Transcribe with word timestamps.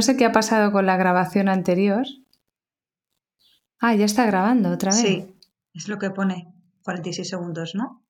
No 0.00 0.04
sé 0.04 0.16
qué 0.16 0.24
ha 0.24 0.32
pasado 0.32 0.70
con 0.70 0.86
la 0.86 0.96
grabación 0.96 1.48
anterior. 1.48 2.06
Ah, 3.80 3.96
ya 3.96 4.04
está 4.04 4.26
grabando 4.26 4.70
otra 4.70 4.92
vez. 4.92 5.00
Sí, 5.00 5.34
es 5.74 5.88
lo 5.88 5.98
que 5.98 6.10
pone. 6.10 6.54
46 6.84 7.28
segundos, 7.28 7.74
¿no? 7.74 8.04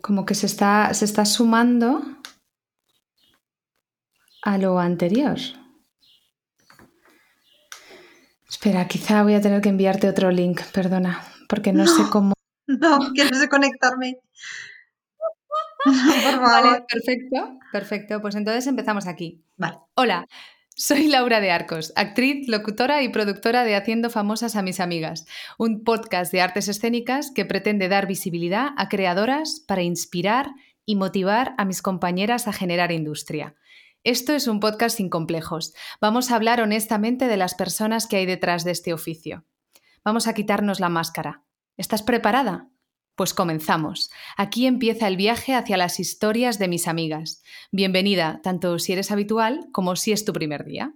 Como 0.00 0.24
que 0.24 0.36
se 0.36 0.46
está, 0.46 0.94
se 0.94 1.06
está 1.06 1.24
sumando 1.24 2.02
a 4.42 4.58
lo 4.58 4.78
anterior. 4.78 5.38
Espera, 8.48 8.86
quizá 8.86 9.24
voy 9.24 9.34
a 9.34 9.40
tener 9.40 9.60
que 9.60 9.70
enviarte 9.70 10.08
otro 10.08 10.30
link, 10.30 10.62
perdona, 10.72 11.20
porque 11.48 11.72
no, 11.72 11.86
sé 11.86 12.04
cómo. 12.10 12.34
No, 12.68 12.98
quiero 13.14 13.38
desconectarme. 13.38 14.20
Vale, 16.40 16.84
perfecto, 16.90 17.58
perfecto. 17.72 18.20
Pues 18.20 18.34
entonces 18.34 18.66
empezamos 18.66 19.06
aquí. 19.06 19.44
Vale. 19.56 19.78
Hola, 19.94 20.26
soy 20.80 21.08
Laura 21.08 21.40
de 21.40 21.50
Arcos, 21.50 21.92
actriz, 21.96 22.46
locutora 22.46 23.02
y 23.02 23.08
productora 23.08 23.64
de 23.64 23.74
Haciendo 23.74 24.10
Famosas 24.10 24.54
a 24.54 24.62
Mis 24.62 24.78
Amigas, 24.78 25.26
un 25.58 25.82
podcast 25.82 26.30
de 26.30 26.40
artes 26.40 26.68
escénicas 26.68 27.32
que 27.34 27.44
pretende 27.44 27.88
dar 27.88 28.06
visibilidad 28.06 28.68
a 28.76 28.88
creadoras 28.88 29.64
para 29.66 29.82
inspirar 29.82 30.50
y 30.86 30.94
motivar 30.94 31.54
a 31.58 31.64
mis 31.64 31.82
compañeras 31.82 32.46
a 32.46 32.52
generar 32.52 32.92
industria. 32.92 33.56
Esto 34.04 34.32
es 34.32 34.46
un 34.46 34.60
podcast 34.60 34.98
sin 34.98 35.10
complejos. 35.10 35.74
Vamos 36.00 36.30
a 36.30 36.36
hablar 36.36 36.60
honestamente 36.60 37.26
de 37.26 37.36
las 37.36 37.56
personas 37.56 38.06
que 38.06 38.18
hay 38.18 38.26
detrás 38.26 38.62
de 38.62 38.70
este 38.70 38.92
oficio. 38.92 39.44
Vamos 40.04 40.28
a 40.28 40.34
quitarnos 40.34 40.78
la 40.78 40.88
máscara. 40.88 41.42
¿Estás 41.76 42.04
preparada? 42.04 42.68
Pues 43.18 43.34
comenzamos. 43.34 44.12
Aquí 44.36 44.68
empieza 44.68 45.08
el 45.08 45.16
viaje 45.16 45.56
hacia 45.56 45.76
las 45.76 45.98
historias 45.98 46.60
de 46.60 46.68
mis 46.68 46.86
amigas. 46.86 47.42
Bienvenida, 47.72 48.38
tanto 48.44 48.78
si 48.78 48.92
eres 48.92 49.10
habitual 49.10 49.66
como 49.72 49.96
si 49.96 50.12
es 50.12 50.24
tu 50.24 50.32
primer 50.32 50.64
día. 50.64 50.92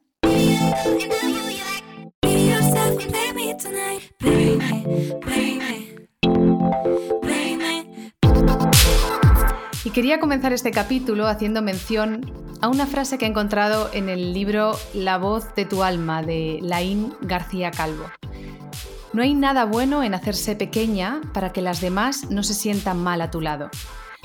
Y 9.84 9.90
quería 9.90 10.20
comenzar 10.20 10.52
este 10.52 10.70
capítulo 10.70 11.26
haciendo 11.26 11.60
mención 11.60 12.32
a 12.60 12.68
una 12.68 12.86
frase 12.86 13.18
que 13.18 13.24
he 13.24 13.28
encontrado 13.28 13.90
en 13.92 14.08
el 14.08 14.32
libro 14.32 14.78
La 14.94 15.18
voz 15.18 15.56
de 15.56 15.64
tu 15.64 15.82
alma 15.82 16.22
de 16.22 16.60
Laín 16.62 17.14
García 17.22 17.72
Calvo. 17.72 18.04
No 19.12 19.22
hay 19.22 19.34
nada 19.34 19.66
bueno 19.66 20.02
en 20.02 20.14
hacerse 20.14 20.56
pequeña 20.56 21.20
para 21.34 21.52
que 21.52 21.60
las 21.60 21.82
demás 21.82 22.30
no 22.30 22.42
se 22.42 22.54
sientan 22.54 23.02
mal 23.02 23.20
a 23.20 23.30
tu 23.30 23.42
lado. 23.42 23.68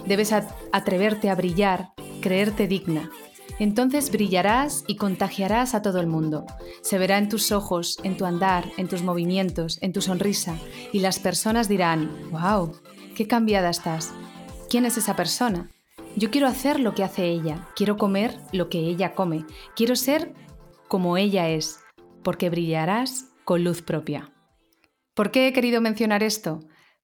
Debes 0.05 0.31
atreverte 0.31 1.29
a 1.29 1.35
brillar, 1.35 1.89
creerte 2.21 2.67
digna. 2.67 3.09
Entonces 3.59 4.11
brillarás 4.11 4.85
y 4.87 4.95
contagiarás 4.95 5.75
a 5.75 5.81
todo 5.81 5.99
el 5.99 6.07
mundo. 6.07 6.45
Se 6.81 6.97
verá 6.97 7.17
en 7.17 7.27
tus 7.27 7.51
ojos, 7.51 7.97
en 8.03 8.15
tu 8.15 8.25
andar, 8.25 8.65
en 8.77 8.87
tus 8.87 9.03
movimientos, 9.03 9.77
en 9.81 9.91
tu 9.91 10.01
sonrisa, 10.01 10.55
y 10.93 10.99
las 10.99 11.19
personas 11.19 11.67
dirán, 11.67 12.09
wow, 12.31 12.71
qué 13.15 13.27
cambiada 13.27 13.69
estás. 13.69 14.13
¿Quién 14.69 14.85
es 14.85 14.97
esa 14.97 15.15
persona? 15.15 15.69
Yo 16.15 16.31
quiero 16.31 16.47
hacer 16.47 16.79
lo 16.79 16.93
que 16.93 17.03
hace 17.03 17.25
ella, 17.25 17.67
quiero 17.75 17.97
comer 17.97 18.39
lo 18.53 18.69
que 18.69 18.79
ella 18.79 19.15
come, 19.15 19.45
quiero 19.75 19.95
ser 19.95 20.33
como 20.87 21.17
ella 21.17 21.49
es, 21.49 21.79
porque 22.23 22.49
brillarás 22.49 23.25
con 23.43 23.63
luz 23.63 23.81
propia. 23.81 24.31
¿Por 25.17 25.31
qué 25.31 25.47
he 25.47 25.51
querido 25.51 25.81
mencionar 25.81 26.21
esto? 26.21 26.59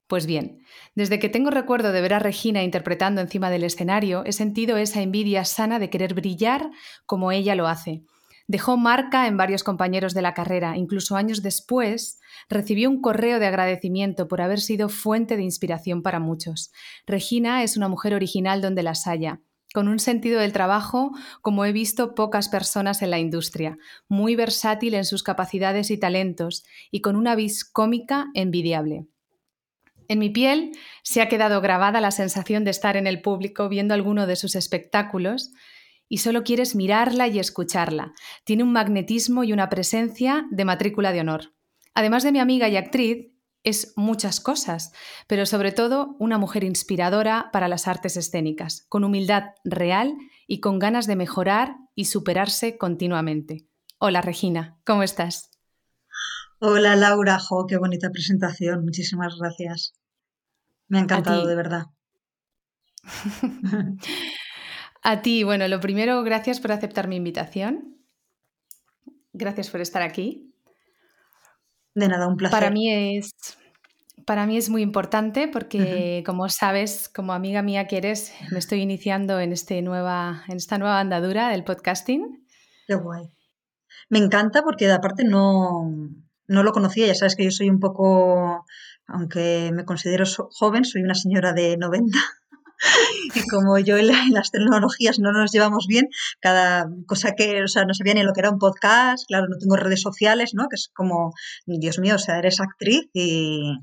Pues 0.05 0.27
bien, 0.27 0.59
desde 0.93 1.17
que 1.17 1.29
tengo 1.29 1.49
recuerdo 1.49 1.91
de 1.91 1.99
ver 1.99 2.13
a 2.13 2.19
Regina 2.19 2.61
interpretando 2.61 3.21
encima 3.21 3.49
del 3.49 3.63
escenario, 3.63 4.23
he 4.23 4.33
sentido 4.33 4.77
esa 4.77 5.01
envidia 5.01 5.45
sana 5.45 5.79
de 5.79 5.89
querer 5.89 6.13
brillar 6.13 6.69
como 7.07 7.31
ella 7.31 7.55
lo 7.55 7.67
hace. 7.67 8.03
Dejó 8.45 8.77
marca 8.77 9.25
en 9.25 9.35
varios 9.35 9.63
compañeros 9.63 10.13
de 10.13 10.21
la 10.21 10.35
carrera, 10.35 10.77
incluso 10.77 11.15
años 11.15 11.41
después 11.41 12.19
recibió 12.49 12.87
un 12.87 13.01
correo 13.01 13.39
de 13.39 13.47
agradecimiento 13.47 14.27
por 14.27 14.41
haber 14.41 14.61
sido 14.61 14.89
fuente 14.89 15.35
de 15.35 15.41
inspiración 15.41 16.03
para 16.03 16.19
muchos. 16.19 16.71
Regina 17.07 17.63
es 17.63 17.77
una 17.77 17.87
mujer 17.87 18.13
original 18.13 18.61
donde 18.61 18.83
las 18.83 19.07
haya, 19.07 19.41
con 19.73 19.89
un 19.89 19.99
sentido 19.99 20.39
del 20.39 20.53
trabajo 20.53 21.11
como 21.41 21.65
he 21.65 21.73
visto 21.73 22.15
pocas 22.15 22.47
personas 22.47 23.01
en 23.01 23.09
la 23.09 23.19
industria, 23.19 23.77
muy 24.07 24.35
versátil 24.35 24.93
en 24.93 25.03
sus 25.03 25.23
capacidades 25.23 25.91
y 25.91 25.97
talentos 25.97 26.63
y 26.91 27.01
con 27.01 27.17
una 27.17 27.35
vis 27.35 27.65
cómica 27.65 28.27
envidiable. 28.33 29.07
En 30.07 30.19
mi 30.19 30.29
piel 30.29 30.71
se 31.01 31.21
ha 31.21 31.27
quedado 31.27 31.59
grabada 31.59 31.99
la 32.01 32.11
sensación 32.11 32.63
de 32.63 32.71
estar 32.71 32.95
en 32.97 33.07
el 33.07 33.21
público 33.21 33.67
viendo 33.67 33.93
alguno 33.93 34.27
de 34.27 34.35
sus 34.35 34.55
espectáculos 34.55 35.51
y 36.07 36.19
solo 36.19 36.43
quieres 36.43 36.75
mirarla 36.75 37.27
y 37.27 37.39
escucharla. 37.39 38.13
Tiene 38.43 38.63
un 38.63 38.71
magnetismo 38.71 39.43
y 39.43 39.53
una 39.53 39.69
presencia 39.69 40.45
de 40.51 40.65
matrícula 40.65 41.11
de 41.11 41.21
honor. 41.21 41.53
Además 41.95 42.23
de 42.23 42.31
mi 42.31 42.39
amiga 42.39 42.69
y 42.69 42.77
actriz, 42.77 43.32
es 43.63 43.93
muchas 43.95 44.39
cosas, 44.39 44.91
pero 45.27 45.45
sobre 45.45 45.71
todo 45.71 46.15
una 46.19 46.37
mujer 46.37 46.63
inspiradora 46.63 47.49
para 47.51 47.67
las 47.67 47.87
artes 47.87 48.17
escénicas, 48.17 48.85
con 48.89 49.03
humildad 49.03 49.51
real 49.63 50.15
y 50.47 50.59
con 50.59 50.79
ganas 50.79 51.07
de 51.07 51.15
mejorar 51.15 51.75
y 51.95 52.05
superarse 52.05 52.77
continuamente. 52.77 53.67
Hola 53.99 54.21
Regina, 54.21 54.77
¿cómo 54.85 55.03
estás? 55.03 55.51
Hola 56.59 56.95
Laura, 56.95 57.39
jo, 57.39 57.65
qué 57.67 57.77
bonita 57.77 58.09
presentación, 58.09 58.83
muchísimas 58.83 59.35
gracias. 59.37 59.93
Me 60.87 60.99
ha 60.99 61.01
encantado, 61.01 61.47
de 61.47 61.55
verdad. 61.55 61.85
A 65.03 65.21
ti, 65.21 65.43
bueno, 65.43 65.67
lo 65.67 65.81
primero, 65.81 66.23
gracias 66.23 66.61
por 66.61 66.71
aceptar 66.71 67.09
mi 67.09 67.17
invitación. 67.17 67.97
Gracias 69.33 69.69
por 69.69 69.81
estar 69.81 70.01
aquí. 70.01 70.52
De 71.95 72.07
nada, 72.07 72.27
un 72.27 72.37
placer. 72.37 72.57
Para 72.57 72.71
mí 72.71 72.91
es, 73.17 73.31
para 74.25 74.45
mí 74.45 74.57
es 74.57 74.69
muy 74.69 74.81
importante 74.81 75.47
porque, 75.47 76.23
como 76.25 76.49
sabes, 76.49 77.09
como 77.09 77.33
amiga 77.33 77.61
mía 77.61 77.87
que 77.87 77.97
eres, 77.97 78.33
me 78.51 78.59
estoy 78.59 78.81
iniciando 78.81 79.39
en, 79.39 79.51
este 79.51 79.81
nueva, 79.81 80.43
en 80.47 80.57
esta 80.57 80.77
nueva 80.77 80.99
andadura 80.99 81.49
del 81.49 81.63
podcasting. 81.63 82.45
Qué 82.87 82.95
guay. 82.95 83.29
Me 84.09 84.19
encanta 84.19 84.63
porque 84.63 84.91
aparte 84.91 85.23
no, 85.23 85.91
no 86.47 86.63
lo 86.63 86.71
conocía, 86.71 87.07
ya 87.07 87.15
sabes 87.15 87.35
que 87.35 87.43
yo 87.43 87.51
soy 87.51 87.69
un 87.69 87.79
poco, 87.79 88.65
aunque 89.07 89.71
me 89.73 89.85
considero 89.85 90.25
joven, 90.51 90.85
soy 90.85 91.03
una 91.03 91.15
señora 91.15 91.53
de 91.53 91.77
90 91.77 92.17
y 93.35 93.47
como 93.47 93.77
yo 93.79 93.97
en, 93.97 94.07
las 94.07 94.51
tecnologías 94.51 95.19
no 95.19 95.31
nos 95.31 95.51
llevamos 95.51 95.87
bien, 95.87 96.09
cada 96.39 96.87
cosa 97.07 97.33
que, 97.35 97.63
o 97.63 97.67
sea, 97.67 97.85
no 97.85 97.93
sabía 97.93 98.13
ni 98.13 98.23
lo 98.23 98.33
que 98.33 98.41
era 98.41 98.51
un 98.51 98.59
podcast, 98.59 99.25
claro, 99.27 99.47
no 99.49 99.57
tengo 99.57 99.75
redes 99.75 100.01
sociales, 100.01 100.51
¿no? 100.53 100.67
Que 100.69 100.75
es 100.75 100.89
como, 100.93 101.33
Dios 101.65 101.99
mío, 101.99 102.15
o 102.15 102.19
sea, 102.19 102.37
eres 102.39 102.59
actriz 102.59 103.09
y 103.13 103.77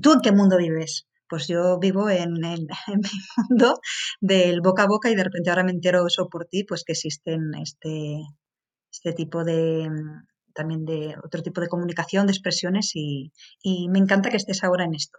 ¿tú 0.00 0.12
en 0.12 0.20
qué 0.20 0.32
mundo 0.32 0.56
vives? 0.58 1.06
Pues 1.28 1.48
yo 1.48 1.78
vivo 1.80 2.08
en, 2.08 2.44
el 2.44 2.66
mi 2.88 3.10
mundo 3.48 3.80
del 4.20 4.60
boca 4.60 4.84
a 4.84 4.86
boca 4.86 5.10
y 5.10 5.16
de 5.16 5.24
repente 5.24 5.50
ahora 5.50 5.64
me 5.64 5.72
entero 5.72 6.06
eso 6.06 6.28
por 6.28 6.46
ti, 6.46 6.64
pues 6.64 6.84
que 6.84 6.92
existen 6.92 7.52
este, 7.60 8.20
este 8.92 9.12
tipo 9.12 9.44
de, 9.44 9.90
también 10.54 10.84
de 10.84 11.16
otro 11.24 11.42
tipo 11.42 11.60
de 11.60 11.68
comunicación, 11.68 12.26
de 12.26 12.32
expresiones 12.32 12.92
y 12.94 13.32
me 13.90 13.98
encanta 13.98 14.30
que 14.30 14.36
estés 14.36 14.62
ahora 14.62 14.84
en 14.84 14.94
esto. 14.94 15.18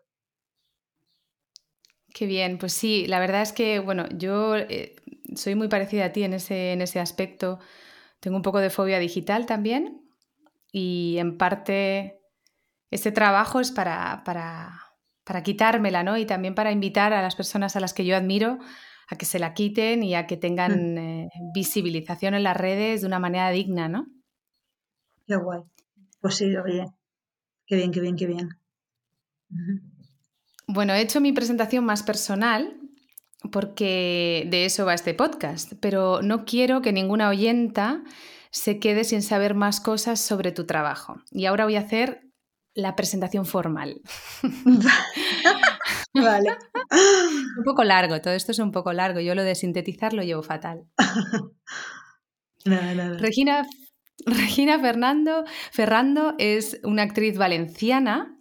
Qué 2.18 2.26
bien, 2.26 2.58
pues 2.58 2.74
sí, 2.74 3.06
la 3.06 3.20
verdad 3.20 3.44
es 3.44 3.54
que, 3.54 3.78
bueno, 3.78 4.08
yo 4.10 4.56
eh, 4.56 4.96
soy 5.36 5.54
muy 5.54 5.68
parecida 5.68 6.06
a 6.06 6.12
ti 6.12 6.24
en 6.24 6.34
ese, 6.34 6.72
en 6.72 6.82
ese 6.82 7.00
aspecto. 7.00 7.60
Tengo 8.20 8.38
un 8.38 8.42
poco 8.42 8.58
de 8.58 8.72
fobia 8.72 8.98
digital 8.98 9.46
también 9.46 10.02
y 10.72 11.18
en 11.20 11.38
parte 11.38 12.20
ese 12.90 13.12
trabajo 13.12 13.60
es 13.60 13.70
para, 13.70 14.24
para, 14.26 14.82
para 15.24 15.44
quitármela, 15.44 16.02
¿no? 16.02 16.18
Y 16.18 16.26
también 16.26 16.56
para 16.56 16.72
invitar 16.72 17.14
a 17.14 17.22
las 17.22 17.36
personas 17.36 17.76
a 17.76 17.82
las 17.82 17.94
que 17.94 18.04
yo 18.04 18.18
admiro 18.18 18.58
a 19.10 19.16
que 19.16 19.26
se 19.26 19.38
la 19.38 19.54
quiten 19.54 20.02
y 20.02 20.16
a 20.16 20.26
que 20.26 20.38
tengan 20.38 20.96
mm. 20.96 20.98
eh, 20.98 21.30
visibilización 21.54 22.34
en 22.34 22.42
las 22.42 22.58
redes 22.58 23.02
de 23.02 23.08
una 23.08 23.20
manera 23.20 23.52
digna, 23.52 23.90
¿no? 23.90 24.08
Qué 25.28 25.36
guay. 25.36 25.62
Pues 26.20 26.34
sí, 26.34 26.56
oye, 26.58 26.88
qué 27.68 27.76
bien, 27.76 27.92
qué 27.92 28.02
bien, 28.02 28.16
qué 28.16 28.26
bien. 28.26 28.50
Bueno, 30.68 30.94
he 30.94 31.02
hecho 31.02 31.22
mi 31.22 31.32
presentación 31.32 31.86
más 31.86 32.04
personal 32.04 32.78
porque 33.52 34.46
de 34.50 34.66
eso 34.66 34.86
va 34.86 34.94
este 34.94 35.14
podcast, 35.14 35.74
pero 35.80 36.22
no 36.22 36.44
quiero 36.46 36.82
que 36.82 36.92
ninguna 36.92 37.30
oyenta 37.30 38.04
se 38.52 38.80
quede 38.80 39.04
sin 39.04 39.22
saber 39.22 39.56
más 39.56 39.80
cosas 39.80 40.20
sobre 40.20 40.52
tu 40.52 40.66
trabajo. 40.66 41.22
Y 41.32 41.46
ahora 41.46 41.66
voy 41.66 41.76
a 41.76 41.82
hacer 41.82 42.22
la 42.74 42.96
presentación 42.96 43.46
formal. 43.46 44.02
vale. 46.14 46.58
un 47.58 47.64
poco 47.64 47.84
largo, 47.84 48.22
todo 48.22 48.34
esto 48.34 48.52
es 48.52 48.60
un 48.60 48.72
poco 48.72 48.94
largo. 48.94 49.20
Yo 49.20 49.36
lo 49.36 49.44
de 49.44 49.56
sintetizar 49.56 50.14
lo 50.14 50.24
llevo 50.24 50.44
fatal. 50.44 50.86
Regina, 52.66 53.66
Regina 54.26 54.80
Fernando, 54.80 55.46
Ferrando 55.72 56.36
es 56.38 56.80
una 56.84 57.04
actriz 57.04 57.38
valenciana 57.38 58.37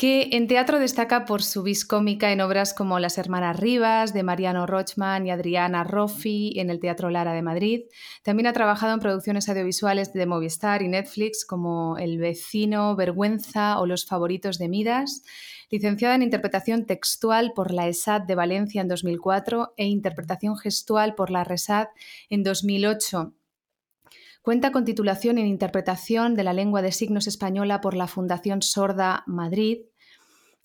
que 0.00 0.30
en 0.32 0.46
teatro 0.46 0.78
destaca 0.78 1.26
por 1.26 1.42
su 1.42 1.62
vis 1.62 1.84
cómica 1.84 2.32
en 2.32 2.40
obras 2.40 2.72
como 2.72 2.98
Las 2.98 3.18
Hermanas 3.18 3.60
Rivas, 3.60 4.14
de 4.14 4.22
Mariano 4.22 4.66
Rochman 4.66 5.26
y 5.26 5.30
Adriana 5.30 5.84
Roffi, 5.84 6.58
en 6.58 6.70
el 6.70 6.80
Teatro 6.80 7.10
Lara 7.10 7.34
de 7.34 7.42
Madrid. 7.42 7.82
También 8.22 8.46
ha 8.46 8.54
trabajado 8.54 8.94
en 8.94 9.00
producciones 9.00 9.50
audiovisuales 9.50 10.14
de 10.14 10.24
Movistar 10.24 10.80
y 10.80 10.88
Netflix 10.88 11.44
como 11.44 11.98
El 11.98 12.16
vecino, 12.16 12.96
Vergüenza 12.96 13.78
o 13.78 13.84
Los 13.84 14.06
favoritos 14.06 14.56
de 14.56 14.70
Midas. 14.70 15.22
Licenciada 15.68 16.14
en 16.14 16.22
Interpretación 16.22 16.86
Textual 16.86 17.52
por 17.54 17.70
la 17.70 17.86
ESAD 17.86 18.22
de 18.22 18.34
Valencia 18.36 18.80
en 18.80 18.88
2004 18.88 19.74
e 19.76 19.84
Interpretación 19.84 20.56
Gestual 20.56 21.14
por 21.14 21.28
la 21.28 21.44
RESAD 21.44 21.88
en 22.30 22.42
2008 22.42 23.34
Cuenta 24.42 24.72
con 24.72 24.86
titulación 24.86 25.36
en 25.36 25.46
Interpretación 25.46 26.34
de 26.34 26.44
la 26.44 26.54
Lengua 26.54 26.80
de 26.80 26.92
Signos 26.92 27.26
Española 27.26 27.82
por 27.82 27.92
la 27.92 28.06
Fundación 28.06 28.62
Sorda 28.62 29.22
Madrid 29.26 29.82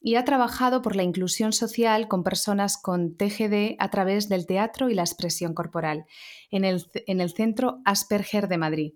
y 0.06 0.18
ha 0.18 0.24
trabajado 0.24 0.84
por 0.84 0.96
la 0.96 1.02
inclusión 1.02 1.52
social 1.52 2.08
con 2.08 2.24
personas 2.24 2.78
con 2.78 3.18
TGD 3.18 3.76
a 3.80 3.90
través 3.90 4.30
del 4.30 4.46
teatro 4.46 4.92
y 4.92 4.94
la 4.94 5.02
expresión 5.02 5.56
corporal 5.56 6.06
en 6.52 6.64
el, 6.64 6.86
en 7.08 7.22
el 7.22 7.32
Centro 7.32 7.82
Asperger 7.86 8.48
de 8.48 8.60
Madrid. 8.60 8.94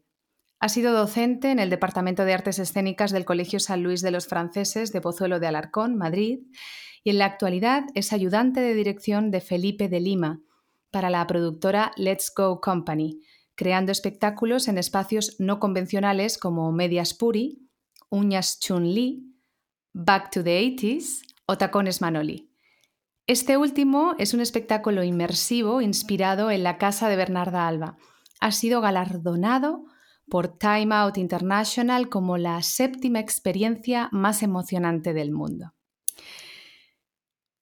Ha 0.60 0.70
sido 0.70 0.94
docente 0.94 1.50
en 1.50 1.58
el 1.58 1.72
Departamento 1.72 2.26
de 2.26 2.34
Artes 2.36 2.60
Escénicas 2.60 3.10
del 3.10 3.26
Colegio 3.26 3.60
San 3.60 3.82
Luis 3.82 4.04
de 4.04 4.12
los 4.12 4.28
Franceses 4.28 4.94
de 4.94 5.02
Pozuelo 5.02 5.40
de 5.40 5.48
Alarcón, 5.48 5.96
Madrid, 5.96 6.42
y 7.04 7.10
en 7.10 7.18
la 7.18 7.26
actualidad 7.26 7.86
es 7.96 8.14
ayudante 8.14 8.60
de 8.60 8.76
dirección 8.76 9.32
de 9.32 9.42
Felipe 9.42 9.90
de 9.90 10.02
Lima 10.02 10.42
para 10.92 11.10
la 11.10 11.26
productora 11.26 11.92
Let's 11.98 12.32
Go 12.38 12.62
Company, 12.62 13.20
creando 13.56 13.92
espectáculos 13.92 14.68
en 14.68 14.78
espacios 14.78 15.38
no 15.40 15.60
convencionales 15.60 16.38
como 16.38 16.72
Medias 16.72 17.16
Puri, 17.16 17.68
Uñas 18.12 18.60
Chun-Li, 18.60 19.29
Back 19.94 20.32
to 20.32 20.44
the 20.44 20.60
80s 20.60 21.22
o 21.46 21.58
Tacones 21.58 22.02
Manoli. 22.02 22.52
Este 23.28 23.58
último 23.58 24.16
es 24.18 24.34
un 24.34 24.42
espectáculo 24.42 25.04
inmersivo 25.04 25.82
inspirado 25.82 26.52
en 26.52 26.64
la 26.64 26.78
casa 26.78 27.10
de 27.10 27.16
Bernarda 27.16 27.68
Alba. 27.68 27.98
Ha 28.40 28.52
sido 28.52 28.82
galardonado 28.82 29.86
por 30.30 30.58
Time 30.58 30.96
Out 30.96 31.18
International 31.18 32.10
como 32.10 32.38
la 32.38 32.62
séptima 32.62 33.20
experiencia 33.20 34.10
más 34.12 34.44
emocionante 34.44 35.14
del 35.14 35.32
mundo. 35.32 35.74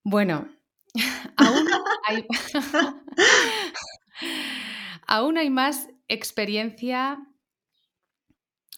Bueno, 0.03 0.47
aún 1.37 1.67
hay... 2.07 2.25
Aún 5.09 5.37
hay 5.37 5.49
más 5.49 5.87
experiencia 6.09 7.17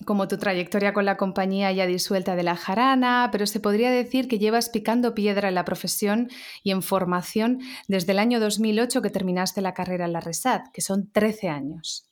como 0.05 0.27
tu 0.27 0.37
trayectoria 0.37 0.93
con 0.93 1.05
la 1.05 1.17
compañía 1.17 1.71
ya 1.71 1.85
disuelta 1.85 2.35
de 2.35 2.43
la 2.43 2.55
jarana, 2.55 3.29
pero 3.31 3.45
se 3.45 3.59
podría 3.59 3.91
decir 3.91 4.27
que 4.27 4.39
llevas 4.39 4.69
picando 4.69 5.13
piedra 5.13 5.49
en 5.49 5.55
la 5.55 5.65
profesión 5.65 6.29
y 6.63 6.71
en 6.71 6.81
formación 6.81 7.59
desde 7.87 8.13
el 8.13 8.19
año 8.19 8.39
2008 8.39 9.01
que 9.01 9.09
terminaste 9.09 9.61
la 9.61 9.73
carrera 9.73 10.05
en 10.05 10.13
la 10.13 10.21
RESAD, 10.21 10.61
que 10.73 10.81
son 10.81 11.11
13 11.11 11.49
años. 11.49 12.07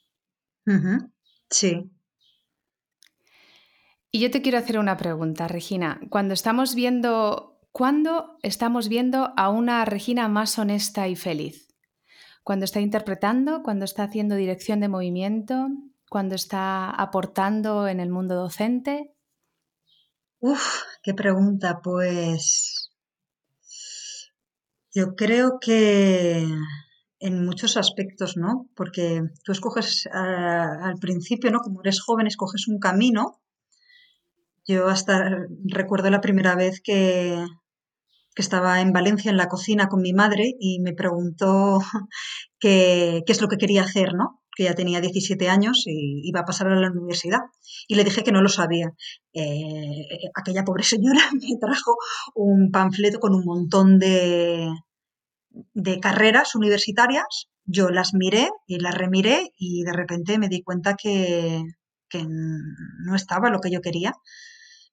Sí. 1.49 1.89
Y 4.11 4.19
yo 4.19 4.31
te 4.31 4.41
quiero 4.41 4.57
hacer 4.57 4.79
una 4.79 4.97
pregunta, 4.97 5.47
Regina. 5.47 5.99
Cuando 6.09 6.33
estamos 6.33 6.75
viendo, 6.75 7.59
¿cuándo 7.71 8.37
estamos 8.43 8.89
viendo 8.89 9.33
a 9.37 9.49
una 9.49 9.85
Regina 9.85 10.27
más 10.27 10.59
honesta 10.59 11.07
y 11.07 11.15
feliz? 11.15 11.67
cuando 12.47 12.63
está 12.63 12.79
interpretando, 12.79 13.61
cuando 13.61 13.83
está 13.83 14.03
haciendo 14.03 14.35
dirección 14.35 14.79
de 14.79 14.87
movimiento, 14.87 15.67
cuando 16.09 16.35
está 16.35 16.89
aportando 16.89 17.87
en 17.87 17.99
el 17.99 18.09
mundo 18.09 18.35
docente? 18.35 19.13
Uf, 20.39 20.83
qué 21.03 21.13
pregunta. 21.13 21.79
Pues 21.83 22.91
yo 24.93 25.15
creo 25.15 25.59
que 25.59 26.45
en 27.19 27.45
muchos 27.45 27.77
aspectos, 27.77 28.37
¿no? 28.37 28.69
Porque 28.75 29.21
tú 29.43 29.51
escoges 29.51 30.07
al 30.11 30.95
principio, 30.99 31.51
¿no? 31.51 31.59
Como 31.59 31.81
eres 31.81 32.01
joven, 32.01 32.27
escoges 32.27 32.67
un 32.67 32.79
camino. 32.79 33.41
Yo 34.65 34.87
hasta 34.87 35.45
recuerdo 35.65 36.09
la 36.09 36.21
primera 36.21 36.55
vez 36.55 36.81
que, 36.81 37.45
que 38.37 38.41
estaba 38.43 38.81
en 38.81 38.93
Valencia 38.93 39.31
en 39.31 39.37
la 39.37 39.47
cocina 39.47 39.87
con 39.87 40.01
mi 40.01 40.13
madre 40.13 40.53
y 40.59 40.79
me 40.79 40.93
preguntó 40.93 41.79
qué, 42.59 43.23
es 43.25 43.41
lo 43.41 43.47
que 43.47 43.57
quería 43.57 43.83
hacer, 43.83 44.13
¿no? 44.13 44.36
Que 44.57 44.63
ya 44.63 44.73
tenía 44.73 45.01
17 45.01 45.49
años 45.49 45.83
y 45.85 46.27
iba 46.27 46.39
a 46.41 46.45
pasar 46.45 46.67
a 46.67 46.79
la 46.79 46.89
universidad. 46.91 47.41
Y 47.87 47.95
le 47.95 48.03
dije 48.03 48.23
que 48.23 48.31
no 48.31 48.41
lo 48.41 48.49
sabía. 48.49 48.91
Eh, 49.33 50.31
aquella 50.33 50.63
pobre 50.63 50.83
señora 50.83 51.21
me 51.33 51.57
trajo 51.61 51.95
un 52.33 52.71
panfleto 52.71 53.19
con 53.19 53.35
un 53.35 53.45
montón 53.45 53.99
de, 53.99 54.67
de 55.73 55.99
carreras 55.99 56.55
universitarias. 56.55 57.49
Yo 57.65 57.89
las 57.89 58.13
miré 58.13 58.49
y 58.65 58.79
las 58.79 58.95
remiré 58.95 59.53
y 59.57 59.83
de 59.83 59.93
repente 59.93 60.39
me 60.39 60.49
di 60.49 60.63
cuenta 60.63 60.95
que, 60.95 61.63
que 62.09 62.25
no 62.25 63.15
estaba 63.15 63.49
lo 63.49 63.59
que 63.59 63.71
yo 63.71 63.81
quería. 63.81 64.13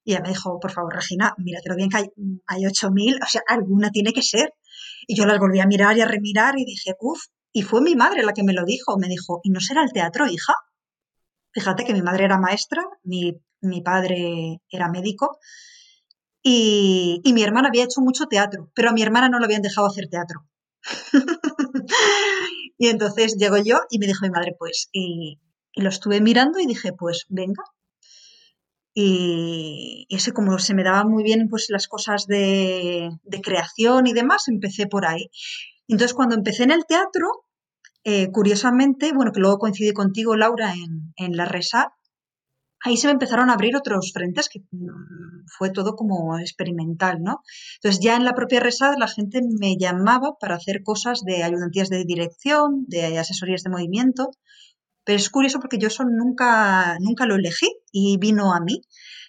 Y 0.03 0.11
ella 0.11 0.21
me 0.21 0.29
dijo, 0.29 0.59
por 0.59 0.71
favor, 0.71 0.93
Regina, 0.93 1.33
míratelo 1.37 1.75
bien 1.75 1.89
que 1.89 1.97
hay, 1.97 2.05
hay 2.45 2.61
8.000, 2.61 3.23
o 3.23 3.27
sea, 3.27 3.41
alguna 3.47 3.89
tiene 3.89 4.13
que 4.13 4.21
ser. 4.21 4.53
Y 5.07 5.15
yo 5.15 5.25
las 5.25 5.39
volví 5.39 5.59
a 5.59 5.65
mirar 5.65 5.97
y 5.97 6.01
a 6.01 6.07
remirar 6.07 6.59
y 6.59 6.65
dije, 6.65 6.93
uff, 6.99 7.23
y 7.55 7.61
fue 7.61 7.81
mi 7.81 7.95
madre 7.95 8.21
la 8.23 8.33
que 8.33 8.43
me 8.43 8.53
lo 8.53 8.65
dijo. 8.65 8.97
Me 8.97 9.07
dijo, 9.07 9.39
¿y 9.41 9.49
no 9.49 9.61
será 9.61 9.81
el 9.81 9.93
teatro, 9.93 10.27
hija? 10.27 10.53
Fíjate 11.53 11.85
que 11.85 11.93
mi 11.93 12.01
madre 12.01 12.25
era 12.25 12.37
maestra, 12.37 12.83
mi, 13.03 13.41
padre 13.81 14.61
era 14.69 14.89
médico 14.89 15.39
y, 16.43 17.21
mi 17.33 17.43
hermana 17.43 17.69
había 17.69 17.85
hecho 17.85 18.01
mucho 18.01 18.25
teatro, 18.25 18.71
pero 18.75 18.89
a 18.89 18.93
mi 18.93 19.01
hermana 19.01 19.29
no 19.29 19.39
le 19.39 19.45
habían 19.45 19.61
dejado 19.61 19.87
hacer 19.87 20.07
teatro. 20.09 20.45
y 22.77 22.89
entonces 22.89 23.37
llego 23.39 23.57
yo 23.57 23.79
y 23.89 23.99
me 23.99 24.07
dijo 24.07 24.25
mi 24.25 24.31
madre, 24.31 24.53
pues, 24.59 24.89
y, 24.91 25.39
y 25.71 25.81
lo 25.81 25.89
estuve 25.89 26.19
mirando 26.19 26.59
y 26.59 26.67
dije, 26.67 26.91
pues 26.91 27.25
venga, 27.29 27.63
y, 28.97 30.07
ese 30.09 30.31
como 30.31 30.57
se 30.57 30.73
me 30.73 30.83
daban 30.83 31.09
muy 31.09 31.23
bien 31.23 31.47
pues 31.49 31.67
las 31.69 31.87
cosas 31.87 32.27
de, 32.27 33.09
creación 33.43 34.07
y 34.07 34.13
demás, 34.13 34.47
empecé 34.47 34.87
por 34.87 35.05
ahí. 35.05 35.29
Entonces 35.87 36.15
cuando 36.15 36.35
empecé 36.35 36.63
en 36.63 36.71
el 36.71 36.85
teatro, 36.85 37.44
eh, 38.05 38.31
curiosamente, 38.31 39.11
bueno, 39.13 39.31
que 39.33 39.41
luego 39.41 39.59
coincidí 39.59 39.91
contigo, 39.91 40.37
Laura, 40.37 40.73
en, 40.73 41.13
en 41.17 41.35
la 41.35 41.45
RESA, 41.45 41.93
ahí 42.81 42.95
se 42.95 43.07
me 43.07 43.13
empezaron 43.13 43.49
a 43.49 43.53
abrir 43.53 43.75
otros 43.75 44.11
frentes 44.13 44.47
que 44.47 44.59
mm, 44.71 45.45
fue 45.57 45.71
todo 45.71 45.95
como 45.95 46.39
experimental, 46.39 47.21
¿no? 47.21 47.41
Entonces 47.75 48.01
ya 48.01 48.15
en 48.15 48.23
la 48.23 48.33
propia 48.33 48.61
RESAD 48.61 48.95
la 48.97 49.07
gente 49.09 49.41
me 49.59 49.75
llamaba 49.77 50.37
para 50.39 50.55
hacer 50.55 50.83
cosas 50.83 51.21
de 51.25 51.43
ayudantías 51.43 51.89
de 51.89 52.05
dirección, 52.05 52.85
de 52.87 53.17
asesorías 53.17 53.63
de 53.63 53.71
movimiento 53.71 54.31
pero 55.05 55.17
es 55.17 55.29
curioso 55.29 55.59
porque 55.59 55.77
yo 55.77 55.87
eso 55.87 56.03
nunca, 56.03 56.97
nunca 56.99 57.25
lo 57.25 57.35
elegí 57.35 57.67
y 57.91 58.17
vino 58.17 58.53
a 58.53 58.59
mí. 58.59 58.81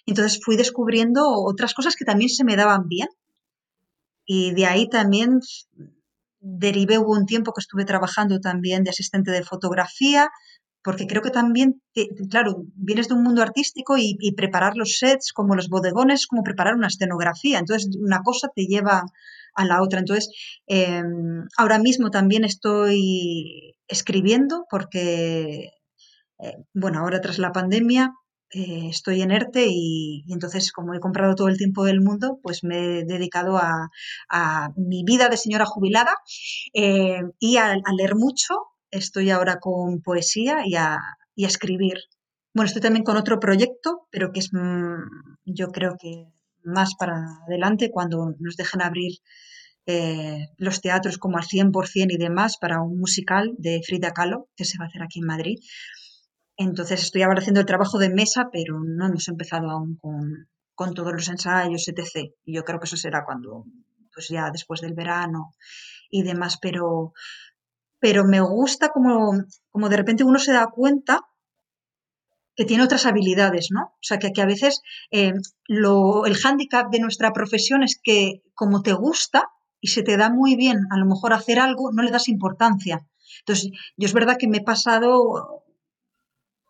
Entonces 0.07 0.41
fui 0.43 0.57
descubriendo 0.57 1.21
otras 1.29 1.73
cosas 1.73 1.95
que 1.95 2.03
también 2.03 2.29
se 2.29 2.43
me 2.43 2.55
daban 2.55 2.87
bien. 2.87 3.07
Y 4.25 4.53
de 4.55 4.65
ahí 4.65 4.89
también 4.89 5.39
derivé, 6.47 6.97
hubo 6.97 7.13
un 7.13 7.25
tiempo 7.25 7.53
que 7.53 7.61
estuve 7.61 7.85
trabajando 7.85 8.39
también 8.39 8.83
de 8.83 8.91
asistente 8.91 9.31
de 9.31 9.43
fotografía, 9.43 10.29
porque 10.83 11.07
creo 11.07 11.21
que 11.21 11.31
también, 11.31 11.81
claro, 12.29 12.63
vienes 12.75 13.09
de 13.09 13.15
un 13.15 13.23
mundo 13.23 13.41
artístico 13.41 13.97
y, 13.97 14.17
preparar 14.37 14.77
los 14.77 14.97
sets 14.99 15.33
como 15.33 15.55
los 15.55 15.67
bodegones, 15.67 16.27
como 16.27 16.43
preparar 16.43 16.75
una 16.75 16.87
escenografía. 16.87 17.59
Entonces, 17.59 17.89
una 17.99 18.21
cosa 18.23 18.47
te 18.55 18.67
lleva 18.67 19.03
a 19.55 19.65
la 19.65 19.81
otra. 19.81 19.99
Entonces, 19.99 20.29
em, 20.67 21.45
ahora 21.57 21.79
mismo 21.79 22.09
también 22.09 22.45
estoy 22.45 23.75
escribiendo 23.87 24.65
porque, 24.69 25.71
eh, 26.39 26.57
bueno, 26.73 26.99
ahora 26.99 27.19
tras 27.21 27.39
la 27.39 27.51
pandemia 27.51 28.13
eh, 28.51 28.87
estoy 28.89 29.21
en 29.21 29.31
ERTE 29.31 29.65
y, 29.69 30.23
entonces 30.29 30.71
como 30.71 30.93
he 30.93 30.99
comprado 30.99 31.35
todo 31.35 31.49
el 31.49 31.57
tiempo 31.57 31.83
del 31.83 32.01
mundo, 32.01 32.39
pues 32.41 32.63
me 32.63 32.99
he 32.99 33.03
dedicado 33.05 33.57
a, 33.57 33.89
mi 34.77 35.03
vida 35.03 35.29
de 35.29 35.37
señora 35.37 35.65
jubilada 35.65 36.15
eh, 36.73 37.21
y 37.39 37.57
a, 37.57 37.75
leer 37.97 38.15
mucho. 38.15 38.55
Estoy 38.91 39.31
ahora 39.31 39.59
con 39.59 40.01
poesía 40.01 40.61
y 40.65 40.75
a, 40.75 40.97
escribir. 41.35 41.97
Bueno, 42.53 42.67
estoy 42.67 42.81
también 42.81 43.03
con 43.03 43.17
otro 43.17 43.39
proyecto, 43.39 44.07
pero 44.11 44.31
que 44.31 44.39
es, 44.39 44.49
mm, 44.53 44.95
yo 45.45 45.67
creo 45.71 45.97
que 45.99 46.25
más 46.63 46.95
para 46.95 47.15
adelante 47.47 47.91
cuando 47.91 48.33
nos 48.39 48.55
dejen 48.57 48.81
abrir 48.81 49.19
eh, 49.85 50.47
los 50.57 50.81
teatros 50.81 51.17
como 51.17 51.37
al 51.37 51.45
100% 51.45 52.13
y 52.13 52.17
demás 52.17 52.57
para 52.59 52.81
un 52.81 52.99
musical 52.99 53.53
de 53.57 53.81
Frida 53.85 54.11
Kahlo 54.11 54.49
que 54.55 54.65
se 54.65 54.77
va 54.77 54.85
a 54.85 54.87
hacer 54.87 55.03
aquí 55.03 55.19
en 55.19 55.25
Madrid. 55.27 55.59
Entonces 56.57 57.03
estoy 57.03 57.21
ahora 57.21 57.39
haciendo 57.39 57.59
el 57.59 57.67
trabajo 57.67 57.99
de 57.99 58.09
mesa, 58.09 58.49
pero 58.51 58.79
no 58.83 59.05
hemos 59.05 59.27
empezado 59.27 59.69
aún 59.69 59.99
con, 60.75 60.93
todos 60.93 61.13
los 61.13 61.29
ensayos, 61.29 61.87
etc. 61.87 62.33
Y 62.43 62.55
yo 62.55 62.63
creo 62.63 62.79
que 62.79 62.85
eso 62.85 62.97
será 62.97 63.23
cuando, 63.25 63.65
pues 64.13 64.27
ya 64.29 64.49
después 64.51 64.81
del 64.81 64.93
verano 64.93 65.53
y 66.09 66.23
demás, 66.23 66.57
pero, 66.59 67.13
pero 67.99 68.25
me 68.25 68.41
gusta 68.41 68.89
como, 68.89 69.33
como 69.69 69.89
de 69.89 69.97
repente 69.97 70.23
uno 70.23 70.39
se 70.39 70.51
da 70.51 70.67
cuenta 70.67 71.21
que 72.55 72.65
tiene 72.65 72.83
otras 72.83 73.05
habilidades, 73.05 73.67
¿no? 73.69 73.81
O 73.83 74.01
sea, 74.01 74.17
que, 74.17 74.31
que 74.31 74.41
a 74.41 74.47
veces 74.47 74.81
eh, 75.11 75.33
el 75.67 76.35
hándicap 76.37 76.91
de 76.91 76.99
nuestra 76.99 77.31
profesión 77.33 77.83
es 77.83 77.99
que 78.01 78.41
como 78.55 78.81
te 78.81 78.93
gusta 78.93 79.51
y 79.79 79.89
se 79.89 80.01
te 80.01 80.17
da 80.17 80.31
muy 80.31 80.55
bien 80.55 80.79
a 80.89 80.97
lo 80.97 81.05
mejor 81.05 81.33
hacer 81.33 81.59
algo, 81.59 81.91
no 81.91 82.01
le 82.01 82.09
das 82.09 82.27
importancia. 82.27 83.07
Entonces, 83.41 83.71
yo 83.95 84.07
es 84.07 84.13
verdad 84.13 84.37
que 84.39 84.47
me 84.47 84.57
he 84.57 84.63
pasado 84.63 85.63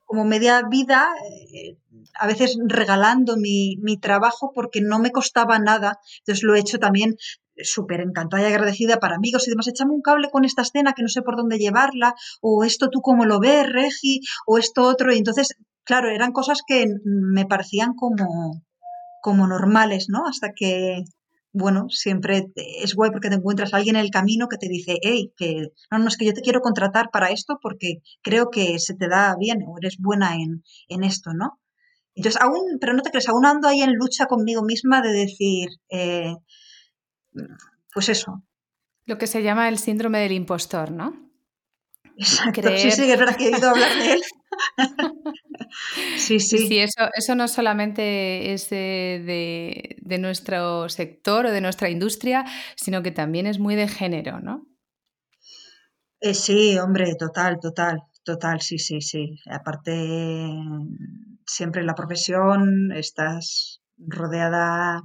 como 0.08 0.26
media 0.26 0.64
vida, 0.68 1.10
eh, 1.54 1.78
a 2.20 2.26
veces 2.26 2.58
regalando 2.66 3.38
mi, 3.38 3.78
mi, 3.84 4.00
trabajo 4.00 4.52
porque 4.56 4.82
no 4.82 4.98
me 4.98 5.12
costaba 5.12 5.60
nada. 5.60 6.00
Entonces 6.20 6.44
lo 6.44 6.56
he 6.56 6.60
hecho 6.60 6.80
también 6.80 7.16
súper 7.62 8.02
encantada 8.02 8.42
y 8.44 8.46
agradecida 8.46 9.00
para 9.00 9.18
amigos 9.18 9.48
y 9.48 9.52
demás. 9.52 9.68
Échame 9.68 9.94
un 9.94 10.02
cable 10.02 10.30
con 10.32 10.46
esta 10.46 10.64
escena 10.64 10.94
que 10.94 11.04
no 11.04 11.10
sé 11.10 11.22
por 11.22 11.38
dónde 11.38 11.60
llevarla, 11.60 12.16
o 12.42 12.64
esto 12.64 12.90
tú 12.90 13.02
cómo 13.02 13.26
lo 13.26 13.40
ves, 13.40 13.68
Regi, 13.72 14.22
o 14.48 14.58
esto 14.58 14.82
otro. 14.84 15.14
Y 15.14 15.18
entonces 15.20 15.56
claro, 15.88 16.10
eran 16.10 16.34
cosas 16.34 16.60
que 16.68 16.86
me 17.06 17.46
parecían 17.46 17.94
como, 17.96 18.62
como 19.22 19.48
normales, 19.48 20.08
¿no? 20.10 20.26
Hasta 20.28 20.50
que, 20.54 21.06
bueno, 21.58 21.90
siempre 21.90 22.48
es 22.56 22.96
guay 22.96 23.12
porque 23.12 23.30
te 23.30 23.36
encuentras 23.36 23.74
a 23.74 23.78
alguien 23.78 23.96
en 23.96 24.04
el 24.04 24.12
camino 24.12 24.48
que 24.48 24.58
te 24.58 24.68
dice, 24.68 24.98
hey, 25.02 25.34
que 25.36 25.70
no, 25.92 26.00
no, 26.00 26.08
es 26.08 26.18
que 26.18 26.26
yo 26.26 26.34
te 26.34 26.42
quiero 26.42 26.62
contratar 26.62 27.10
para 27.12 27.30
esto 27.30 27.60
porque 27.62 28.02
creo 28.22 28.50
que 28.50 28.80
se 28.80 28.96
te 28.96 29.08
da 29.08 29.36
bien 29.40 29.64
o 29.68 29.78
eres 29.78 29.98
buena 30.00 30.36
en, 30.36 30.64
en 30.88 31.04
esto, 31.04 31.34
¿no? 31.34 31.60
Entonces, 32.16 32.42
aún, 32.42 32.78
pero 32.80 32.94
no 32.94 33.02
te 33.02 33.12
crees, 33.12 33.30
aún 33.30 33.46
ando 33.46 33.68
ahí 33.68 33.82
en 33.82 33.94
lucha 33.94 34.26
conmigo 34.26 34.64
misma 34.64 35.02
de 35.02 35.12
decir, 35.14 35.70
eh, 35.90 36.34
pues 37.94 38.10
eso. 38.10 38.44
Lo 39.06 39.18
que 39.18 39.28
se 39.28 39.44
llama 39.44 39.70
el 39.70 39.78
síndrome 39.78 40.20
del 40.20 40.32
impostor, 40.32 40.92
¿no? 40.92 41.27
Exacto. 42.18 42.70
Sí, 42.78 42.92
sí, 42.92 43.12
es 43.12 43.20
verdad 43.20 43.36
que 43.38 43.50
he 43.50 43.54
oído 43.54 43.70
hablar 43.70 43.96
de 43.98 44.14
él. 44.14 44.22
sí, 46.18 46.40
sí. 46.40 46.58
Sí, 46.68 46.80
eso, 46.80 47.10
eso 47.14 47.36
no 47.36 47.48
solamente 47.48 48.54
es 48.54 48.70
de, 48.70 49.96
de, 50.02 50.18
nuestro 50.18 50.90
sector 50.90 51.46
o 51.46 51.52
de 51.52 51.62
nuestra 51.62 51.90
industria, 51.90 52.44
sino 52.76 53.04
que 53.04 53.12
también 53.12 53.46
es 53.46 53.60
muy 53.60 53.76
de 53.76 53.88
género, 53.88 54.40
¿no? 54.40 54.66
Eh, 56.20 56.34
sí, 56.34 56.80
hombre, 56.80 57.14
total, 57.20 57.60
total, 57.62 58.02
total, 58.24 58.62
sí, 58.62 58.80
sí, 58.80 59.00
sí. 59.02 59.38
Aparte, 59.52 59.94
siempre 61.46 61.82
en 61.82 61.88
la 61.88 61.94
profesión 61.94 62.92
estás 62.94 63.82
rodeada 64.00 65.02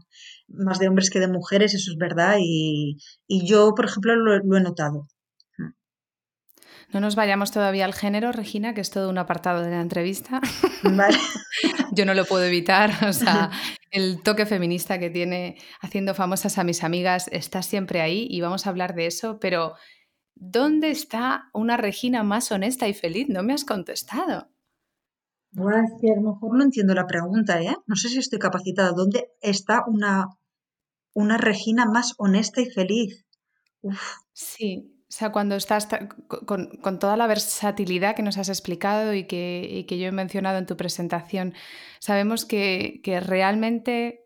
más 0.48 0.78
de 0.78 0.88
hombres 0.88 1.10
que 1.10 1.20
de 1.20 1.28
mujeres, 1.28 1.74
eso 1.74 1.90
es 1.92 1.98
verdad, 1.98 2.36
y, 2.40 2.96
y 3.26 3.46
yo, 3.46 3.74
por 3.74 3.84
ejemplo, 3.84 4.16
lo 4.16 4.56
he 4.56 4.62
notado. 4.62 5.08
No 6.92 7.00
nos 7.00 7.16
vayamos 7.16 7.50
todavía 7.50 7.86
al 7.86 7.94
género, 7.94 8.32
Regina, 8.32 8.74
que 8.74 8.82
es 8.82 8.90
todo 8.90 9.08
un 9.08 9.16
apartado 9.16 9.62
de 9.62 9.70
la 9.70 9.80
entrevista. 9.80 10.40
Vale. 10.82 11.16
Yo 11.92 12.04
no 12.04 12.12
lo 12.12 12.26
puedo 12.26 12.44
evitar. 12.44 12.90
O 13.08 13.12
sea, 13.14 13.50
el 13.90 14.22
toque 14.22 14.44
feminista 14.44 14.98
que 14.98 15.08
tiene 15.08 15.56
haciendo 15.80 16.14
famosas 16.14 16.58
a 16.58 16.64
mis 16.64 16.84
amigas 16.84 17.28
está 17.32 17.62
siempre 17.62 18.02
ahí 18.02 18.26
y 18.30 18.42
vamos 18.42 18.66
a 18.66 18.70
hablar 18.70 18.94
de 18.94 19.06
eso, 19.06 19.38
pero 19.40 19.74
¿dónde 20.34 20.90
está 20.90 21.50
una 21.54 21.78
Regina 21.78 22.22
más 22.24 22.52
honesta 22.52 22.88
y 22.88 22.94
feliz? 22.94 23.28
No 23.28 23.42
me 23.42 23.54
has 23.54 23.64
contestado. 23.64 24.48
Bueno, 25.52 25.86
a 25.86 26.20
lo 26.20 26.32
mejor 26.32 26.56
no 26.56 26.64
entiendo 26.64 26.94
la 26.94 27.06
pregunta, 27.06 27.62
¿eh? 27.62 27.76
No 27.86 27.96
sé 27.96 28.10
si 28.10 28.18
estoy 28.18 28.38
capacitada. 28.38 28.92
¿Dónde 28.92 29.30
está 29.40 29.84
una, 29.86 30.28
una 31.14 31.38
Regina 31.38 31.86
más 31.86 32.14
honesta 32.18 32.60
y 32.60 32.70
feliz? 32.70 33.24
Uf. 33.82 34.16
Sí, 34.32 34.91
o 35.12 35.14
sea, 35.14 35.30
cuando 35.30 35.56
estás 35.56 35.88
con, 36.46 36.98
toda 36.98 37.18
la 37.18 37.26
versatilidad 37.26 38.16
que 38.16 38.22
nos 38.22 38.38
has 38.38 38.48
explicado 38.48 39.12
y 39.12 39.24
que, 39.24 39.84
yo 39.86 40.06
he 40.06 40.10
mencionado 40.10 40.56
en 40.56 40.64
tu 40.64 40.78
presentación, 40.78 41.52
sabemos 41.98 42.46
que, 42.46 43.02
realmente 43.22 44.24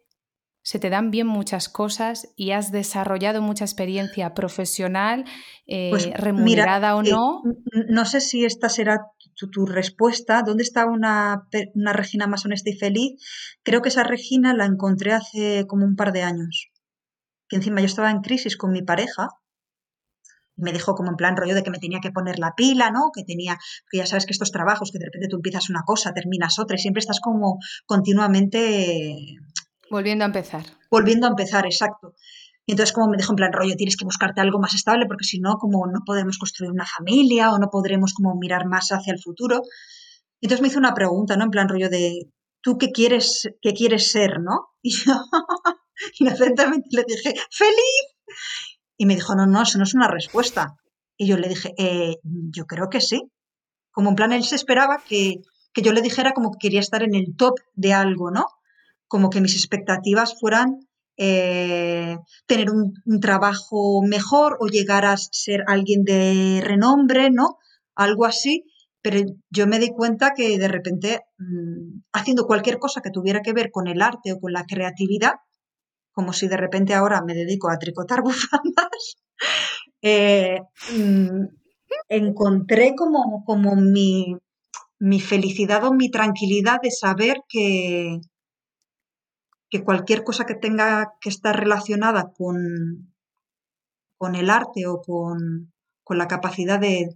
se 0.62 0.78
te 0.78 0.88
dan 0.88 1.11
bien 1.11 1.26
muchas 1.26 1.69
cosas 1.69 2.33
y 2.37 2.52
has 2.52 2.71
desarrollado 2.71 3.43
mucha 3.43 3.64
experiencia 3.64 4.33
profesional, 4.33 5.25
eh, 5.66 5.90
pues 5.90 6.09
remunerada 6.14 6.95
o 6.95 7.02
eh, 7.02 7.11
no. 7.11 7.43
no 7.88 8.05
sé 8.05 8.21
si 8.21 8.45
esta 8.45 8.69
será 8.69 9.11
tu, 9.35 9.66
respuesta. 9.66 10.43
¿Dónde 10.47 10.62
está 10.62 10.87
una, 10.87 11.49
una 11.75 11.93
Regina 11.95 12.28
más 12.28 12.45
honesta 12.45 12.71
y 12.71 12.78
feliz? 12.78 13.21
Creo 13.64 13.83
que 13.83 13.88
esa 13.88 14.05
Regina 14.05 14.55
la 14.55 14.66
encontré 14.66 15.12
hace 15.12 15.66
como 15.66 15.85
un 15.85 15.97
par 15.97 16.12
de 16.12 16.23
años. 16.23 16.71
Que 17.49 17.57
encima 17.57 17.81
yo 17.81 17.87
estaba 17.87 18.12
en 18.12 18.21
crisis 18.21 18.57
con 18.57 18.71
mi 18.71 18.83
pareja 18.83 19.31
me 20.56 20.72
dijo 20.72 20.94
como 20.94 21.10
en 21.10 21.16
plan 21.16 21.36
rollo 21.36 21.54
de 21.54 21.62
que 21.62 21.70
me 21.70 21.78
tenía 21.78 22.00
que 22.00 22.10
poner 22.10 22.38
la 22.38 22.54
pila, 22.56 22.90
¿no? 22.90 23.10
Que 23.14 23.25
tenía, 23.25 23.58
que 23.90 23.98
ya 23.98 24.06
sabes 24.06 24.26
que 24.26 24.32
estos 24.32 24.50
trabajos, 24.50 24.90
que 24.90 24.98
de 24.98 25.06
repente 25.06 25.28
tú 25.28 25.36
empiezas 25.36 25.70
una 25.70 25.82
cosa, 25.84 26.12
terminas 26.12 26.58
otra 26.58 26.76
y 26.76 26.78
siempre 26.78 27.00
estás 27.00 27.20
como 27.20 27.58
continuamente... 27.84 29.36
Volviendo 29.90 30.25
a 30.25 30.26
empezar. 30.26 30.64
Volviendo 30.90 31.26
a 31.26 31.30
empezar, 31.30 31.66
exacto. 31.66 32.14
Y 32.66 32.72
entonces 32.72 32.92
como 32.92 33.08
me 33.08 33.16
dijo 33.16 33.32
en 33.32 33.36
plan 33.36 33.52
rollo, 33.52 33.76
tienes 33.76 33.96
que 33.96 34.04
buscarte 34.04 34.40
algo 34.40 34.58
más 34.58 34.75
estable 34.75 35.06
porque 35.06 35.25
si 35.25 35.38
no, 35.38 35.56
como 35.58 35.86
no 35.86 36.00
podemos 36.04 36.38
construir 36.38 36.72
una 36.72 36.84
familia 36.84 37.52
o 37.52 37.58
no 37.58 37.68
podremos 37.70 38.12
como 38.12 38.34
mirar 38.34 38.66
más 38.66 38.88
hacia 38.90 39.12
el 39.12 39.20
futuro. 39.20 39.62
Y 40.40 40.46
entonces 40.46 40.62
me 40.62 40.68
hizo 40.68 40.78
una 40.78 40.94
pregunta, 40.94 41.36
¿no? 41.36 41.44
En 41.44 41.50
plan 41.50 41.68
rollo 41.68 41.88
de, 41.88 42.32
¿tú 42.60 42.76
qué 42.76 42.90
quieres, 42.90 43.48
qué 43.62 43.72
quieres 43.72 44.10
ser, 44.10 44.40
no? 44.40 44.68
Y 44.82 44.90
yo 44.90 45.14
inocentemente 46.20 46.88
le 46.90 47.04
dije, 47.06 47.34
¡feliz! 47.50 48.16
Y 48.97 49.07
me 49.07 49.15
dijo, 49.15 49.35
no, 49.35 49.47
no, 49.47 49.62
eso 49.62 49.79
no 49.79 49.85
es 49.85 49.95
una 49.95 50.09
respuesta. 50.09 50.76
Y 51.17 51.26
yo 51.26 51.37
le 51.37 51.49
dije, 51.49 51.75
eh, 51.79 52.17
yo 52.23 52.67
creo 52.67 52.88
que 52.88 53.00
sí. 53.00 53.31
Como 53.91 54.11
en 54.11 54.17
plan, 54.17 54.33
él 54.33 54.45
se 54.45 54.57
esperaba 54.57 55.03
que, 55.07 55.37
que, 55.73 55.83
yo 55.83 55.93
le 55.93 56.03
dijera 56.03 56.33
como 56.33 56.53
que 56.53 56.59
quería 56.61 56.81
estar 56.81 57.03
en 57.03 57.15
el 57.15 57.35
top 57.37 57.55
de 57.75 57.93
algo, 57.93 58.31
¿no? 58.31 58.47
Como 59.09 59.31
que 59.31 59.41
mis 59.41 59.55
expectativas 59.55 60.38
fueran 60.38 60.81
eh, 61.19 62.19
tener 62.47 62.71
un, 62.71 62.93
trabajo 63.21 64.03
mejor 64.03 64.59
o 64.61 64.67
llegar 64.67 65.07
a 65.07 65.17
ser 65.17 65.65
alguien 65.67 66.05
de 66.05 66.61
renombre, 66.62 67.31
¿no? 67.31 67.59
Algo 67.95 68.26
así. 68.26 68.65
Pero 69.03 69.21
yo 69.50 69.67
me 69.67 69.79
di 69.79 69.91
cuenta 69.91 70.33
que 70.35 70.59
de 70.59 70.69
repente, 70.69 71.23
mmm, 71.38 72.00
haciendo 72.12 72.47
cualquier 72.47 72.79
cosa 72.79 73.00
que 73.00 73.11
tuviera 73.11 73.41
que 73.41 73.53
ver 73.53 73.71
con 73.71 73.87
el 73.87 74.03
arte 74.03 74.33
o 74.33 74.41
con 74.41 74.53
la 74.53 74.65
creatividad, 74.65 75.35
como 76.16 76.32
si 76.32 76.49
de 76.49 76.56
repente 76.56 76.94
ahora 76.94 77.23
me 77.23 77.35
dedico 77.35 77.68
a 77.68 77.78
tricotar 77.78 78.23
bufandas, 78.28 79.18
eh, 80.00 80.61
mm, 80.90 81.44
encontré 82.08 82.94
como, 82.96 83.44
como 83.44 83.76
mi, 83.76 84.35
mi, 84.99 85.20
felicidad 85.20 85.85
o 85.85 85.92
mi 85.92 86.11
tranquilidad 86.11 86.80
de 86.82 86.90
saber 86.90 87.42
que, 87.46 88.18
que 89.68 89.85
cualquier 89.85 90.25
cosa 90.25 90.46
que 90.46 90.54
tenga 90.54 91.12
que 91.20 91.28
estar 91.28 91.54
relacionada 91.54 92.32
con, 92.32 93.12
con 94.16 94.37
el 94.37 94.49
arte 94.49 94.87
o 94.87 95.02
con, 95.02 95.75
con 96.02 96.16
la 96.16 96.28
capacidad 96.28 96.80
de, 96.80 97.11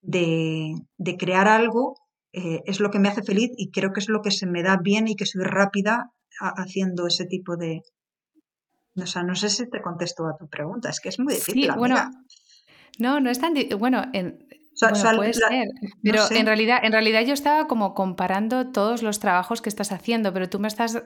de, 0.00 1.16
crear 1.18 1.46
algo 1.46 1.96
eh, 2.32 2.62
es 2.64 2.80
lo 2.80 2.90
que 2.90 3.00
me 3.00 3.08
hace 3.08 3.22
feliz 3.22 3.50
y 3.58 3.70
creo 3.70 3.92
que 3.92 4.00
es 4.00 4.08
lo 4.08 4.22
que 4.22 4.30
se 4.30 4.46
me 4.46 4.62
da 4.62 4.78
bien 4.78 5.08
y 5.08 5.14
que 5.14 5.26
soy 5.26 5.44
rápida 5.44 6.10
haciendo 6.40 7.06
ese 7.06 7.26
tipo 7.26 7.56
de, 7.56 7.82
o 8.96 9.06
sea, 9.06 9.22
no 9.22 9.34
sé 9.34 9.50
si 9.50 9.68
te 9.68 9.82
contesto 9.82 10.26
a 10.26 10.36
tu 10.36 10.48
pregunta, 10.48 10.88
es 10.88 11.00
que 11.00 11.10
es 11.10 11.18
muy 11.18 11.34
difícil. 11.34 11.64
Sí, 11.64 11.70
bueno, 11.76 12.10
no, 12.98 13.20
no 13.20 13.30
es 13.30 13.38
tan. 13.38 13.54
Bueno, 13.78 14.04
en, 14.12 14.45
puede 15.16 15.32
ser. 15.32 15.68
Pero 16.02 16.22
en, 16.30 16.46
realidad, 16.46 16.80
en 16.82 16.92
realidad 16.92 17.22
yo 17.22 17.34
estaba 17.34 17.66
como 17.66 17.94
comparando 17.94 18.70
todos 18.70 19.02
los 19.02 19.20
trabajos 19.20 19.62
que 19.62 19.68
estás 19.68 19.92
haciendo, 19.92 20.32
pero 20.32 20.48
tú 20.48 20.58
me 20.58 20.68
estás 20.68 21.02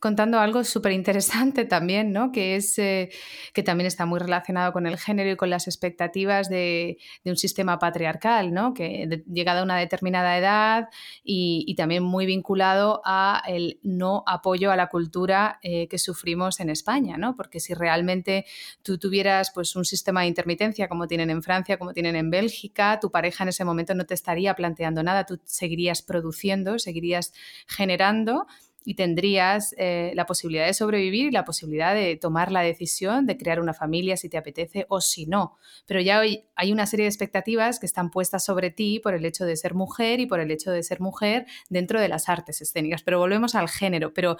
contando 0.00 0.38
algo 0.38 0.64
súper 0.64 0.92
interesante 0.92 1.64
también, 1.64 2.12
¿no? 2.12 2.32
Que 2.32 2.56
es 2.56 2.78
eh, 2.78 3.10
que 3.52 3.62
también 3.62 3.86
está 3.86 4.06
muy 4.06 4.18
relacionado 4.18 4.72
con 4.72 4.86
el 4.86 4.98
género 4.98 5.30
y 5.30 5.36
con 5.36 5.50
las 5.50 5.66
expectativas 5.66 6.48
de, 6.48 6.98
un 7.24 7.36
sistema 7.36 7.78
patriarcal, 7.78 8.52
¿no? 8.52 8.74
Que 8.74 9.22
llegada 9.30 9.60
a 9.60 9.64
una 9.64 9.78
determinada 9.78 10.36
edad 10.38 10.88
y, 11.22 11.74
también 11.76 12.02
muy 12.02 12.26
vinculado 12.26 13.02
a 13.04 13.42
el 13.48 13.80
no 13.82 14.22
apoyo 14.26 14.70
a 14.70 14.76
la 14.76 14.88
cultura 14.88 15.58
eh, 15.62 15.88
que 15.88 15.98
sufrimos 15.98 16.60
en 16.60 16.70
España, 16.70 17.16
¿no? 17.16 17.34
Porque 17.34 17.60
si 17.60 17.74
realmente 17.74 18.44
tú 18.82 18.98
tuvieras 18.98 19.50
pues 19.52 19.74
un 19.74 19.84
sistema 19.84 20.20
de 20.20 20.28
intermitencia 20.28 20.86
como 20.88 21.08
tienen 21.08 21.30
en 21.30 21.42
Francia, 21.42 21.78
como 21.78 21.92
tienen 21.92 22.14
en 22.14 22.30
Bélgica, 22.30 23.00
tu 23.02 23.10
pareja 23.10 23.44
en 23.44 23.48
ese 23.48 23.66
momento 23.66 23.94
no 23.94 24.06
te 24.06 24.14
estaría 24.14 24.54
planteando 24.54 25.02
nada, 25.02 25.26
tú 25.26 25.38
seguirías 25.44 26.00
produciendo, 26.00 26.78
seguirías 26.78 27.34
generando 27.66 28.46
y 28.84 28.94
tendrías 28.94 29.74
eh, 29.78 30.12
la 30.14 30.26
posibilidad 30.26 30.66
de 30.66 30.74
sobrevivir 30.74 31.26
y 31.26 31.30
la 31.30 31.44
posibilidad 31.44 31.94
de 31.94 32.16
tomar 32.16 32.50
la 32.50 32.62
decisión 32.62 33.26
de 33.26 33.36
crear 33.36 33.60
una 33.60 33.74
familia 33.74 34.16
si 34.16 34.28
te 34.28 34.36
apetece 34.36 34.86
o 34.88 35.00
si 35.00 35.26
no. 35.26 35.56
Pero 35.86 36.00
ya 36.00 36.18
hoy 36.18 36.44
hay 36.54 36.72
una 36.72 36.86
serie 36.86 37.04
de 37.04 37.08
expectativas 37.08 37.78
que 37.78 37.86
están 37.86 38.10
puestas 38.10 38.44
sobre 38.44 38.70
ti 38.70 39.00
por 39.00 39.14
el 39.14 39.24
hecho 39.24 39.44
de 39.44 39.56
ser 39.56 39.74
mujer 39.74 40.20
y 40.20 40.26
por 40.26 40.40
el 40.40 40.50
hecho 40.50 40.70
de 40.70 40.82
ser 40.82 41.00
mujer 41.00 41.46
dentro 41.68 42.00
de 42.00 42.08
las 42.08 42.28
artes 42.28 42.60
escénicas. 42.60 43.02
Pero 43.02 43.18
volvemos 43.18 43.54
al 43.54 43.68
género. 43.68 44.12
Pero 44.12 44.36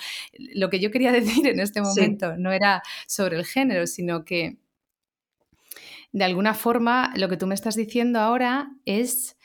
lo 0.55 0.71
que 0.71 0.81
yo 0.81 0.91
quería 0.91 1.13
decir 1.13 1.47
en 1.47 1.61
este 1.61 1.81
momento 1.81 2.37
no 2.37 2.53
era 2.53 2.83
sobre 3.07 3.37
el 3.37 3.45
género, 3.45 3.87
sino 3.87 4.25
que 4.25 4.59
de 6.13 6.25
alguna 6.25 6.55
forma 6.55 7.13
lo 7.17 7.29
que 7.29 7.37
tú 7.37 7.47
me 7.47 7.55
estás 7.55 7.75
diciendo 7.75 8.21
ahora 8.21 8.71
es 8.85 9.39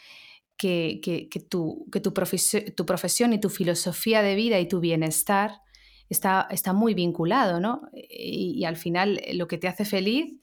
que, 0.57 0.99
tu, 1.49 1.87
que 1.91 1.99
tu, 1.99 2.11
tu, 2.11 2.85
profesión 2.85 3.33
y 3.33 3.39
tu 3.39 3.49
filosofía 3.49 4.21
de 4.21 4.35
vida 4.35 4.59
y 4.59 4.67
tu 4.67 4.79
bienestar 4.79 5.61
está, 6.09 6.47
está 6.49 6.73
muy 6.73 6.93
vinculado, 6.93 7.59
¿no? 7.59 7.81
Y, 7.93 8.65
al 8.65 8.75
final 8.75 9.21
lo 9.33 9.47
que 9.47 9.57
te 9.57 9.67
hace 9.67 9.85
feliz 9.85 10.33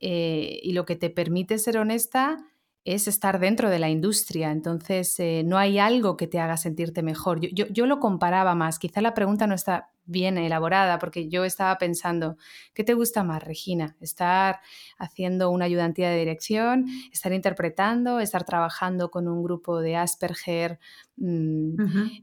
eh, 0.00 0.60
y 0.62 0.72
lo 0.72 0.84
que 0.84 0.96
te 0.96 1.10
permite 1.10 1.58
ser 1.58 1.78
honesta 1.78 2.38
es 2.84 3.08
estar 3.08 3.40
dentro 3.40 3.68
de 3.68 3.78
la 3.78 3.90
industria. 3.90 4.50
Entonces, 4.50 5.18
eh, 5.20 5.42
no 5.44 5.58
hay 5.58 5.78
algo 5.78 6.16
que 6.16 6.26
te 6.26 6.40
haga 6.40 6.56
sentirte 6.56 7.02
mejor. 7.02 7.40
Yo, 7.40 7.86
lo 7.86 8.00
comparaba 8.00 8.54
más. 8.54 8.78
Quizá 8.78 9.02
la 9.02 9.12
pregunta 9.12 9.46
no 9.46 9.54
está 9.54 9.90
bien 10.04 10.38
elaborada 10.38 10.98
porque 10.98 11.28
yo 11.28 11.44
estaba 11.44 11.76
pensando, 11.78 12.36
¿qué 12.74 12.82
te 12.82 12.94
gusta 12.94 13.22
más, 13.22 13.44
Regina? 13.44 13.96
¿Estar 14.00 14.60
haciendo 14.98 15.50
una 15.50 15.66
ayudantía 15.66 16.10
de 16.10 16.18
dirección? 16.18 16.86
¿Estar 17.12 17.32
interpretando? 17.32 18.18
¿Estar 18.18 18.44
trabajando 18.44 19.10
con 19.10 19.28
un 19.28 19.42
grupo 19.42 19.80
de 19.80 19.96
Asperger? 19.96 20.78
Mm, 21.16 21.74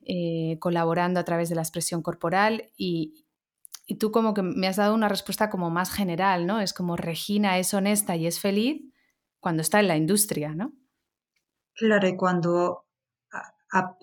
eh, 0.05 0.57
colaborando 0.59 1.19
a 1.19 1.23
través 1.23 1.49
de 1.49 1.55
la 1.55 1.61
expresión 1.61 2.01
corporal 2.01 2.71
y, 2.75 3.25
y 3.85 3.95
tú 3.95 4.11
como 4.11 4.33
que 4.33 4.41
me 4.41 4.67
has 4.67 4.77
dado 4.77 4.95
una 4.95 5.07
respuesta 5.07 5.51
como 5.51 5.69
más 5.69 5.91
general, 5.91 6.47
¿no? 6.47 6.59
Es 6.61 6.73
como 6.73 6.97
Regina 6.97 7.59
es 7.59 7.75
honesta 7.75 8.15
y 8.15 8.25
es 8.25 8.39
feliz 8.39 8.81
cuando 9.39 9.61
está 9.61 9.79
en 9.79 9.87
la 9.87 9.97
industria, 9.97 10.53
¿no? 10.53 10.73
Claro, 11.73 12.07
y 12.07 12.15
cuando 12.15 12.85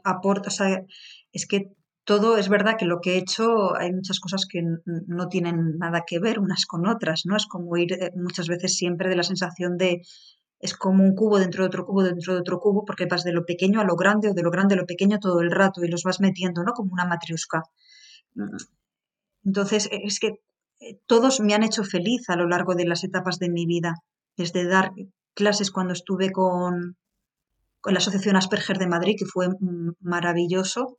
aporta, 0.04 0.48
o 0.48 0.52
sea, 0.52 0.84
es 1.32 1.46
que 1.46 1.72
todo 2.04 2.36
es 2.36 2.48
verdad 2.48 2.76
que 2.78 2.84
lo 2.84 3.00
que 3.00 3.14
he 3.14 3.18
hecho, 3.18 3.74
hay 3.76 3.92
muchas 3.92 4.20
cosas 4.20 4.46
que 4.48 4.62
no 4.84 5.28
tienen 5.28 5.78
nada 5.78 6.04
que 6.06 6.18
ver 6.18 6.38
unas 6.38 6.66
con 6.66 6.86
otras, 6.86 7.22
¿no? 7.24 7.36
Es 7.36 7.46
como 7.46 7.76
ir 7.76 7.94
eh, 7.94 8.12
muchas 8.14 8.46
veces 8.46 8.76
siempre 8.76 9.08
de 9.08 9.16
la 9.16 9.22
sensación 9.22 9.78
de, 9.78 10.02
es 10.60 10.74
como 10.74 11.02
un 11.02 11.14
cubo 11.14 11.38
dentro 11.38 11.64
de 11.64 11.68
otro 11.68 11.86
cubo 11.86 12.02
dentro 12.02 12.34
de 12.34 12.40
otro 12.40 12.60
cubo, 12.60 12.84
porque 12.84 13.06
vas 13.06 13.24
de 13.24 13.32
lo 13.32 13.46
pequeño 13.46 13.80
a 13.80 13.84
lo 13.84 13.96
grande 13.96 14.28
o 14.28 14.34
de 14.34 14.42
lo 14.42 14.50
grande 14.50 14.74
a 14.74 14.78
lo 14.78 14.86
pequeño 14.86 15.18
todo 15.18 15.40
el 15.40 15.50
rato 15.50 15.82
y 15.82 15.88
los 15.88 16.02
vas 16.02 16.20
metiendo, 16.20 16.62
¿no? 16.62 16.72
Como 16.72 16.92
una 16.92 17.06
matriusca. 17.06 17.62
Mm. 18.34 18.56
Entonces, 19.46 19.88
es 19.90 20.20
que 20.20 20.40
eh, 20.80 21.00
todos 21.06 21.40
me 21.40 21.54
han 21.54 21.62
hecho 21.62 21.84
feliz 21.84 22.28
a 22.28 22.36
lo 22.36 22.48
largo 22.48 22.74
de 22.74 22.86
las 22.86 23.04
etapas 23.04 23.38
de 23.38 23.50
mi 23.50 23.66
vida, 23.66 23.94
desde 24.36 24.66
dar 24.66 24.92
clases 25.34 25.70
cuando 25.70 25.92
estuve 25.92 26.30
con, 26.30 26.96
con 27.80 27.94
la 27.94 27.98
Asociación 27.98 28.36
Asperger 28.36 28.78
de 28.78 28.86
Madrid, 28.86 29.16
que 29.18 29.26
fue 29.26 29.48
maravilloso. 30.00 30.98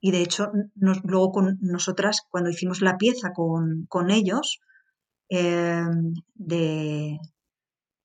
Y 0.00 0.12
de 0.12 0.22
hecho, 0.22 0.50
luego 0.76 1.32
con 1.32 1.58
nosotras, 1.60 2.22
cuando 2.30 2.50
hicimos 2.50 2.82
la 2.82 2.96
pieza 2.96 3.32
con, 3.34 3.86
con 3.88 4.10
ellos, 4.10 4.60
em, 5.28 6.14
de, 6.34 7.18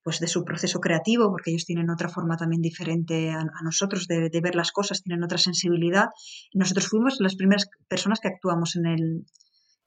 pues 0.04 0.20
de 0.20 0.28
su 0.28 0.44
proceso 0.44 0.80
creativo, 0.80 1.30
porque 1.30 1.52
ellos 1.52 1.66
tienen 1.66 1.90
otra 1.90 2.10
forma 2.10 2.36
también 2.36 2.62
diferente 2.62 3.32
a, 3.32 3.46
nosotros 3.64 4.08
de, 4.08 4.30
de, 4.30 4.42
ver 4.42 4.56
las 4.56 4.72
cosas, 4.72 5.04
tienen 5.04 5.24
otra 5.24 5.38
sensibilidad. 5.38 6.08
nosotros 6.54 6.88
fuimos 6.88 7.18
las 7.20 7.36
primeras 7.36 7.68
personas 7.88 8.20
que 8.20 8.28
actuamos 8.30 8.76
en 8.76 8.86
el, 8.88 9.26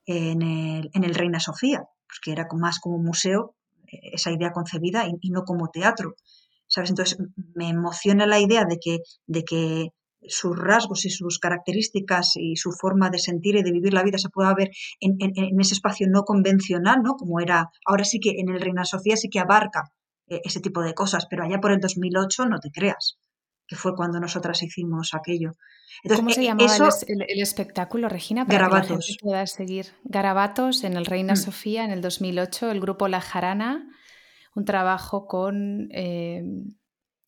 en 0.07 0.43
el, 0.43 0.91
en 0.95 1.05
el 1.05 1.15
Reina 1.15 1.41
Sofía, 1.41 1.83
porque 2.07 2.33
era 2.33 2.47
más 2.57 2.79
como 2.79 2.99
museo 2.99 3.56
esa 3.91 4.31
idea 4.31 4.53
concebida 4.53 5.07
y, 5.07 5.31
no 5.31 5.43
como 5.45 5.69
teatro. 5.69 6.15
¿Sabes? 6.69 6.91
Entonces 6.91 7.19
me 7.55 7.69
emociona 7.69 8.27
la 8.27 8.41
idea 8.41 8.65
de 8.65 8.79
que, 8.79 8.99
de 9.27 9.45
que 9.45 9.89
sus 10.29 10.59
rasgos 10.59 11.05
y 11.05 11.11
sus 11.11 11.39
características 11.39 12.33
y 12.37 12.57
su 12.57 12.73
forma 12.73 13.11
de 13.11 13.19
sentir 13.19 13.57
y 13.57 13.63
de 13.63 13.71
vivir 13.71 13.93
la 13.93 14.03
vida 14.03 14.19
se 14.19 14.31
pueda 14.31 14.53
ver 14.55 14.71
en, 15.01 15.17
en, 15.21 15.61
ese 15.61 15.75
espacio 15.75 16.09
no 16.11 16.23
convencional, 16.23 17.03
¿no? 17.03 17.15
Como 17.15 17.41
era, 17.41 17.71
ahora 17.87 18.05
sí 18.05 18.19
que 18.19 18.31
en 18.39 18.49
el 18.49 18.61
Reina 18.61 18.85
Sofía 18.85 19.17
sí 19.17 19.29
que 19.29 19.39
abarca 19.39 19.93
eh, 20.29 20.41
ese 20.45 20.61
tipo 20.61 20.83
de 20.83 20.95
cosas, 20.95 21.27
pero 21.31 21.45
allá 21.45 21.61
por 21.61 21.71
el 21.71 21.79
2008 21.79 22.47
no 22.47 22.59
te 22.59 22.71
creas, 22.71 23.19
que 23.67 23.77
fue 23.77 23.95
cuando 23.95 24.21
nosotras 24.21 24.63
hicimos 24.63 25.15
aquello. 25.15 25.53
¿Cómo 26.15 26.31
se 26.31 26.41
e, 26.41 26.45
llamaba 26.45 26.89
el, 27.07 27.41
espectáculo, 27.41 28.09
Regina? 28.09 28.47
Para 28.47 28.69
Garabatos. 28.69 29.07
Que 29.07 29.15
pueda 29.21 29.47
seguir. 29.47 29.87
Garabatos 30.05 30.85
en 30.85 30.97
el 30.97 31.07
Reina 31.07 31.35
mm. 31.35 31.37
Sofía 31.37 31.85
en 31.85 31.91
el 31.91 32.01
2008, 32.01 32.71
el 32.71 32.81
grupo 32.81 33.09
La 33.09 33.21
Jarana, 33.21 33.89
un 34.55 34.65
trabajo 34.65 35.27
con... 35.27 35.89
Eh, 35.93 36.43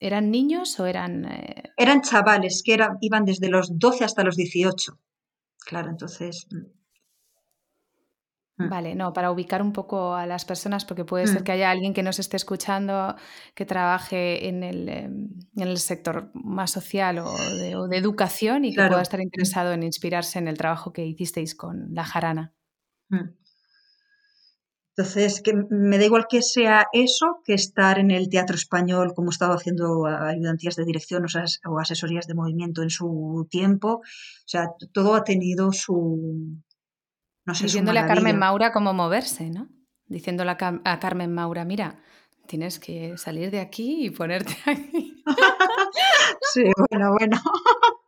¿Eran 0.01 0.31
niños 0.31 0.79
o 0.79 0.87
eran...? 0.87 1.25
Eh? 1.25 1.63
Eran 1.77 2.03
chavales 2.03 2.63
que 2.65 2.75
eran, 2.75 2.99
iban 3.01 3.25
desde 3.25 3.49
los 3.49 3.77
12 3.79 4.05
hasta 4.05 4.23
los 4.23 4.37
18. 4.37 4.99
Claro, 5.67 5.91
entonces... 5.91 6.47
Mm. 6.51 6.78
Mm. 8.59 8.69
Vale, 8.69 8.95
no, 8.97 9.13
para 9.13 9.31
ubicar 9.31 9.63
un 9.63 9.73
poco 9.73 10.15
a 10.15 10.27
las 10.27 10.45
personas, 10.45 10.85
porque 10.85 11.05
puede 11.05 11.29
ser 11.29 11.43
mm. 11.43 11.45
que 11.45 11.53
haya 11.53 11.71
alguien 11.71 11.95
que 11.95 12.03
nos 12.03 12.19
esté 12.19 12.37
escuchando 12.37 13.15
que 13.55 13.65
trabaje 13.65 14.49
en 14.49 14.65
el, 14.65 14.89
em, 14.89 15.29
en 15.57 15.69
el 15.69 15.79
sector 15.79 16.31
más 16.35 16.73
social 16.73 17.19
o 17.19 17.33
de, 17.57 17.97
educación 17.97 18.65
y 18.65 18.75
que 18.75 18.87
pueda 18.87 19.03
estar 19.03 19.21
interesado 19.21 19.73
en 19.73 19.83
inspirarse 19.85 20.39
en 20.39 20.49
el 20.49 20.59
trabajo 20.59 20.93
que 20.93 21.07
hicisteis 21.07 21.55
con 21.55 21.95
la 21.95 22.05
jarana. 22.05 22.53
Mm. 23.11 23.31
Entonces, 24.97 25.41
que 25.41 25.53
me 25.71 25.97
da 25.97 26.07
igual 26.07 26.27
que 26.29 26.43
sea 26.43 26.89
eso 26.93 27.41
que 27.45 27.55
estar 27.55 28.01
en 28.01 28.11
el 28.11 28.29
teatro 28.29 28.57
español, 28.57 29.13
como 29.15 29.31
estaba 29.31 29.55
haciendo 29.55 30.07
ayudantías 30.07 30.75
de 30.75 30.85
dirección 30.85 31.25
o 31.67 31.79
asesorías 31.79 32.27
de 32.27 32.35
movimiento 32.35 32.83
en 32.83 32.91
su 32.91 33.47
tiempo. 33.49 33.99
O 33.99 34.03
sea, 34.45 34.71
todo 34.93 35.15
ha 35.15 35.23
tenido 35.23 35.71
su, 35.71 36.59
Diciéndole 37.61 37.99
a 38.01 38.07
Carmen 38.07 38.39
Maura 38.39 38.73
cómo 38.73 38.93
moverse, 38.93 39.51
¿no? 39.51 39.69
Diciéndole 40.07 40.51
a, 40.51 40.99
Carmen 41.01 41.33
Maura, 41.33 41.65
mira, 41.65 42.01
tienes 42.47 42.79
que 42.79 43.17
salir 43.19 43.51
de 43.51 43.61
aquí 43.61 44.07
y 44.07 44.11
ponerte 44.11 44.57
aquí. 44.67 45.23
sí, 46.53 46.65
bueno, 46.91 47.13
bueno. 47.13 47.41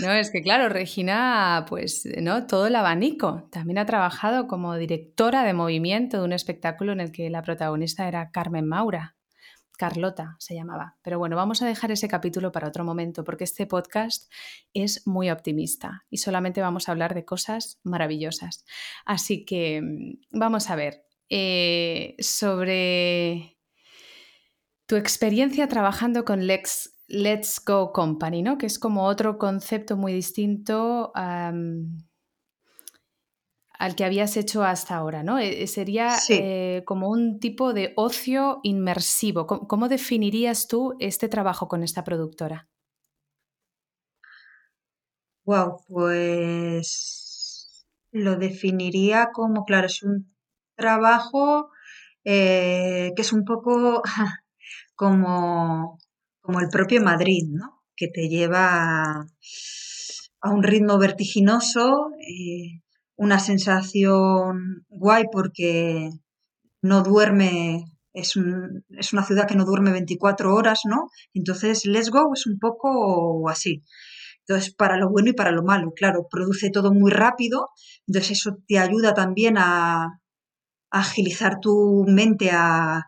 No, 0.00 0.12
es 0.12 0.30
que 0.30 0.42
claro, 0.42 0.68
Regina, 0.68 1.64
pues, 1.68 2.06
¿no? 2.20 2.46
Todo 2.46 2.66
el 2.66 2.76
abanico. 2.76 3.48
También 3.50 3.78
ha 3.78 3.86
trabajado 3.86 4.46
como 4.46 4.76
directora 4.76 5.44
de 5.44 5.54
movimiento 5.54 6.18
de 6.18 6.24
un 6.24 6.32
espectáculo 6.34 6.92
en 6.92 7.00
el 7.00 7.10
que 7.10 7.30
la 7.30 7.42
protagonista 7.42 8.06
era 8.06 8.30
Carmen 8.30 8.66
Maura. 8.66 9.16
Carlota 9.76 10.36
se 10.38 10.54
llamaba. 10.54 10.96
Pero 11.02 11.18
bueno, 11.18 11.36
vamos 11.36 11.62
a 11.62 11.66
dejar 11.66 11.90
ese 11.90 12.08
capítulo 12.08 12.52
para 12.52 12.68
otro 12.68 12.84
momento 12.84 13.24
porque 13.24 13.44
este 13.44 13.66
podcast 13.66 14.30
es 14.72 15.06
muy 15.06 15.30
optimista 15.30 16.04
y 16.10 16.18
solamente 16.18 16.60
vamos 16.60 16.88
a 16.88 16.92
hablar 16.92 17.14
de 17.14 17.24
cosas 17.24 17.80
maravillosas. 17.82 18.64
Así 19.04 19.44
que 19.44 19.80
mm, 19.82 20.38
vamos 20.38 20.70
a 20.70 20.76
ver 20.76 21.04
eh, 21.28 22.16
sobre 22.18 23.58
tu 24.86 24.96
experiencia 24.96 25.68
trabajando 25.68 26.24
con 26.24 26.46
Let's 26.46 27.62
Go 27.64 27.92
Company, 27.92 28.42
¿no? 28.42 28.58
que 28.58 28.66
es 28.66 28.78
como 28.78 29.06
otro 29.06 29.38
concepto 29.38 29.96
muy 29.96 30.12
distinto 30.12 31.12
al 33.78 33.96
que 33.96 34.04
habías 34.04 34.36
hecho 34.36 34.62
hasta 34.62 34.96
ahora, 34.96 35.22
¿no? 35.22 35.38
Eh, 35.38 35.62
eh, 35.62 35.66
sería 35.66 36.16
eh, 36.28 36.82
como 36.86 37.08
un 37.08 37.38
tipo 37.40 37.72
de 37.72 37.92
ocio 37.96 38.60
inmersivo. 38.62 39.46
¿Cómo, 39.46 39.88
definirías 39.88 40.68
tú 40.68 40.94
este 41.00 41.28
trabajo 41.28 41.68
con 41.68 41.82
esta 41.82 42.04
productora? 42.04 42.68
Wow, 45.44 45.82
pues 45.88 47.86
lo 48.12 48.36
definiría 48.36 49.30
como, 49.32 49.64
claro, 49.64 49.86
es 49.86 50.02
un 50.02 50.34
trabajo 50.76 51.70
que 52.24 53.12
es 53.14 53.32
un 53.34 53.44
poco 53.44 54.02
como, 54.94 55.98
como 56.40 56.60
el 56.60 56.68
propio 56.68 57.02
Madrid, 57.02 57.44
¿no? 57.50 57.82
Que 57.94 58.08
te 58.08 58.28
lleva 58.28 59.26
a, 60.40 60.50
un 60.50 60.62
ritmo 60.62 60.98
vertiginoso 60.98 62.12
una 63.16 63.38
sensación 63.38 64.84
guay 64.88 65.24
porque 65.32 66.10
no 66.82 67.02
duerme, 67.02 67.84
es, 68.12 68.34
es, 68.98 69.12
una 69.12 69.24
ciudad 69.24 69.46
que 69.46 69.56
no 69.56 69.64
duerme 69.64 69.92
24 69.92 70.54
horas, 70.54 70.80
¿no? 70.84 71.08
Entonces, 71.32 71.86
Let's 71.86 72.10
Go 72.10 72.32
es 72.34 72.46
un 72.46 72.58
poco 72.58 73.48
así. 73.48 73.82
Entonces, 74.46 74.74
para 74.74 74.98
lo 74.98 75.10
bueno 75.10 75.30
y 75.30 75.32
para 75.32 75.52
lo 75.52 75.62
malo, 75.62 75.92
claro, 75.94 76.26
produce 76.30 76.70
todo 76.70 76.92
muy 76.92 77.10
rápido, 77.10 77.70
entonces 78.06 78.32
eso 78.32 78.58
te 78.68 78.78
ayuda 78.78 79.14
también 79.14 79.56
a, 79.58 80.20
agilizar 80.90 81.60
tu 81.60 82.04
mente, 82.06 82.50
a, 82.52 83.02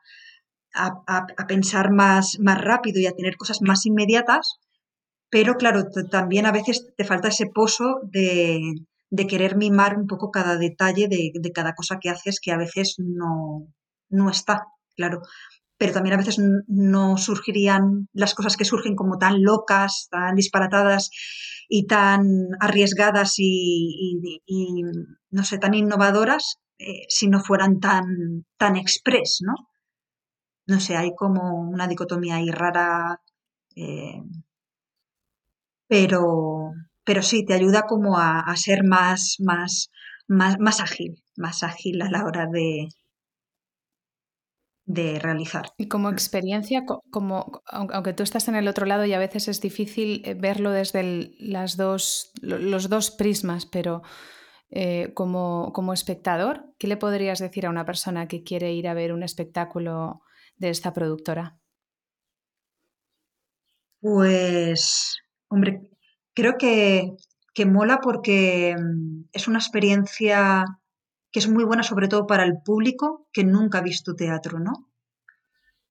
a, 0.75 1.47
pensar 1.47 1.93
más, 1.93 2.39
más 2.41 2.61
rápido 2.61 3.01
y 3.01 3.07
a 3.07 3.13
tener 3.13 3.37
cosas 3.37 3.59
más 3.63 3.87
inmediatas, 3.87 4.59
pero 5.31 5.55
claro, 5.55 5.85
también 6.11 6.47
a 6.47 6.53
veces 6.53 6.93
te 6.97 7.05
falta 7.05 7.29
ese 7.29 7.47
pozo 7.47 8.01
de, 8.03 8.61
de 9.11 9.27
querer 9.27 9.57
mimar 9.57 9.97
un 9.99 10.07
poco 10.07 10.31
cada 10.31 10.57
detalle 10.57 11.09
de, 11.09 11.53
cada 11.53 11.75
cosa 11.75 11.99
que 12.01 12.11
haces 12.11 12.41
que 12.41 12.53
a 12.53 12.57
veces 12.59 12.97
no, 12.99 13.67
no 14.11 14.31
está, 14.31 14.67
claro. 14.97 15.23
Pero 15.79 15.93
también 15.93 16.15
a 16.15 16.19
veces 16.19 16.39
no 16.69 17.19
surgirían 17.19 18.09
las 18.13 18.35
cosas 18.35 18.57
que 18.57 18.65
surgen 18.65 18.97
como 18.97 19.19
tan 19.19 19.43
locas, 19.43 20.09
tan 20.11 20.35
disparatadas 20.37 21.11
y 21.69 21.87
tan 21.87 22.49
arriesgadas 22.61 23.35
y, 23.39 24.21
no 25.31 25.45
sé, 25.45 25.59
tan 25.59 25.75
innovadoras 25.75 26.59
eh, 26.79 27.05
si 27.09 27.29
no 27.29 27.41
fueran 27.41 27.81
tan, 27.81 28.47
tan 28.59 28.77
express, 28.77 29.39
¿no? 29.43 29.55
No 30.67 30.79
sé, 30.81 30.97
hay 30.97 31.15
como 31.15 31.61
una 31.61 31.89
dicotomía 31.89 32.37
ahí 32.37 32.51
rara 32.51 33.21
Eh, 33.77 34.23
pero, 35.89 36.73
pero 37.07 37.23
sí, 37.23 37.45
te 37.45 37.55
ayuda 37.55 37.83
como 37.83 38.19
a, 38.19 38.53
ser 38.57 38.83
más, 38.83 39.37
más, 39.39 39.91
más, 40.27 40.59
más 40.59 40.81
ágil, 40.81 41.23
más 41.37 41.63
ágil 41.63 42.03
a 42.03 42.11
la 42.11 42.25
hora 42.25 42.47
de, 42.53 42.89
de 44.87 45.21
realizar. 45.21 45.71
Y 45.79 45.87
como 45.87 46.11
experiencia, 46.11 46.85
como, 46.85 47.63
aunque 47.69 48.13
tú 48.13 48.25
estás 48.25 48.49
en 48.49 48.57
el 48.57 48.67
otro 48.67 48.87
lado 48.87 49.05
y 49.05 49.13
a 49.13 49.21
veces 49.21 49.47
es 49.47 49.61
difícil 49.61 50.23
eh, 50.25 50.35
verlo 50.35 50.73
desde 50.73 51.31
las 51.39 51.77
dos, 51.77 52.33
los 52.43 52.89
dos 52.89 53.13
prismas, 53.13 53.67
pero 53.67 54.03
eh, 54.71 55.13
como, 55.15 55.73
como 55.73 55.93
espectador, 55.93 56.75
¿qué 56.77 56.89
le 56.89 56.97
podrías 56.97 57.39
decir 57.39 57.67
a 57.67 57.71
una 57.71 57.87
persona 57.87 58.27
que 58.27 58.43
quiere 58.43 58.73
ir 58.73 58.89
a 58.89 58.95
ver 58.95 59.13
un 59.13 59.23
espectáculo 59.23 60.23
de 60.57 60.71
esta 60.71 60.93
productora? 60.93 61.57
Pues, 64.01 65.19
hombre, 65.49 65.89
creo 66.37 66.59
que, 66.59 67.17
que 67.55 67.67
mola 67.67 68.01
porque 68.01 68.77
mm, 68.79 69.31
es 69.33 69.49
una 69.49 69.59
experiencia 69.59 70.65
que 71.33 71.41
es 71.41 71.49
muy 71.49 71.65
buena 71.65 71.83
sobre 71.83 72.07
todo 72.07 72.27
para 72.27 72.45
el 72.45 72.63
público 72.63 73.27
que 73.33 73.43
nunca 73.43 73.79
ha 73.79 73.83
visto 73.83 74.15
teatro, 74.15 74.61
¿no? 74.61 74.89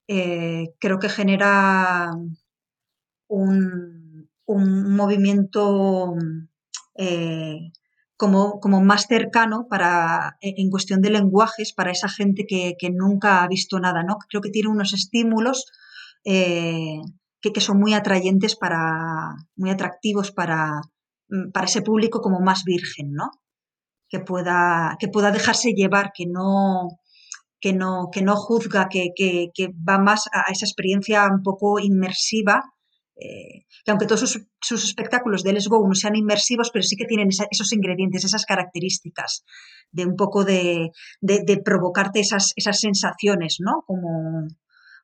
Eh, 0.07 0.75
creo 0.79 0.99
que 0.99 1.09
genera 1.09 2.11
un, 3.27 4.29
un 4.45 4.95
movimiento 4.95 6.13
eh, 6.95 7.71
como, 8.15 8.59
como, 8.59 8.81
más 8.81 9.07
cercano 9.07 9.67
para, 9.67 10.37
en 10.41 10.69
cuestión 10.69 11.01
de 11.01 11.09
lenguajes 11.09 11.73
para 11.73 11.91
esa 11.91 12.07
gente 12.07 12.45
que, 12.47 12.75
que, 12.79 12.91
nunca 12.91 13.43
ha 13.43 13.47
visto 13.47 13.79
nada, 13.79 14.03
¿no? 14.03 14.17
Creo 14.29 14.41
que 14.41 14.51
tiene 14.51 14.69
unos 14.69 14.93
estímulos 14.93 15.65
eh, 16.23 17.01
que, 17.51 17.61
son 17.61 17.79
muy 17.79 17.93
atrayentes 17.93 18.55
para, 18.55 19.35
muy 19.55 19.69
atractivos 19.69 20.31
para, 20.31 20.81
para 21.53 21.65
ese 21.65 21.81
público 21.81 22.21
como 22.21 22.39
más 22.39 22.63
virgen, 22.63 23.11
¿no? 23.13 23.31
Que 24.09 24.19
pueda, 24.19 24.97
que 24.99 25.07
pueda 25.07 25.31
dejarse 25.31 25.73
llevar, 25.73 26.11
que 26.13 26.25
no, 26.27 26.87
que 27.59 27.73
no, 27.73 28.09
que 28.11 28.21
no 28.21 28.35
juzga, 28.35 28.87
que, 28.89 29.09
que, 29.15 29.49
que 29.53 29.69
va 29.87 29.97
más 29.97 30.27
a 30.31 30.51
esa 30.51 30.65
experiencia 30.65 31.25
un 31.25 31.41
poco 31.43 31.79
inmersiva, 31.79 32.63
eh, 33.17 33.65
que 33.83 33.91
aunque 33.91 34.05
todos 34.07 34.47
sus, 34.59 34.83
espectáculos 34.83 35.43
de 35.43 35.53
Let's 35.53 35.69
Go 35.69 35.87
no 35.87 35.95
sean 35.95 36.15
inmersivos, 36.15 36.69
pero 36.71 36.83
sí 36.83 36.97
que 36.97 37.05
tienen 37.05 37.29
esos 37.29 37.71
ingredientes, 37.71 38.25
esas 38.25 38.45
características 38.45 39.45
de 39.91 40.05
un 40.05 40.15
poco 40.15 40.43
de, 40.43 40.91
de, 41.21 41.43
de 41.45 41.57
provocarte 41.57 42.19
esas, 42.19 42.51
esas 42.57 42.79
sensaciones, 42.79 43.57
¿no? 43.59 43.83
Como, 43.87 44.47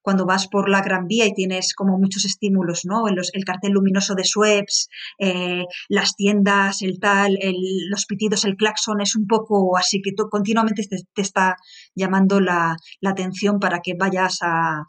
cuando 0.02 0.26
vas 0.26 0.48
por 0.48 0.70
la 0.70 0.82
Gran 0.82 1.08
Vía 1.08 1.26
y 1.26 1.34
tienes 1.34 1.74
como 1.74 1.98
muchos 1.98 2.26
estímulos, 2.26 2.86
¿no? 2.86 3.08
El, 3.08 3.18
el 3.34 3.46
cartel 3.46 3.74
luminoso 3.74 4.16
de 4.16 4.24
Sueps, 4.24 4.90
eh, 5.20 5.66
las 5.90 6.16
tiendas, 6.16 6.82
el 6.82 7.00
tal, 7.00 7.38
el, 7.42 7.56
los 7.90 8.06
pitidos, 8.06 8.46
el 8.46 8.56
claxon, 8.56 9.02
es 9.02 9.16
un 9.16 9.28
poco 9.28 9.78
así 9.78 10.02
que 10.02 10.14
tú, 10.14 10.30
continuamente 10.30 10.84
te, 10.84 10.98
te, 11.14 11.22
está 11.22 11.56
llamando 11.96 12.40
la, 12.40 12.76
la, 13.00 13.10
atención 13.12 13.60
para 13.60 13.80
que 13.82 13.94
vayas 13.94 14.40
a, 14.42 14.84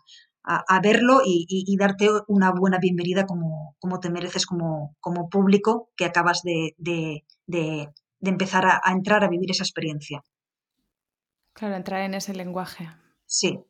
a, 0.45 0.65
a 0.69 0.81
verlo 0.81 1.21
y, 1.25 1.47
y, 1.49 1.65
y, 1.67 1.77
darte 1.77 2.09
una 2.29 2.53
buena 2.53 2.79
bienvenida 2.79 3.27
como, 3.27 3.77
como 3.81 4.01
te 4.01 4.11
mereces 4.11 4.47
como, 4.47 4.97
como 5.01 5.29
público 5.29 5.91
que 5.97 6.05
acabas 6.05 6.43
de, 6.43 6.75
de, 6.79 7.25
de, 7.47 7.89
de 8.21 8.31
empezar 8.31 8.67
a, 8.67 8.81
a 8.83 8.93
entrar 8.93 9.25
a 9.25 9.29
vivir 9.29 9.51
esa 9.51 9.65
experiencia. 9.65 10.23
Claro, 11.55 11.77
entrar 11.77 12.01
en 12.01 12.15
ese 12.15 12.35
lenguaje. 12.35 12.89
Sí, 13.27 13.61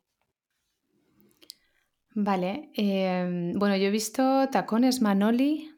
Vale, 2.14 2.70
eh, 2.74 3.52
bueno, 3.54 3.76
yo 3.76 3.86
he 3.86 3.90
visto 3.90 4.48
Tacones 4.50 5.00
Manoli, 5.00 5.70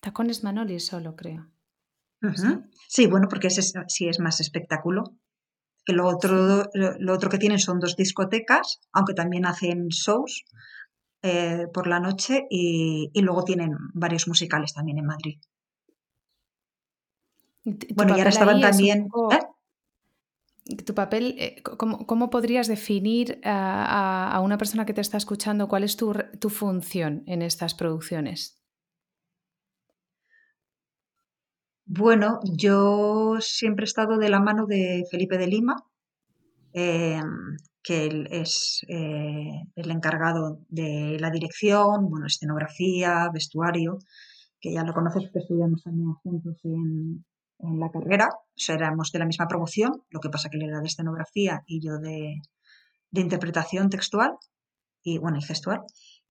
Tacones 0.00 0.44
Manoli 0.44 0.78
solo, 0.78 1.16
creo. 1.16 1.46
Uh 2.22 2.28
-huh. 2.28 2.70
Sí, 2.88 3.06
bueno, 3.06 3.28
porque 3.28 3.48
ese 3.48 3.62
sí 3.88 4.08
es 4.08 4.20
más 4.20 4.40
espectáculo. 4.40 5.04
Que 5.84 5.92
lo 5.92 6.06
otro, 6.06 6.64
lo, 6.72 6.98
lo, 6.98 7.12
otro 7.12 7.28
que 7.28 7.38
tienen 7.38 7.58
son 7.58 7.78
dos 7.78 7.96
discotecas, 7.96 8.80
aunque 8.92 9.12
también 9.12 9.44
hacen 9.44 9.88
shows 9.88 10.44
eh, 11.22 11.66
por 11.74 11.86
la 11.86 12.00
noche 12.00 12.46
y, 12.48 13.10
y, 13.12 13.20
luego 13.20 13.44
tienen 13.44 13.76
varios 13.92 14.26
musicales 14.28 14.72
también 14.72 14.98
en 14.98 15.06
Madrid. 15.06 15.38
Bueno, 17.94 18.14
y 18.14 18.18
ahora 18.18 18.30
estaban 18.30 18.60
también. 18.60 19.08
Poco... 19.08 19.32
¿eh? 19.34 19.40
Tu 20.64 20.94
papel, 20.94 21.34
eh, 21.38 21.62
¿cómo, 21.62 22.06
¿cómo, 22.06 22.30
podrías 22.30 22.68
definir 22.68 23.40
a, 23.44 24.40
una 24.42 24.56
persona 24.56 24.86
que 24.86 24.94
te 24.94 25.00
está 25.00 25.18
escuchando 25.18 25.68
cuál 25.68 25.84
es 25.84 25.96
tu, 25.96 26.14
función 26.48 27.22
en 27.26 27.42
estas 27.42 27.74
producciones? 27.74 28.60
Bueno, 31.86 32.40
yo 32.44 33.36
siempre 33.40 33.84
he 33.84 33.84
estado 33.84 34.16
de 34.16 34.30
la 34.30 34.40
mano 34.40 34.66
de 34.66 35.04
Felipe 35.10 35.36
de 35.36 35.46
Lima, 35.48 35.76
eh, 36.72 37.20
que 37.82 38.06
él 38.06 38.26
es 38.30 38.86
eh, 38.88 39.66
el 39.76 39.90
encargado 39.90 40.60
de 40.70 41.18
la 41.20 41.30
dirección, 41.30 42.08
bueno, 42.08 42.26
escenografía, 42.26 43.28
vestuario, 43.32 43.98
que 44.58 44.72
ya 44.72 44.82
lo 44.82 44.94
conoces 44.94 45.24
porque 45.24 45.40
estudiamos 45.40 45.82
también 45.82 46.14
juntos 46.14 46.58
en 46.64 47.22
la 47.58 47.90
carrera, 47.90 48.30
o 48.56 48.72
éramos 48.72 49.12
de 49.12 49.18
la 49.18 49.26
misma 49.26 49.48
promoción, 49.48 50.02
lo 50.10 50.20
que 50.20 50.30
pasa 50.30 50.48
que 50.48 50.56
él 50.58 50.64
era 50.64 50.80
de 50.80 50.86
escenografía 50.86 51.62
y 51.66 51.80
yo 51.80 51.98
de, 51.98 52.40
de 53.10 53.20
interpretación 53.20 53.90
textual 53.90 54.36
y 55.02 55.18
bueno, 55.18 55.38
y 55.38 55.42
gestual. 55.42 55.80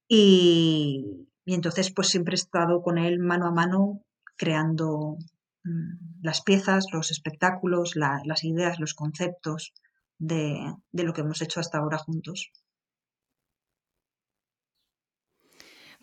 Y, 0.07 1.27
y, 1.45 1.53
entonces 1.53 1.91
pues 1.93 2.07
siempre 2.09 2.33
he 2.33 2.35
estado 2.35 2.81
con 2.81 2.97
él 2.97 3.19
mano 3.19 3.47
a 3.47 3.51
mano 3.51 4.01
creando 4.37 5.17
mmm, 5.63 6.21
las 6.21 6.41
piezas, 6.41 6.85
los 6.91 7.11
espectáculos, 7.11 7.95
la, 7.95 8.21
las 8.25 8.43
ideas, 8.43 8.79
los 8.79 8.93
conceptos 8.93 9.73
de, 10.17 10.73
de 10.91 11.03
lo 11.03 11.13
que 11.13 11.21
hemos 11.21 11.41
hecho 11.41 11.59
hasta 11.59 11.77
ahora 11.77 11.97
juntos. 11.97 12.51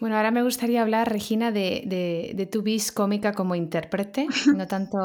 Bueno, 0.01 0.17
ahora 0.17 0.31
me 0.31 0.43
gustaría 0.43 0.81
hablar, 0.81 1.13
Regina, 1.13 1.53
de, 1.53 1.83
de, 1.85 2.33
de 2.35 2.47
tu 2.47 2.63
vis 2.63 2.91
cómica 2.91 3.35
como 3.35 3.55
intérprete, 3.55 4.27
no 4.57 4.67
tanto, 4.67 4.99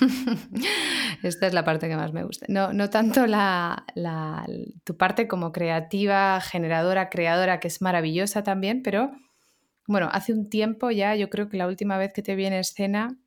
esta 1.22 1.46
es 1.46 1.52
la 1.52 1.64
parte 1.64 1.86
que 1.86 1.96
más 1.96 2.14
me 2.14 2.24
gusta, 2.24 2.46
no, 2.48 2.72
no 2.72 2.88
tanto 2.88 3.26
la, 3.26 3.84
la, 3.94 4.46
tu 4.84 4.96
parte 4.96 5.28
como 5.28 5.52
creativa, 5.52 6.40
generadora, 6.40 7.10
creadora, 7.10 7.60
que 7.60 7.68
es 7.68 7.82
maravillosa 7.82 8.42
también, 8.42 8.82
pero 8.82 9.12
bueno, 9.86 10.08
hace 10.12 10.32
un 10.32 10.48
tiempo 10.48 10.90
ya, 10.90 11.14
yo 11.14 11.28
creo 11.28 11.50
que 11.50 11.58
la 11.58 11.66
última 11.66 11.98
vez 11.98 12.14
que 12.14 12.22
te 12.22 12.34
vi 12.34 12.46
en 12.46 12.54
escena 12.54 13.18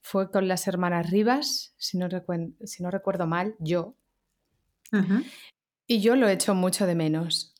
fue 0.00 0.30
con 0.30 0.46
las 0.46 0.68
hermanas 0.68 1.10
Rivas, 1.10 1.74
si 1.76 1.98
no, 1.98 2.08
recu 2.08 2.54
si 2.64 2.84
no 2.84 2.90
recuerdo 2.92 3.26
mal, 3.26 3.56
yo. 3.58 3.96
Uh 4.92 4.96
-huh. 4.96 5.24
Y 5.88 6.00
yo 6.00 6.14
lo 6.14 6.28
he 6.28 6.32
hecho 6.32 6.54
mucho 6.54 6.86
de 6.86 6.94
menos, 6.94 7.54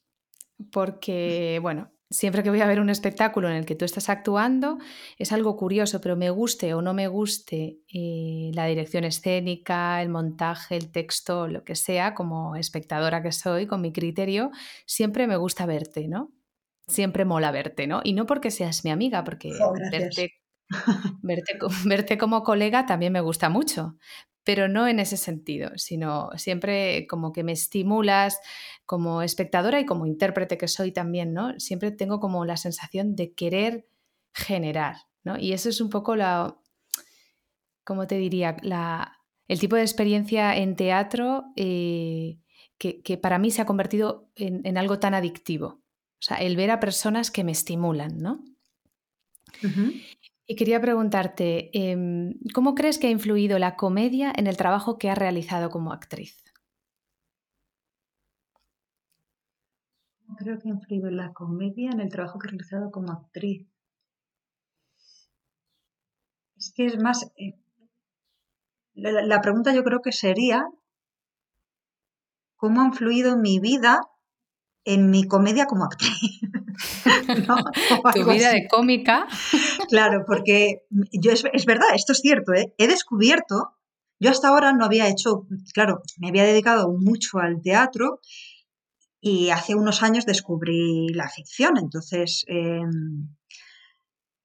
porque, 0.70 1.58
bueno, 1.60 1.90
siempre 2.10 2.42
que 2.42 2.50
voy 2.50 2.60
a 2.60 2.66
ver 2.66 2.80
un 2.80 2.90
espectáculo 2.90 3.48
en 3.48 3.54
el 3.54 3.64
que 3.64 3.76
tú 3.76 3.84
estás 3.84 4.08
actuando, 4.08 4.78
es 5.16 5.32
algo 5.32 5.56
curioso, 5.56 6.00
pero 6.00 6.16
me 6.16 6.30
guste 6.30 6.74
o 6.74 6.82
no 6.82 6.92
me 6.92 7.06
guste 7.06 7.78
eh, 7.92 8.50
la 8.52 8.66
dirección 8.66 9.04
escénica, 9.04 10.02
el 10.02 10.08
montaje, 10.08 10.76
el 10.76 10.90
texto, 10.90 11.46
lo 11.46 11.62
que 11.64 11.76
sea, 11.76 12.14
como 12.14 12.56
espectadora 12.56 13.22
que 13.22 13.32
soy, 13.32 13.66
con 13.66 13.80
mi 13.80 13.92
criterio, 13.92 14.50
siempre 14.86 15.28
me 15.28 15.36
gusta 15.36 15.66
verte, 15.66 16.08
¿no? 16.08 16.32
Siempre 16.88 17.24
mola 17.24 17.52
verte, 17.52 17.86
¿no? 17.86 18.00
Y 18.02 18.14
no 18.14 18.26
porque 18.26 18.50
seas 18.50 18.84
mi 18.84 18.90
amiga, 18.90 19.22
porque 19.22 19.52
oh, 19.62 19.72
verte, 19.72 20.32
verte, 21.22 21.58
verte 21.86 22.18
como 22.18 22.42
colega 22.42 22.86
también 22.86 23.12
me 23.12 23.20
gusta 23.20 23.48
mucho, 23.48 23.96
pero 24.44 24.68
no 24.68 24.88
en 24.88 25.00
ese 25.00 25.16
sentido, 25.16 25.70
sino 25.76 26.30
siempre 26.36 27.06
como 27.06 27.32
que 27.32 27.44
me 27.44 27.52
estimulas 27.52 28.40
como 28.86 29.22
espectadora 29.22 29.80
y 29.80 29.86
como 29.86 30.06
intérprete 30.06 30.58
que 30.58 30.68
soy 30.68 30.92
también, 30.92 31.32
¿no? 31.32 31.58
Siempre 31.60 31.90
tengo 31.90 32.20
como 32.20 32.44
la 32.44 32.56
sensación 32.56 33.14
de 33.14 33.32
querer 33.34 33.86
generar, 34.32 34.96
¿no? 35.24 35.38
Y 35.38 35.52
eso 35.52 35.68
es 35.68 35.80
un 35.80 35.90
poco 35.90 36.16
la, 36.16 36.58
¿cómo 37.84 38.06
te 38.06 38.16
diría? 38.16 38.56
La, 38.62 39.20
el 39.46 39.60
tipo 39.60 39.76
de 39.76 39.82
experiencia 39.82 40.56
en 40.56 40.76
teatro 40.76 41.44
eh, 41.56 42.38
que, 42.78 43.02
que, 43.02 43.18
para 43.18 43.38
mí 43.38 43.50
se 43.50 43.62
ha 43.62 43.66
convertido 43.66 44.30
en, 44.36 44.62
en, 44.64 44.78
algo 44.78 44.98
tan 44.98 45.14
adictivo. 45.14 45.66
O 45.66 46.22
sea, 46.22 46.38
el 46.38 46.56
ver 46.56 46.70
a 46.70 46.80
personas 46.80 47.30
que 47.30 47.44
me 47.44 47.52
estimulan, 47.52 48.18
¿no? 48.18 48.42
Y 50.50 50.56
quería 50.56 50.80
preguntarte, 50.80 51.70
eh, 51.72 52.34
¿cómo 52.52 52.74
crees 52.74 52.98
que 52.98 53.06
ha 53.06 53.10
influido 53.10 53.60
la 53.60 53.76
comedia 53.76 54.32
en 54.34 54.48
el 54.48 54.56
trabajo 54.56 54.98
que 54.98 55.08
has 55.08 55.16
realizado 55.16 55.70
como 55.70 55.92
actriz? 55.92 56.42
Creo 60.38 60.58
que 60.58 60.68
ha 60.68 60.72
influido 60.72 61.08
la 61.12 61.32
comedia 61.32 61.90
en 61.92 62.00
el 62.00 62.08
trabajo 62.08 62.40
que 62.40 62.48
he 62.48 62.50
realizado 62.50 62.90
como 62.90 63.12
actriz. 63.12 63.68
Es 66.56 66.72
que 66.74 66.86
es 66.86 66.98
más, 66.98 67.30
eh, 67.36 67.54
la, 68.94 69.40
pregunta 69.40 69.72
yo 69.72 69.84
creo 69.84 70.02
que 70.02 70.10
sería, 70.10 70.64
¿cómo 72.56 72.82
ha 72.82 72.86
influido 72.86 73.36
mi 73.36 73.60
vida 73.60 74.00
en 74.84 75.10
mi 75.10 75.28
comedia 75.28 75.66
como 75.66 75.84
actriz? 75.84 76.40
tu 78.14 78.30
vida 78.30 78.50
de 78.50 78.66
cómica. 78.68 79.26
Claro, 79.88 80.24
porque 80.26 80.82
yo 81.12 81.32
es, 81.32 81.44
es 81.52 81.66
verdad, 81.66 81.88
esto 81.94 82.12
es 82.12 82.20
cierto, 82.20 82.52
¿eh? 82.52 82.74
he 82.78 82.86
descubierto, 82.86 83.76
yo 84.18 84.30
hasta 84.30 84.48
ahora 84.48 84.72
no 84.72 84.84
había 84.84 85.08
hecho, 85.08 85.46
claro, 85.72 86.02
me 86.18 86.28
había 86.28 86.44
dedicado 86.44 86.90
mucho 86.90 87.38
al 87.38 87.60
teatro 87.62 88.20
y 89.20 89.50
hace 89.50 89.74
unos 89.74 90.02
años 90.02 90.26
descubrí 90.26 91.08
la 91.08 91.28
ficción, 91.28 91.76
entonces 91.78 92.44
em, 92.48 93.28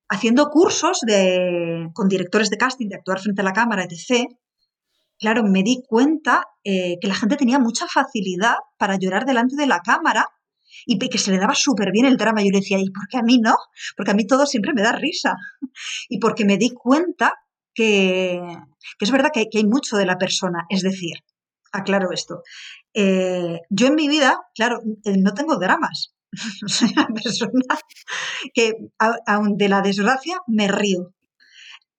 haciendo 0.09 0.49
cursos 0.49 0.99
de, 1.01 1.89
con 1.93 2.07
directores 2.07 2.49
de 2.49 2.57
casting, 2.57 2.89
de 2.89 2.95
actuar 2.95 3.19
frente 3.19 3.41
a 3.41 3.45
la 3.45 3.53
cámara, 3.53 3.83
etc., 3.83 4.27
claro, 5.17 5.43
me 5.43 5.63
di 5.63 5.81
cuenta 5.87 6.45
eh, 6.63 6.97
que 6.99 7.07
la 7.07 7.15
gente 7.15 7.37
tenía 7.37 7.59
mucha 7.59 7.87
facilidad 7.87 8.55
para 8.77 8.97
llorar 8.97 9.25
delante 9.25 9.55
de 9.55 9.67
la 9.67 9.79
cámara 9.79 10.27
y 10.85 10.97
que 10.97 11.17
se 11.17 11.31
le 11.31 11.39
daba 11.39 11.55
súper 11.55 11.91
bien 11.91 12.05
el 12.05 12.17
drama. 12.17 12.41
Yo 12.41 12.51
le 12.51 12.59
decía, 12.59 12.79
¿y 12.79 12.89
por 12.89 13.07
qué 13.07 13.17
a 13.17 13.23
mí 13.23 13.39
no? 13.39 13.55
Porque 13.95 14.11
a 14.11 14.13
mí 14.13 14.25
todo 14.25 14.45
siempre 14.45 14.73
me 14.73 14.81
da 14.81 14.93
risa. 14.93 15.35
Y 16.09 16.19
porque 16.19 16.45
me 16.45 16.57
di 16.57 16.69
cuenta 16.69 17.33
que, 17.73 18.41
es 18.99 19.11
verdad 19.11 19.29
que, 19.33 19.47
que, 19.51 19.57
hay 19.57 19.65
mucho 19.65 19.97
de 19.97 20.05
la 20.05 20.17
persona. 20.17 20.65
Es 20.69 20.81
decir, 20.81 21.17
aclaro 21.71 22.11
esto. 22.11 22.43
Eh, 22.93 23.59
yo 23.69 23.87
en 23.87 23.95
mi 23.95 24.07
vida, 24.07 24.39
claro, 24.55 24.79
eh, 25.03 25.17
no 25.17 25.33
tengo 25.33 25.57
dramas. 25.57 26.15
Soy 26.67 26.89
una 26.95 27.07
persona 27.07 27.51
que, 28.53 28.73
aun 29.27 29.57
de 29.57 29.69
la 29.69 29.81
desgracia, 29.81 30.39
me 30.47 30.67
río. 30.67 31.13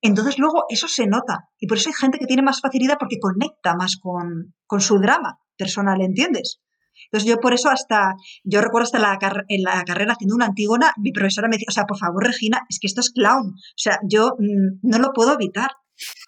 Entonces 0.01 0.39
luego 0.39 0.65
eso 0.69 0.89
se 0.89 1.07
nota. 1.07 1.49
Y 1.59 1.67
por 1.67 1.79
eso 1.79 1.89
hay 1.89 1.95
gente 1.95 2.19
que 2.19 2.27
tiene 2.27 2.43
más 2.43 2.61
facilidad 2.61 2.97
porque 2.99 3.19
conecta 3.21 3.75
más 3.75 3.97
con, 4.01 4.55
con 4.67 4.81
su 4.81 4.99
drama 4.99 5.39
personal, 5.57 6.01
¿entiendes? 6.01 6.61
Entonces 7.05 7.29
yo 7.29 7.39
por 7.39 7.55
eso 7.55 7.69
hasta, 7.71 8.15
yo 8.45 8.61
recuerdo 8.61 8.85
hasta 8.85 8.99
la, 8.99 9.19
en 9.49 9.63
la 9.63 9.83
carrera 9.85 10.13
haciendo 10.13 10.35
una 10.35 10.47
antígona, 10.47 10.93
mi 10.97 11.13
profesora 11.13 11.49
me 11.49 11.57
decía, 11.57 11.67
o 11.69 11.73
sea, 11.73 11.85
por 11.85 11.99
favor 11.99 12.25
Regina, 12.25 12.63
es 12.69 12.79
que 12.81 12.87
esto 12.87 13.01
es 13.01 13.11
clown, 13.11 13.49
o 13.49 13.77
sea, 13.77 13.99
yo 14.09 14.35
mm, 14.39 14.81
no 14.83 14.99
lo 14.99 15.13
puedo 15.13 15.35
evitar. 15.35 15.71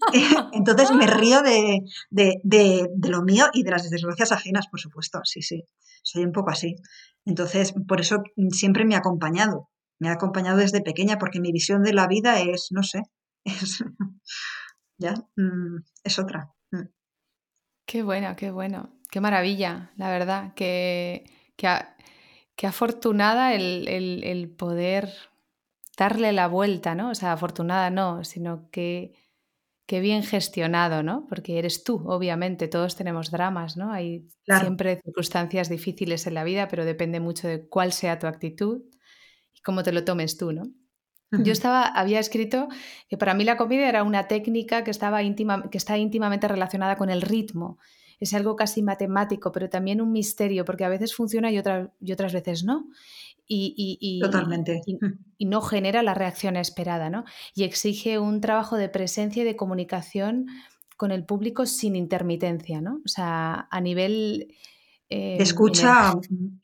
Entonces 0.52 0.90
me 0.92 1.06
río 1.06 1.42
de, 1.42 1.80
de, 2.10 2.40
de, 2.42 2.88
de, 2.94 3.08
lo 3.08 3.22
mío 3.22 3.46
y 3.52 3.62
de 3.62 3.70
las 3.70 3.88
desgracias 3.88 4.32
ajenas, 4.32 4.66
por 4.68 4.80
supuesto, 4.80 5.20
sí, 5.24 5.42
sí, 5.42 5.64
soy 6.02 6.24
un 6.24 6.32
poco 6.32 6.50
así. 6.50 6.76
Entonces, 7.24 7.74
por 7.86 8.00
eso 8.00 8.22
siempre 8.50 8.84
me 8.84 8.94
ha 8.94 8.98
acompañado, 8.98 9.70
me 9.98 10.08
ha 10.08 10.12
acompañado 10.12 10.58
desde 10.58 10.82
pequeña 10.82 11.18
porque 11.18 11.40
mi 11.40 11.52
visión 11.52 11.82
de 11.82 11.94
la 11.94 12.06
vida 12.06 12.40
es, 12.40 12.68
no 12.70 12.82
sé, 12.82 13.02
es, 13.44 13.84
ya, 14.98 15.14
mm, 15.36 15.84
es 16.04 16.18
otra. 16.18 16.50
Mm. 16.70 16.88
Qué 17.86 18.02
bueno, 18.02 18.34
qué 18.36 18.50
bueno. 18.50 18.98
Qué 19.14 19.20
maravilla, 19.20 19.92
la 19.96 20.10
verdad, 20.10 20.54
que, 20.54 21.22
que, 21.54 22.66
afortunada 22.66 23.54
el, 23.54 24.52
poder 24.58 25.08
darle 25.96 26.32
la 26.32 26.48
vuelta, 26.48 26.96
¿no? 26.96 27.10
O 27.10 27.14
sea, 27.14 27.30
afortunada 27.32 27.90
no, 27.90 28.24
sino 28.24 28.68
que, 28.72 29.12
que 29.86 30.00
bien 30.00 30.24
gestionado, 30.24 31.04
¿no? 31.04 31.28
Porque 31.28 31.60
eres 31.60 31.84
tú, 31.84 32.02
obviamente, 32.08 32.66
todos 32.66 32.96
tenemos 32.96 33.30
dramas, 33.30 33.76
¿no? 33.76 33.92
Hay 33.92 34.26
siempre 34.48 35.00
circunstancias 35.04 35.68
difíciles 35.68 36.26
en 36.26 36.34
la 36.34 36.42
vida, 36.42 36.66
pero 36.66 36.84
depende 36.84 37.20
mucho 37.20 37.46
de 37.46 37.68
cuál 37.68 37.92
sea 37.92 38.18
tu 38.18 38.26
actitud 38.26 38.82
y 39.52 39.60
cómo 39.60 39.84
te 39.84 39.92
lo 39.92 40.02
tomes 40.02 40.36
tú, 40.36 40.50
¿no? 40.50 40.64
Yo 41.30 41.52
estaba, 41.52 41.84
había 41.84 42.18
escrito 42.18 42.66
que 43.08 43.16
para 43.16 43.34
mí 43.34 43.44
la 43.44 43.56
comedia 43.56 43.88
era 43.88 44.02
una 44.02 44.26
técnica 44.26 44.82
que, 44.82 44.90
estaba 44.90 45.22
íntima, 45.22 45.70
que 45.70 45.78
está 45.78 45.98
íntimamente 45.98 46.48
relacionada 46.48 46.96
con 46.96 47.10
el 47.10 47.22
ritmo 47.22 47.78
es 48.20 48.34
algo 48.34 48.56
casi 48.56 48.82
matemático, 48.82 49.52
pero 49.52 49.68
también 49.68 50.00
un 50.00 50.12
misterio, 50.12 50.64
porque 50.64 50.84
a 50.84 50.88
veces 50.88 51.14
funciona 51.14 51.50
y, 51.50 51.56
y 52.00 52.12
otras 52.12 52.32
veces 52.32 52.64
no. 52.64 52.86
Y, 53.46 54.20
Totalmente. 54.22 54.80
Y, 55.38 55.46
no 55.46 55.60
genera 55.60 56.02
la 56.02 56.14
reacción 56.14 56.56
esperada, 56.56 57.10
¿no? 57.10 57.24
Y 57.54 57.64
exige 57.64 58.18
un 58.18 58.40
trabajo 58.40 58.76
de 58.76 58.88
presencia 58.88 59.42
y 59.42 59.46
de 59.46 59.56
comunicación 59.56 60.46
con 60.96 61.10
el 61.10 61.24
público 61.24 61.66
sin 61.66 61.96
intermitencia, 61.96 62.80
¿no? 62.80 63.00
O 63.04 63.08
sea, 63.08 63.68
a 63.70 63.80
nivel... 63.80 64.54
de 65.10 65.36
escucha 65.36 66.14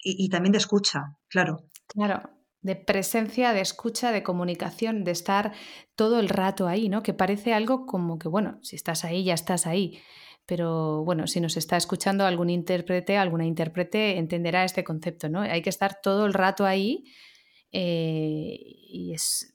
y, 0.02 0.28
también 0.30 0.52
de 0.52 0.58
escucha, 0.58 1.18
claro. 1.28 1.66
Claro, 1.88 2.30
de 2.62 2.76
presencia, 2.76 3.52
de 3.52 3.60
escucha, 3.60 4.12
de 4.12 4.22
comunicación, 4.22 5.04
de 5.04 5.10
estar 5.10 5.52
todo 5.96 6.20
el 6.20 6.28
rato 6.28 6.66
ahí, 6.66 6.88
¿no? 6.88 7.02
Que 7.02 7.12
parece 7.12 7.52
algo 7.52 7.84
como 7.84 8.18
que, 8.18 8.28
bueno, 8.28 8.58
si 8.62 8.76
estás 8.76 9.04
ahí, 9.04 9.24
ya 9.24 9.34
estás 9.34 9.66
ahí 9.66 9.98
pero 10.50 11.04
bueno, 11.04 11.28
si 11.28 11.40
nos 11.40 11.56
está 11.56 11.76
escuchando 11.76 12.26
algún 12.26 12.50
intérprete, 12.50 13.16
alguna 13.16 13.46
intérprete 13.46 14.18
entenderá 14.18 14.64
este 14.64 14.82
concepto, 14.82 15.28
¿no? 15.28 15.42
Hay 15.42 15.62
que 15.62 15.70
estar 15.70 16.00
todo 16.02 16.26
el 16.26 16.34
rato 16.34 16.66
ahí 16.66 17.04
eh, 17.70 18.58
y 18.58 19.12
es, 19.14 19.54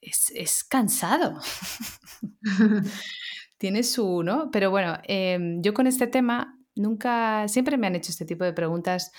es, 0.00 0.62
cansado. 0.62 1.40
Tiene 3.58 3.82
su, 3.82 4.22
¿no? 4.22 4.52
Pero 4.52 4.70
bueno, 4.70 4.98
em, 5.02 5.60
yo 5.62 5.74
con 5.74 5.88
este 5.88 6.06
tema 6.06 6.56
nunca, 6.76 7.48
siempre 7.48 7.76
me 7.76 7.88
han 7.88 7.96
hecho 7.96 8.12
este 8.12 8.24
tipo 8.24 8.44
de 8.44 8.52
preguntas. 8.52 9.10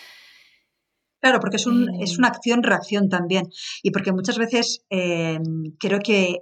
Claro, 1.19 1.41
porque 1.41 1.58
es, 1.58 1.67
un, 1.67 1.93
es 2.02 2.17
una 2.19 2.30
acción-reacción 2.30 3.10
también. 3.10 3.50
Y 3.84 3.91
porque 3.91 4.13
muchas 4.13 4.38
veces 4.38 4.86
em, 4.89 5.76
creo 5.78 6.00
que 6.00 6.38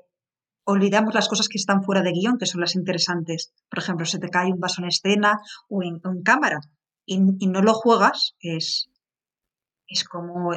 olvidamos 0.70 1.14
las 1.14 1.28
cosas 1.28 1.48
que 1.48 1.58
están 1.58 1.84
fuera 1.84 2.02
de 2.02 2.12
guion, 2.12 2.38
que 2.38 2.46
son 2.46 2.62
las 2.62 2.76
interesantes. 2.76 3.52
Por 3.70 3.80
ejemplo, 3.80 4.06
se 4.06 4.20
te 4.20 4.30
cae 4.30 4.52
un 4.52 4.60
vaso 4.60 4.82
en 4.82 4.88
escena 4.88 5.40
o 5.68 5.82
en, 5.84 6.00
cámara 6.24 6.60
y, 7.06 7.20
no 7.20 7.62
lo 7.62 7.74
juegas, 7.74 8.36
es, 8.40 8.90
es 9.88 10.04
como 10.04 10.52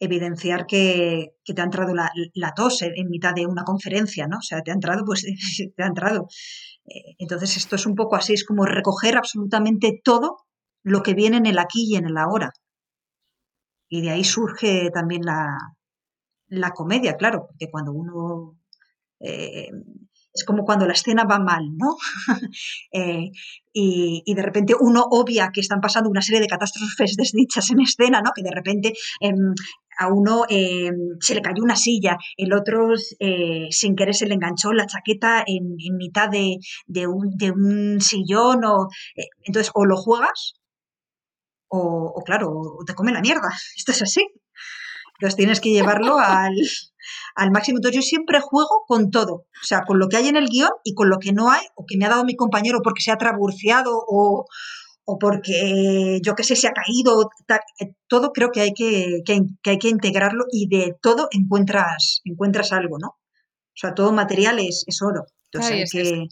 evidenciar 0.00 0.66
que, 0.66 1.34
te 1.44 1.60
ha 1.60 1.64
entrado 1.64 1.94
la, 1.94 2.52
tos 2.56 2.82
en 2.82 3.08
mitad 3.08 3.32
de 3.32 3.46
una 3.46 3.62
conferencia, 3.62 4.26
¿no? 4.26 4.38
O 4.38 4.42
sea, 4.42 4.60
te 4.62 4.72
ha 4.72 4.74
entrado, 4.74 5.04
pues 5.04 5.24
te 5.76 5.82
ha 5.82 5.86
entrado. 5.86 6.26
Eh, 6.86 7.14
entonces, 7.18 7.56
esto 7.56 7.76
es 7.76 7.86
un 7.86 7.94
poco 7.94 8.16
así, 8.16 8.34
es 8.34 8.44
como 8.44 8.66
recoger 8.66 9.16
absolutamente 9.16 10.00
todo 10.02 10.38
lo 10.82 11.02
que 11.02 11.14
viene 11.14 11.36
en 11.36 11.46
el 11.46 11.58
aquí 11.58 11.86
y 11.88 11.96
en 11.96 12.06
el 12.06 12.16
ahora. 12.16 12.52
Y 13.88 14.02
de 14.02 14.10
ahí 14.10 14.24
surge 14.24 14.90
también 14.92 15.22
la, 15.24 15.56
la 16.48 16.70
comedia, 16.70 17.16
claro, 17.16 17.46
porque 17.48 17.70
cuando 17.70 17.92
uno 17.92 18.58
eh, 19.24 19.70
es 20.34 20.44
como 20.44 20.64
cuando 20.64 20.86
la 20.86 20.94
escena 20.94 21.24
va 21.24 21.38
mal, 21.38 21.64
¿no? 21.76 21.96
Eh, 22.92 23.30
y, 23.72 24.34
de 24.34 24.42
repente 24.42 24.74
uno 24.78 25.04
obvia 25.10 25.50
que 25.52 25.60
están 25.60 25.80
pasando 25.80 26.08
una 26.08 26.22
serie 26.22 26.40
de 26.40 26.46
catástrofes 26.46 27.16
desdichas 27.16 27.70
en 27.70 27.80
escena, 27.80 28.20
¿no? 28.20 28.30
Que 28.34 28.42
de 28.42 28.52
repente 28.52 28.92
em, 29.20 29.54
a 29.98 30.08
uno 30.08 30.44
em, 30.48 30.94
se 31.20 31.34
le 31.34 31.42
cayó 31.42 31.62
una 31.62 31.76
silla, 31.76 32.16
el 32.36 32.52
otro 32.52 32.94
eh, 33.18 33.68
sin 33.70 33.96
querer 33.96 34.14
se 34.14 34.26
le 34.26 34.34
enganchó 34.34 34.72
la 34.72 34.86
chaqueta 34.86 35.44
en, 35.46 35.76
mitad 35.96 36.28
de, 36.28 37.06
un, 37.06 38.00
sillón, 38.00 38.64
o, 38.64 38.88
entonces 39.42 39.72
o 39.74 39.84
lo 39.84 39.96
juegas 39.96 40.54
o, 41.68 42.12
o, 42.16 42.22
claro, 42.22 42.78
te 42.86 42.94
come 42.94 43.12
la 43.12 43.20
mierda, 43.20 43.48
esto 43.76 43.92
es 43.92 44.02
así. 44.02 44.26
Entonces 45.18 45.36
tienes 45.36 45.60
que 45.60 45.70
llevarlo 45.70 46.18
al, 46.18 46.54
al 47.34 47.50
máximo. 47.50 47.78
Entonces 47.78 47.96
yo 47.96 48.02
siempre 48.02 48.40
juego 48.40 48.84
con 48.86 49.10
todo, 49.10 49.34
o 49.34 49.64
sea, 49.66 49.82
con 49.82 49.98
lo 49.98 50.08
que 50.08 50.16
hay 50.16 50.28
en 50.28 50.36
el 50.36 50.48
guion 50.48 50.70
y 50.84 50.94
con 50.94 51.08
lo 51.10 51.18
que 51.18 51.32
no 51.32 51.50
hay, 51.50 51.66
o 51.74 51.84
que 51.86 51.96
me 51.96 52.06
ha 52.06 52.10
dado 52.10 52.24
mi 52.24 52.36
compañero 52.36 52.80
porque 52.82 53.02
se 53.02 53.10
ha 53.10 53.18
traburciado 53.18 53.92
o, 54.06 54.46
porque 55.20 56.20
yo 56.24 56.34
qué 56.34 56.44
sé, 56.44 56.56
se 56.56 56.66
ha 56.66 56.72
caído, 56.72 57.30
eh, 57.80 57.92
todo 58.08 58.32
creo 58.32 58.50
que 58.50 58.62
hay 58.62 58.72
que, 58.72 59.22
hay 59.64 59.78
que 59.78 59.88
integrarlo 59.88 60.44
y 60.50 60.66
de 60.68 60.96
todo 61.00 61.28
encuentras, 61.30 62.22
encuentras 62.24 62.72
algo, 62.72 62.98
¿no? 62.98 63.08
O 63.08 63.76
sea, 63.76 63.94
todo 63.94 64.12
material 64.12 64.58
es, 64.60 64.84
oro. 65.02 65.26
Entonces 65.52 65.90
que... 65.92 66.28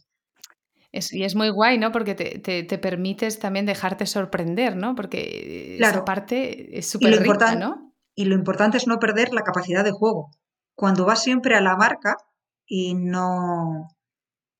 y 0.91 1.25
es 1.25 1.35
muy 1.35 1.51
guay, 1.51 1.77
¿no? 1.79 1.93
Porque 1.93 2.15
te, 2.15 2.79
permites 2.79 3.39
también 3.39 3.67
dejarte 3.67 4.07
sorprender, 4.07 4.77
¿no? 4.77 4.95
Porque 4.95 5.77
esa 5.79 6.05
parte 6.05 6.79
es 6.79 6.89
súper 6.89 7.21
rica, 7.21 7.57
¿no? 7.57 7.93
Y 8.15 8.27
lo 8.27 8.35
importante 8.35 8.77
es 8.77 8.87
no 8.87 8.99
perder 8.99 9.33
la 9.33 9.43
capacidad 9.43 9.85
de 9.85 9.91
juego 9.91 10.31
cuando 10.75 11.05
vas 11.05 11.23
siempre 11.23 11.55
a 11.55 11.61
la 11.61 11.77
marca 11.77 12.17
y 12.67 12.95
no, 12.95 13.89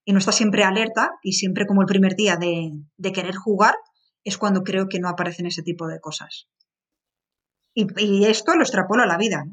y 0.05 0.13
no 0.13 0.19
estás 0.19 0.37
siempre 0.37 0.65
alerta 0.65 1.13
y 1.23 1.33
siempre 1.33 1.67
como 1.67 1.83
el 1.83 1.87
primer 1.87 2.15
día 2.15 2.37
de, 2.37 3.13
querer 3.13 3.35
jugar, 3.35 3.75
es 4.25 4.39
cuando 4.39 4.63
creo 4.63 4.89
que 4.89 5.01
no 5.01 5.09
aparecen 5.09 5.47
ese 5.47 5.63
tipo 5.63 5.87
de 5.87 6.01
cosas. 6.01 6.49
Y, 7.75 8.27
esto 8.27 8.55
lo 8.55 8.63
extrapolo 8.63 9.03
a 9.03 9.07
la 9.07 9.17
vida. 9.17 9.45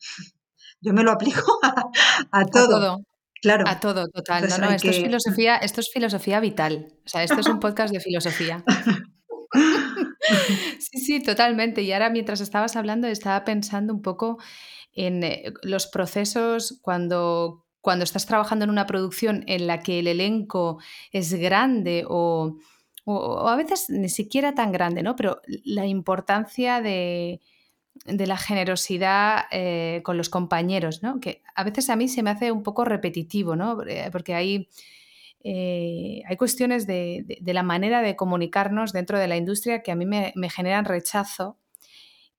Yo 0.80 0.92
me 0.92 1.02
lo 1.02 1.12
aplico 1.12 1.42
a, 2.32 2.44
todo. 2.46 3.00
Claro. 3.40 3.64
A 3.66 3.80
todo, 3.80 4.06
total. 4.08 4.48
no, 4.48 4.58
no, 4.58 4.70
esto, 4.70 4.90
es 4.90 5.00
filosofía, 5.00 5.56
esto 5.56 5.80
es 5.80 5.90
filosofía 5.92 6.40
vital. 6.40 6.98
O 7.04 7.08
sea, 7.08 7.22
esto 7.22 7.40
es 7.40 7.46
un 7.46 7.60
podcast 7.60 7.92
de 7.92 8.00
filosofía. 8.00 8.62
sí, 10.78 10.98
sí, 10.98 11.22
totalmente. 11.22 11.82
Y 11.82 11.92
ahora 11.92 12.10
mientras 12.10 12.40
estabas 12.40 12.76
hablando 12.76 13.08
estaba 13.08 13.44
pensando 13.44 13.94
un 13.94 14.02
poco 14.02 14.38
en 14.94 15.24
eh, 15.24 15.52
los 15.62 15.86
procesos 15.86 16.78
cuando, 16.82 17.64
cuando 17.80 18.04
estás 18.04 18.26
trabajando 18.26 18.64
en 18.64 18.70
una 18.70 18.86
producción 18.86 19.44
en 19.46 19.66
la 19.66 19.80
que 19.80 19.98
el 19.98 20.06
elenco 20.06 20.78
es 21.12 21.34
grande 21.34 22.04
o, 22.08 22.58
a 23.06 23.56
veces 23.56 23.90
ni 23.90 24.08
siquiera 24.08 24.54
tan 24.54 24.72
grande, 24.72 25.02
¿no? 25.02 25.14
Pero 25.14 25.42
la 25.64 25.86
importancia 25.86 26.80
de, 26.80 27.40
de 28.04 28.26
la 28.26 28.36
generosidad 28.36 29.44
eh, 29.50 30.00
con 30.04 30.16
los 30.16 30.28
compañeros, 30.28 31.02
¿no? 31.02 31.20
Que 31.20 31.42
a 31.54 31.64
veces 31.64 31.90
a 31.90 31.96
mí 31.96 32.08
se 32.08 32.22
me 32.22 32.30
hace 32.30 32.50
un 32.50 32.62
poco 32.62 32.84
repetitivo, 32.84 33.56
¿no? 33.56 33.78
Porque 34.10 34.34
hay, 34.34 34.68
eh, 35.44 36.22
hay 36.26 36.36
cuestiones 36.36 36.86
de, 36.86 37.24
la 37.44 37.62
manera 37.62 38.02
de 38.02 38.16
comunicarnos 38.16 38.92
dentro 38.92 39.18
de 39.18 39.28
la 39.28 39.36
industria 39.36 39.82
que 39.82 39.92
a 39.92 39.94
mí 39.94 40.06
me, 40.06 40.32
generan 40.50 40.84
rechazo 40.84 41.58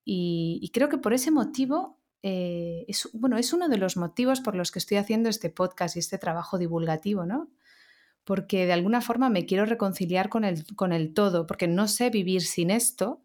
y, 0.03 0.69
creo 0.73 0.89
que 0.89 0.97
por 0.97 1.13
ese 1.13 1.31
motivo 1.31 1.99
eh, 2.27 2.85
es, 2.87 3.07
bueno, 3.13 3.37
es 3.37 3.53
uno 3.53 3.69
de 3.69 3.77
los 3.77 3.97
motivos 3.97 4.41
por 4.41 4.55
los 4.55 4.71
que 4.71 4.79
estoy 4.79 4.97
haciendo 4.97 5.29
este 5.29 5.49
podcast 5.49 5.95
y 5.95 5.99
este 5.99 6.17
trabajo 6.17 6.57
divulgativo, 6.57 7.25
¿no? 7.25 7.49
Porque 8.23 8.65
de 8.65 8.73
alguna 8.73 9.01
forma 9.01 9.29
me 9.29 9.45
quiero 9.45 9.65
reconciliar 9.65 10.29
con 10.29 10.43
el, 10.43 10.65
con 10.75 10.91
el 10.91 11.13
todo, 11.13 11.45
porque 11.45 11.67
no 11.67 11.87
sé 11.87 12.09
vivir 12.09 12.41
sin 12.41 12.71
esto 12.71 13.21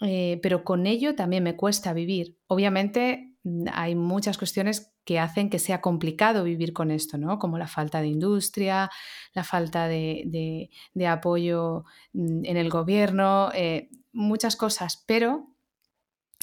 eh, 0.00 0.38
pero 0.42 0.64
con 0.64 0.86
ello 0.86 1.14
también 1.14 1.42
me 1.42 1.56
cuesta 1.56 1.92
vivir. 1.92 2.38
Obviamente 2.46 3.34
mm, 3.42 3.66
hay 3.72 3.94
muchas 3.94 4.38
cuestiones 4.38 4.92
que 5.04 5.18
hacen 5.18 5.50
que 5.50 5.58
sea 5.58 5.80
complicado 5.80 6.44
vivir 6.44 6.72
con 6.72 6.90
esto, 6.90 7.18
¿no? 7.18 7.38
Como 7.38 7.58
la 7.58 7.66
falta 7.66 8.00
de 8.00 8.08
industria, 8.08 8.90
la 9.34 9.44
falta 9.44 9.88
de, 9.88 10.70
apoyo 11.08 11.84
mm, 12.12 12.44
en 12.44 12.56
el 12.56 12.70
gobierno, 12.70 13.50
eh, 13.54 13.90
muchas 14.12 14.56
cosas, 14.56 15.04
pero 15.06 15.48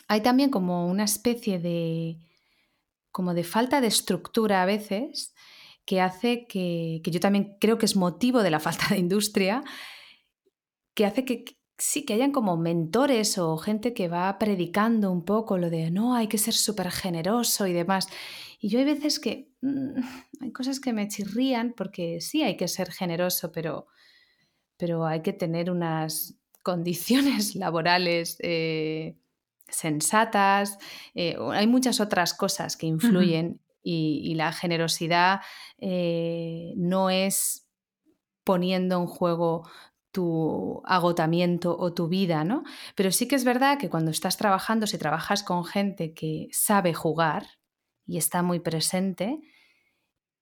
hay 0.08 0.22
también 0.22 0.50
como 0.50 0.88
una 0.88 1.04
especie 1.04 1.60
de 1.60 2.20
como 3.12 3.34
de 3.34 3.44
falta 3.44 3.82
de 3.82 3.88
estructura 3.88 4.62
a 4.62 4.66
veces 4.66 5.34
que 5.86 6.02
hace 6.02 6.46
que, 6.48 7.02
que 7.04 7.12
yo 7.12 7.20
también 7.20 7.58
creo 7.60 7.78
que 7.78 7.86
es 7.86 7.96
motivo 7.96 8.44
de 8.44 8.52
la 8.52 8.60
falta 8.60 8.88
de 8.90 8.98
industria, 9.00 9.64
que 10.94 11.06
hace 11.06 11.26
que, 11.26 11.46
sí, 11.78 12.06
que 12.06 12.14
hayan 12.14 12.32
como 12.32 12.58
mentores 12.58 13.38
o 13.38 13.58
gente 13.58 13.94
que 13.94 14.08
va 14.08 14.38
predicando 14.38 15.12
un 15.12 15.24
poco 15.24 15.58
lo 15.58 15.70
de 15.70 15.92
no, 15.92 16.16
hay 16.16 16.28
que 16.28 16.38
ser 16.38 16.54
súper 16.54 16.92
generoso 16.92 17.68
y 17.68 17.74
demás. 17.74 18.08
Y 18.60 18.70
yo 18.70 18.80
hay 18.80 18.86
veces 18.86 19.20
que 19.20 19.52
mm, 19.62 20.02
hay 20.42 20.52
cosas 20.52 20.80
que 20.80 20.94
me 20.94 21.08
chirrían 21.08 21.74
porque 21.76 22.20
sí 22.22 22.44
hay 22.44 22.58
que 22.58 22.68
ser 22.68 22.92
generoso, 22.92 23.52
pero, 23.52 23.88
pero 24.78 25.06
hay 25.06 25.22
que 25.22 25.34
tener 25.34 25.72
unas 25.72 26.36
condiciones 26.64 27.56
laborales 27.56 28.38
eh, 28.42 29.18
sensatas. 29.69 30.77
Eh, 31.15 31.38
hay 31.51 31.67
muchas 31.67 31.99
otras 31.99 32.34
cosas 32.34 32.77
que 32.77 32.88
influyen 32.88 33.60
y, 33.84 34.36
la 34.36 34.51
generosidad 34.51 35.41
eh, 35.77 36.73
no 36.75 37.10
es 37.10 37.67
poniendo 38.43 38.99
en 38.99 39.06
juego 39.08 39.69
tu 40.12 40.82
agotamiento 40.86 41.77
o 41.77 41.93
tu 41.93 42.08
vida, 42.08 42.43
¿no? 42.43 42.63
Pero 42.95 43.12
sí 43.12 43.27
que 43.27 43.36
es 43.36 43.43
verdad 43.43 43.77
que 43.77 43.89
cuando 43.89 44.12
estás 44.12 44.38
trabajando, 44.38 44.88
si 44.88 44.97
trabajas 44.97 45.43
con 45.43 45.63
gente 45.63 46.13
que 46.13 46.47
sabe 46.51 46.93
jugar 46.93 47.45
y 48.06 48.17
está 48.17 48.41
muy 48.41 48.60
presente, 48.60 49.39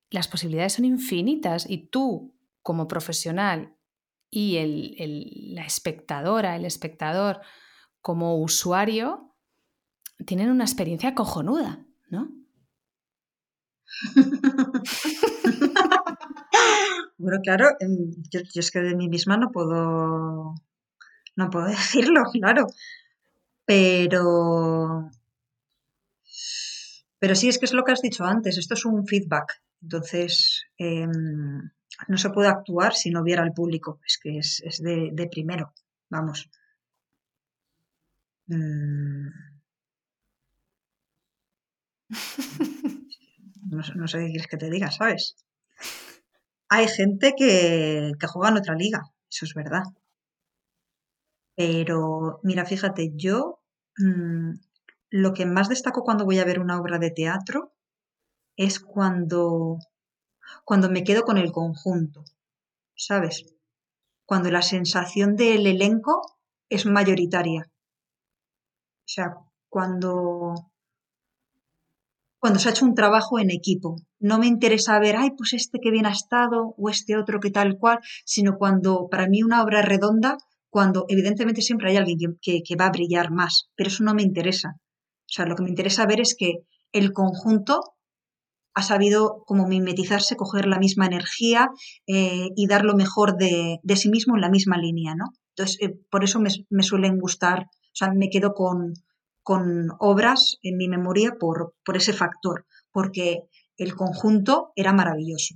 las 0.09 0.27
posibilidades 0.27 0.73
son 0.73 0.85
infinitas 0.85 1.69
y 1.69 1.87
tú 1.87 2.35
como 2.61 2.87
profesional 2.87 3.75
y 4.29 4.57
el, 4.57 5.55
la 5.55 5.65
espectadora, 5.65 6.55
el 6.55 6.65
espectador 6.65 7.41
como 8.05 8.37
usuario, 8.37 9.33
tienen 10.27 10.51
una 10.51 10.63
experiencia 10.63 11.15
cojonuda, 11.15 11.83
¿no? 12.11 12.29
Bueno, 17.17 17.39
claro, 17.41 17.69
em, 17.79 18.11
yo, 18.29 18.41
es 18.53 18.69
que 18.69 18.81
de 18.81 18.95
mí 18.95 19.09
misma 19.09 19.37
no 19.37 19.51
puedo, 19.51 20.53
no 21.35 21.49
puedo 21.49 21.65
decirlo, 21.79 22.25
claro. 22.31 22.67
Pero, 23.65 25.09
pero 27.17 27.33
sí, 27.33 27.49
es 27.49 27.57
que 27.57 27.65
es 27.65 27.73
lo 27.73 27.83
que 27.83 27.93
has 27.93 28.01
dicho 28.01 28.25
antes, 28.25 28.59
esto 28.59 28.75
es 28.75 28.85
un 28.85 29.07
feedback. 29.07 29.63
Entonces, 29.81 30.65
em, 30.77 31.71
no 32.07 32.17
se 32.17 32.29
puede 32.29 32.49
actuar 32.49 32.93
si 32.93 33.09
no 33.09 33.23
viera 33.23 33.41
al 33.41 33.53
público. 33.53 33.99
Es 34.05 34.19
que 34.21 34.37
es, 34.37 34.61
de, 34.83 35.27
primero, 35.31 35.73
vamos. 36.09 36.47
Mm. 38.47 39.29
No, 43.71 43.81
no, 43.95 44.07
sé 44.07 44.19
qué 44.19 44.25
quieres 44.27 44.47
que 44.47 44.57
te 44.57 44.69
diga, 44.69 44.91
¿sabes? 44.91 45.35
Hay 46.69 46.87
gente 46.87 47.33
que, 47.37 48.11
juega 48.27 48.49
en 48.49 48.57
otra 48.57 48.75
liga, 48.75 49.01
eso 49.29 49.45
es 49.45 49.53
verdad. 49.55 49.83
Pero 51.55 52.39
mira, 52.43 52.65
fíjate, 52.65 53.11
yo 53.15 53.59
mm, 53.97 54.51
lo 55.09 55.33
que 55.33 55.45
más 55.45 55.69
destaco 55.69 56.03
cuando 56.03 56.25
voy 56.25 56.39
a 56.39 56.45
ver 56.45 56.59
una 56.59 56.79
obra 56.79 56.99
de 56.99 57.11
teatro 57.11 57.73
es 58.57 58.79
cuando, 58.79 59.79
cuando 60.65 60.89
me 60.89 61.03
quedo 61.03 61.23
con 61.23 61.37
el 61.37 61.51
conjunto, 61.51 62.23
¿sabes? 62.95 63.45
Cuando 64.25 64.51
la 64.51 64.61
sensación 64.61 65.35
del 65.35 65.67
elenco 65.67 66.21
es 66.69 66.85
mayoritaria. 66.85 67.71
O 69.05 69.07
sea, 69.07 69.35
cuando, 69.69 70.53
cuando 72.39 72.59
se 72.59 72.69
ha 72.69 72.71
hecho 72.71 72.85
un 72.85 72.95
trabajo 72.95 73.39
en 73.39 73.51
equipo. 73.51 73.97
No 74.19 74.39
me 74.39 74.47
interesa 74.47 74.99
ver, 74.99 75.15
ay, 75.15 75.31
pues 75.37 75.53
este 75.53 75.79
que 75.79 75.91
bien 75.91 76.07
ha 76.07 76.11
estado 76.11 76.73
o 76.77 76.89
este 76.89 77.15
otro 77.17 77.39
que 77.39 77.51
tal 77.51 77.77
cual, 77.77 77.99
sino 78.25 78.57
cuando 78.57 79.07
para 79.09 79.27
mí 79.27 79.43
una 79.43 79.63
obra 79.63 79.81
redonda, 79.81 80.37
cuando 80.75 81.05
evidentemente 81.07 81.61
siempre 81.61 81.89
hay 81.89 81.97
alguien 81.97 82.37
que, 82.41 82.61
va 82.79 82.87
a 82.87 82.91
brillar 82.91 83.31
más, 83.31 83.69
pero 83.75 83.87
eso 83.87 84.03
no 84.03 84.13
me 84.13 84.23
interesa. 84.23 84.75
O 84.75 85.31
sea, 85.33 85.45
lo 85.45 85.55
que 85.55 85.63
me 85.63 85.69
interesa 85.69 86.05
ver 86.05 86.19
es 86.19 86.35
que 86.37 86.65
el 86.91 87.13
conjunto 87.13 87.79
ha 88.73 88.83
sabido 88.83 89.43
como 89.45 89.67
mimetizarse, 89.67 90.35
coger 90.35 90.65
la 90.65 90.77
misma 90.77 91.05
energía 91.05 91.69
eh, 92.07 92.49
y 92.57 92.67
dar 92.67 92.83
lo 92.83 92.95
mejor 92.95 93.37
de, 93.37 93.79
sí 93.95 94.09
mismo 94.09 94.35
en 94.35 94.41
la 94.41 94.49
misma 94.49 94.77
línea, 94.77 95.15
¿no? 95.15 95.25
Entonces, 95.51 95.77
eh, 95.81 95.97
por 96.11 96.25
eso 96.25 96.41
me, 96.41 96.83
suelen 96.83 97.19
gustar, 97.19 97.67
sea, 97.95 98.11
me 98.11 98.29
quedo 98.29 98.53
con, 98.53 98.93
con 99.41 99.89
obras 99.99 100.57
en 100.61 100.77
mi 100.77 100.87
memoria 100.87 101.35
por, 101.39 101.75
por 101.83 101.97
ese 101.97 102.13
factor, 102.13 102.65
porque 102.91 103.43
el 103.77 103.95
conjunto 103.95 104.71
era 104.75 104.93
maravilloso. 104.93 105.55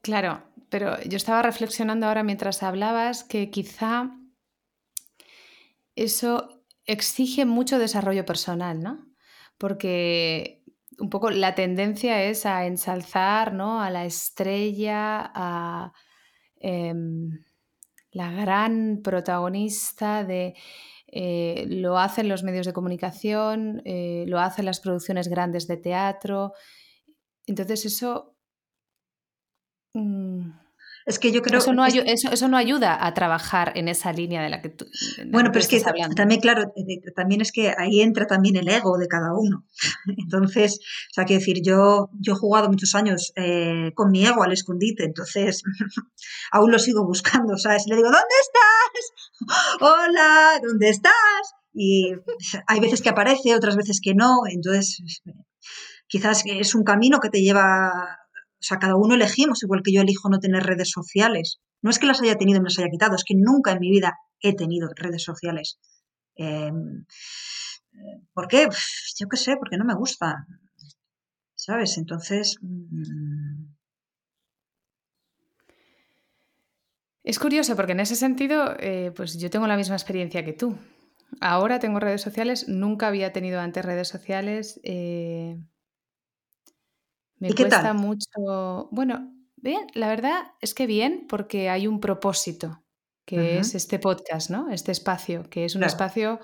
Claro, 0.00 0.42
pero 0.68 1.00
yo 1.02 1.16
estaba 1.16 1.42
reflexionando 1.42 2.06
ahora 2.06 2.24
mientras 2.24 2.62
hablabas 2.62 3.22
que 3.22 3.50
quizá 3.50 4.10
eso 5.94 6.64
exige 6.86 7.44
mucho 7.44 7.78
desarrollo 7.78 8.24
personal, 8.24 8.82
¿no? 8.82 9.06
Porque 9.58 10.62
un 10.98 11.10
poco 11.10 11.30
la 11.30 11.54
tendencia 11.54 12.22
es 12.24 12.46
a 12.46 12.66
ensalzar 12.66 13.52
¿no? 13.54 13.82
a 13.82 13.90
la 13.90 14.04
estrella, 14.04 15.30
a 15.34 15.92
em, 16.60 17.44
la 18.12 18.30
gran 18.30 19.00
protagonista 19.02 20.24
de... 20.24 20.54
Eh, 21.14 21.66
lo 21.68 21.98
hacen 21.98 22.26
los 22.26 22.42
medios 22.42 22.64
de 22.64 22.72
comunicación, 22.72 23.82
eh, 23.84 24.24
lo 24.28 24.38
hacen 24.40 24.64
las 24.64 24.80
producciones 24.80 25.28
grandes 25.28 25.66
de 25.66 25.76
teatro. 25.76 26.54
Entonces 27.46 27.84
eso 27.84 28.34
mm, 29.94 30.61
es 31.06 31.18
que 31.18 31.32
yo 31.32 31.42
creo 31.42 31.58
eso 31.58 31.72
no, 31.72 31.84
eso, 31.84 32.48
no, 32.48 32.56
ayuda 32.56 33.04
a 33.04 33.14
trabajar 33.14 33.72
en 33.76 33.88
esa 33.88 34.12
línea 34.12 34.42
de 34.42 34.50
la 34.50 34.62
que 34.62 34.68
tú. 34.68 34.86
bueno, 35.30 35.50
pero 35.52 35.60
es 35.60 35.68
que 35.68 35.80
también, 35.80 36.40
claro, 36.40 36.72
también 37.14 37.40
es 37.40 37.52
que 37.52 37.74
ahí 37.76 38.00
entra 38.00 38.26
también 38.26 38.56
el 38.56 38.68
ego 38.68 38.98
de 38.98 39.08
cada 39.08 39.32
uno. 39.34 39.64
Entonces, 40.16 40.78
o 41.10 41.14
sea, 41.14 41.24
quiero 41.24 41.40
decir, 41.40 41.60
yo, 41.62 42.10
yo 42.20 42.34
he 42.34 42.36
jugado 42.36 42.68
muchos 42.68 42.94
años 42.94 43.32
eh, 43.36 43.92
con 43.94 44.10
mi 44.10 44.24
ego 44.24 44.42
al 44.42 44.52
escondite, 44.52 45.04
entonces 45.04 45.62
aún 46.52 46.70
lo 46.70 46.78
sigo 46.78 47.04
buscando, 47.04 47.56
¿sabes? 47.56 47.86
Y 47.86 47.90
le 47.90 47.96
digo, 47.96 48.10
¿dónde 48.10 48.34
estás? 48.40 49.80
Hola, 49.80 50.60
¿dónde 50.62 50.88
estás? 50.88 51.54
Y 51.74 52.12
hay 52.66 52.80
veces 52.80 53.00
que 53.00 53.08
aparece, 53.08 53.54
otras 53.54 53.76
veces 53.76 54.00
que 54.02 54.14
no, 54.14 54.42
entonces 54.48 55.22
quizás 56.06 56.42
es 56.44 56.74
un 56.74 56.84
camino 56.84 57.18
que 57.18 57.30
te 57.30 57.40
lleva 57.40 58.21
o 58.62 58.64
sea, 58.64 58.78
cada 58.78 58.94
uno 58.94 59.16
elegimos, 59.16 59.64
igual 59.64 59.82
que 59.82 59.92
yo 59.92 60.02
elijo 60.02 60.28
no 60.28 60.38
tener 60.38 60.62
redes 60.62 60.90
sociales. 60.90 61.60
No 61.82 61.90
es 61.90 61.98
que 61.98 62.06
las 62.06 62.22
haya 62.22 62.38
tenido 62.38 62.58
y 62.58 62.60
me 62.60 62.68
las 62.68 62.78
haya 62.78 62.90
quitado, 62.90 63.16
es 63.16 63.24
que 63.24 63.34
nunca 63.34 63.72
en 63.72 63.80
mi 63.80 63.90
vida 63.90 64.14
he 64.40 64.54
tenido 64.54 64.88
redes 64.94 65.24
sociales. 65.24 65.80
Em, 66.36 67.04
¿Por 68.32 68.46
qué? 68.46 68.68
Yo 69.18 69.28
qué 69.28 69.36
sé, 69.36 69.56
porque 69.56 69.76
no 69.76 69.84
me 69.84 69.94
gusta. 69.94 70.46
¿Sabes? 71.56 71.98
Entonces... 71.98 72.58
Mm. 72.62 73.72
Es 77.24 77.38
curioso 77.38 77.74
porque 77.76 77.92
en 77.92 78.00
ese 78.00 78.16
sentido, 78.16 78.74
eh, 78.78 79.12
pues 79.14 79.38
yo 79.38 79.50
tengo 79.50 79.66
la 79.66 79.76
misma 79.76 79.96
experiencia 79.96 80.44
que 80.44 80.52
tú. 80.52 80.76
Ahora 81.40 81.78
tengo 81.78 82.00
redes 82.00 82.20
sociales, 82.20 82.68
nunca 82.68 83.08
había 83.08 83.32
tenido 83.32 83.60
antes 83.60 83.84
redes 83.84 84.08
sociales. 84.08 84.80
Eh, 84.84 85.56
me 87.42 87.48
¿Y 87.48 87.54
qué 87.54 87.64
cuesta 87.64 87.92
mucho. 87.92 88.88
Bueno, 88.92 89.34
bien, 89.56 89.88
la 89.94 90.06
verdad 90.06 90.44
es 90.60 90.74
que 90.74 90.86
bien, 90.86 91.26
porque 91.28 91.68
hay 91.68 91.88
un 91.88 91.98
propósito. 91.98 92.84
que 93.24 93.58
es 93.58 93.74
este 93.74 93.98
podcast, 93.98 94.48
¿no? 94.48 94.70
Este 94.70 94.92
espacio, 94.92 95.42
que 95.50 95.64
es 95.64 95.74
un 95.74 95.82
espacio 95.82 96.38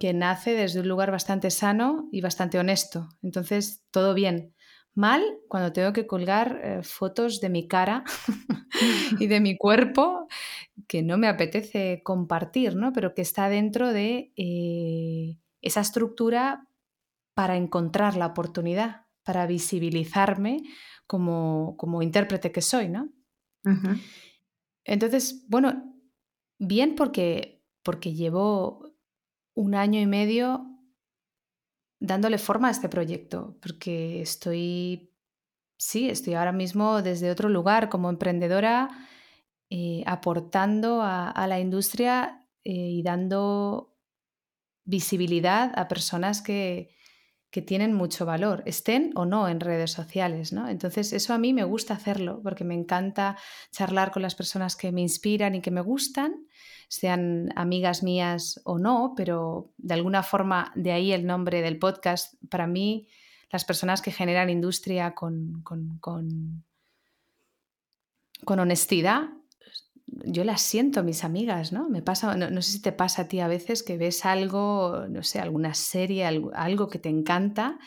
que 0.00 0.12
nace 0.12 0.54
desde 0.54 0.80
un 0.80 0.88
lugar 0.88 1.12
bastante 1.12 1.50
sano 1.50 2.08
y 2.10 2.22
bastante 2.22 2.58
honesto. 2.58 3.08
Entonces, 3.22 3.84
todo 3.92 4.12
bien. 4.14 4.52
Mal 4.94 5.22
cuando 5.48 5.72
tengo 5.72 5.92
que 5.92 6.08
colgar 6.08 6.60
eh, 6.64 6.82
fotos 6.82 7.40
de 7.40 7.50
mi 7.50 7.68
cara 7.68 8.02
y 9.20 9.26
de 9.28 9.38
mi 9.40 9.56
cuerpo 9.56 10.26
que 10.88 11.02
no 11.02 11.18
me 11.18 11.28
apetece 11.28 12.02
compartir, 12.02 12.74
¿no? 12.74 12.92
Pero 12.92 13.14
que 13.14 13.22
está 13.22 13.48
dentro 13.48 13.92
de 13.92 14.32
eh, 14.36 15.36
esa 15.60 15.82
estructura 15.82 16.66
para 17.34 17.56
encontrar 17.56 18.16
la 18.16 18.26
oportunidad, 18.26 19.06
para 19.30 19.46
visibilizarme 19.46 20.64
como, 21.06 21.76
como 21.76 22.02
intérprete 22.02 22.50
que 22.50 22.60
soy, 22.60 22.88
¿no? 22.88 23.08
Entonces, 24.84 25.44
bueno, 25.46 25.94
bien 26.58 26.96
porque, 26.96 27.64
porque 27.84 28.12
llevo 28.12 28.92
un 29.54 29.76
año 29.76 30.00
y 30.00 30.06
medio 30.06 30.66
dándole 32.00 32.38
forma 32.38 32.66
a 32.66 32.70
este 32.72 32.88
proyecto, 32.88 33.56
porque 33.62 34.20
estoy, 34.20 35.14
sí, 35.78 36.10
estoy 36.10 36.34
ahora 36.34 36.50
mismo 36.50 37.00
desde 37.00 37.30
otro 37.30 37.48
lugar 37.48 37.88
como 37.88 38.10
emprendedora, 38.10 38.90
eh, 39.70 40.02
aportando 40.06 41.02
a, 41.02 41.46
la 41.46 41.60
industria 41.60 42.48
eh, 42.64 42.72
y 42.72 43.02
dando 43.04 43.96
visibilidad 44.84 45.70
a 45.78 45.86
personas 45.86 46.42
que, 46.42 46.96
que 47.50 47.62
tienen 47.62 47.92
mucho 47.92 48.24
valor, 48.26 48.62
estén 48.64 49.10
o 49.16 49.24
no 49.26 49.48
en 49.48 49.58
redes 49.58 49.90
sociales, 49.90 50.52
¿no? 50.52 50.68
Entonces, 50.68 51.12
eso 51.12 51.34
a 51.34 51.38
mí 51.38 51.52
me 51.52 51.64
gusta 51.64 51.94
hacerlo, 51.94 52.40
porque 52.42 52.64
me 52.64 52.74
encanta 52.74 53.36
charlar 53.72 54.12
con 54.12 54.22
las 54.22 54.36
personas 54.36 54.76
que 54.76 54.92
me 54.92 55.00
inspiran 55.00 55.56
y 55.56 55.60
que 55.60 55.72
me 55.72 55.80
gustan, 55.80 56.46
sean 56.88 57.52
amigas 57.56 58.02
mías 58.02 58.60
o 58.64 58.78
no, 58.78 59.14
pero 59.16 59.72
de 59.78 59.94
alguna 59.94 60.22
forma, 60.22 60.72
de 60.76 60.92
ahí 60.92 61.12
el 61.12 61.26
nombre 61.26 61.60
del 61.60 61.78
podcast, 61.78 62.34
para 62.48 62.68
mí, 62.68 63.08
las 63.50 63.64
personas 63.64 64.00
que 64.00 64.12
generan 64.12 64.48
industria 64.48 65.14
con, 65.14 65.62
con, 65.62 65.98
con, 65.98 66.64
con 68.44 68.60
honestidad 68.60 69.30
yo 70.24 70.44
las 70.44 70.62
siento, 70.62 71.02
mis 71.02 71.24
amigas, 71.24 71.72
¿no? 71.72 71.88
Me 71.88 72.02
pasa, 72.02 72.36
no, 72.36 72.62
sé 72.62 72.72
si 72.72 72.82
te 72.82 72.92
pasa 72.92 73.22
a 73.22 73.28
ti 73.28 73.40
a 73.40 73.48
veces 73.48 73.82
que 73.82 73.96
ves 73.96 74.24
algo, 74.24 75.06
no 75.08 75.22
sé, 75.22 75.38
alguna 75.38 75.74
serie, 75.74 76.24
algo, 76.26 76.88
que 76.88 76.98
te 76.98 77.08
encanta 77.08 77.78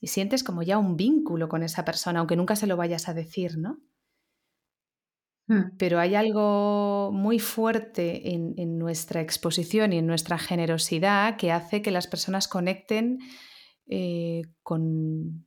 y 0.00 0.08
sientes 0.08 0.44
como 0.44 0.62
ya 0.62 0.78
un 0.78 0.96
vínculo 0.96 1.48
con 1.48 1.62
esa 1.62 1.84
persona, 1.84 2.20
aunque 2.20 2.36
nunca 2.36 2.56
se 2.56 2.66
lo 2.66 2.76
vayas 2.76 3.08
a 3.08 3.14
decir, 3.14 3.58
¿no? 3.58 3.78
Hmm. 5.48 5.76
Pero 5.78 5.98
hay 5.98 6.14
algo 6.14 7.10
muy 7.12 7.38
fuerte 7.38 8.32
en, 8.32 8.78
nuestra 8.78 9.20
exposición 9.20 9.92
y 9.92 9.98
en 9.98 10.06
nuestra 10.06 10.38
generosidad 10.38 11.36
que 11.36 11.52
hace 11.52 11.82
que 11.82 11.90
las 11.90 12.06
personas 12.06 12.48
conecten 12.48 13.18
eh, 13.86 14.42
con, 14.62 15.46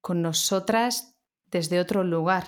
con 0.00 0.22
nosotras 0.22 1.16
desde 1.46 1.80
otro 1.80 2.02
lugar, 2.02 2.44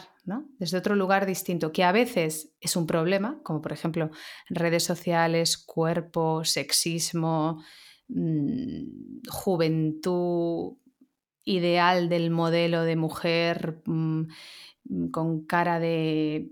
desde 0.58 0.78
otro 0.78 0.94
lugar 0.94 1.26
distinto, 1.26 1.72
que 1.72 1.84
a 1.84 1.92
veces 1.92 2.54
es 2.60 2.76
un 2.76 2.86
problema, 2.86 3.40
como 3.42 3.60
por 3.60 3.72
ejemplo 3.72 4.10
redes 4.48 4.82
sociales, 4.82 5.58
cuerpo, 5.58 6.44
sexismo, 6.44 7.62
mm, 8.08 9.28
juventud 9.28 10.78
ideal 11.44 12.08
del 12.08 12.30
modelo 12.30 12.82
de 12.82 12.96
mujer 12.96 13.82
mm, 13.84 14.24
con 15.10 15.44
cara 15.44 15.78
de 15.78 16.50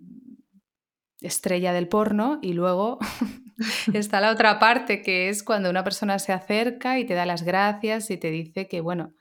estrella 1.21 1.73
del 1.73 1.89
porno 1.89 2.39
y 2.43 2.53
luego 2.53 2.99
está 3.95 4.21
la 4.21 4.33
otra 4.33 4.59
parte 4.59 5.03
que 5.03 5.29
es 5.29 5.43
cuando 5.43 5.71
una 5.71 5.85
persona 5.85 6.19
se 6.19 6.33
acerca 6.33 6.99
y 6.99 7.07
te 7.07 7.15
da 7.15 7.25
las 7.25 7.43
gracias 7.43 8.11
y 8.11 8.19
te 8.19 8.31
dice 8.31 8.69
que 8.69 8.81
bueno, 8.81 9.15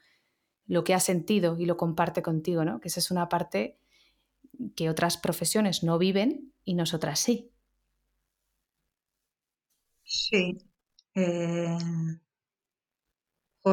lo 0.66 0.84
que 0.84 0.94
ha 0.94 1.00
sentido 1.00 1.58
y 1.58 1.66
lo 1.66 1.78
comparte 1.78 2.22
contigo, 2.22 2.66
¿no? 2.66 2.80
Que 2.80 2.88
esa 2.88 3.00
es 3.00 3.12
una 3.12 3.30
parte 3.30 3.78
que 4.76 4.90
otras 4.90 5.18
profesiones 5.18 5.84
no 5.84 5.98
viven 5.98 6.54
y 6.66 6.76
nosotras 6.76 7.20
sí. 7.20 7.52
Sí. 10.04 10.44
Eh, 11.16 11.78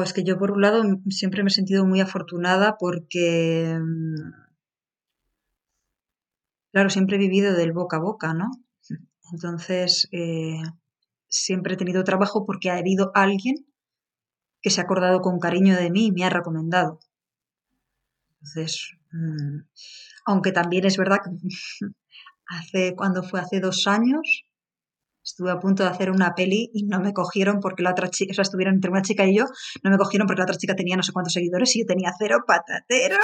es 0.03 0.13
que 0.13 0.23
yo 0.23 0.39
por 0.39 0.49
un 0.51 0.61
lado 0.61 0.81
siempre 1.09 1.43
me 1.43 1.49
he 1.49 1.53
sentido 1.53 1.85
muy 1.85 1.99
afortunada 2.01 2.77
porque, 2.79 3.77
mm, 3.79 4.31
claro, 6.71 6.89
siempre 6.89 7.15
he 7.17 7.19
vivido 7.19 7.53
del 7.53 7.73
boca 7.73 7.97
a 7.97 7.99
boca, 7.99 8.33
¿no? 8.33 8.49
Entonces, 9.33 10.07
eh, 10.11 10.61
siempre 11.27 11.73
he 11.75 11.77
tenido 11.77 12.03
trabajo 12.03 12.45
porque 12.45 12.69
ha 12.71 12.77
habido 12.77 13.11
alguien 13.15 13.55
que 14.61 14.69
se 14.69 14.81
ha 14.81 14.85
acordado 14.85 15.21
con 15.21 15.39
cariño 15.39 15.75
de 15.75 15.91
mí 15.91 16.07
y 16.07 16.11
me 16.13 16.23
ha 16.25 16.29
recomendado. 16.29 16.99
Entonces, 18.41 18.97
mm, 19.11 19.59
aunque 20.29 20.51
también 20.51 20.85
es 20.85 20.95
verdad 20.95 21.17
que 21.23 21.31
hace, 22.47 22.95
cuando 22.95 23.23
fue 23.23 23.39
hace 23.39 23.59
dos 23.59 23.87
años, 23.87 24.45
estuve 25.23 25.51
a 25.51 25.59
punto 25.59 25.83
de 25.83 25.89
hacer 25.89 26.11
una 26.11 26.33
peli 26.35 26.69
y 26.73 26.83
no 26.83 26.99
me 26.99 27.13
cogieron 27.13 27.59
porque 27.59 27.83
la 27.83 27.91
otra 27.91 28.09
chica, 28.09 28.31
o 28.31 28.35
sea, 28.35 28.43
estuvieron 28.43 28.75
entre 28.75 28.91
una 28.91 29.01
chica 29.01 29.25
y 29.25 29.35
yo, 29.35 29.45
no 29.83 29.89
me 29.89 29.97
cogieron 29.97 30.27
porque 30.27 30.39
la 30.39 30.45
otra 30.45 30.57
chica 30.57 30.75
tenía 30.75 30.95
no 30.95 31.03
sé 31.03 31.11
cuántos 31.11 31.33
seguidores 31.33 31.75
y 31.75 31.79
yo 31.79 31.85
tenía 31.85 32.11
cero 32.17 32.43
patatero. 32.45 33.17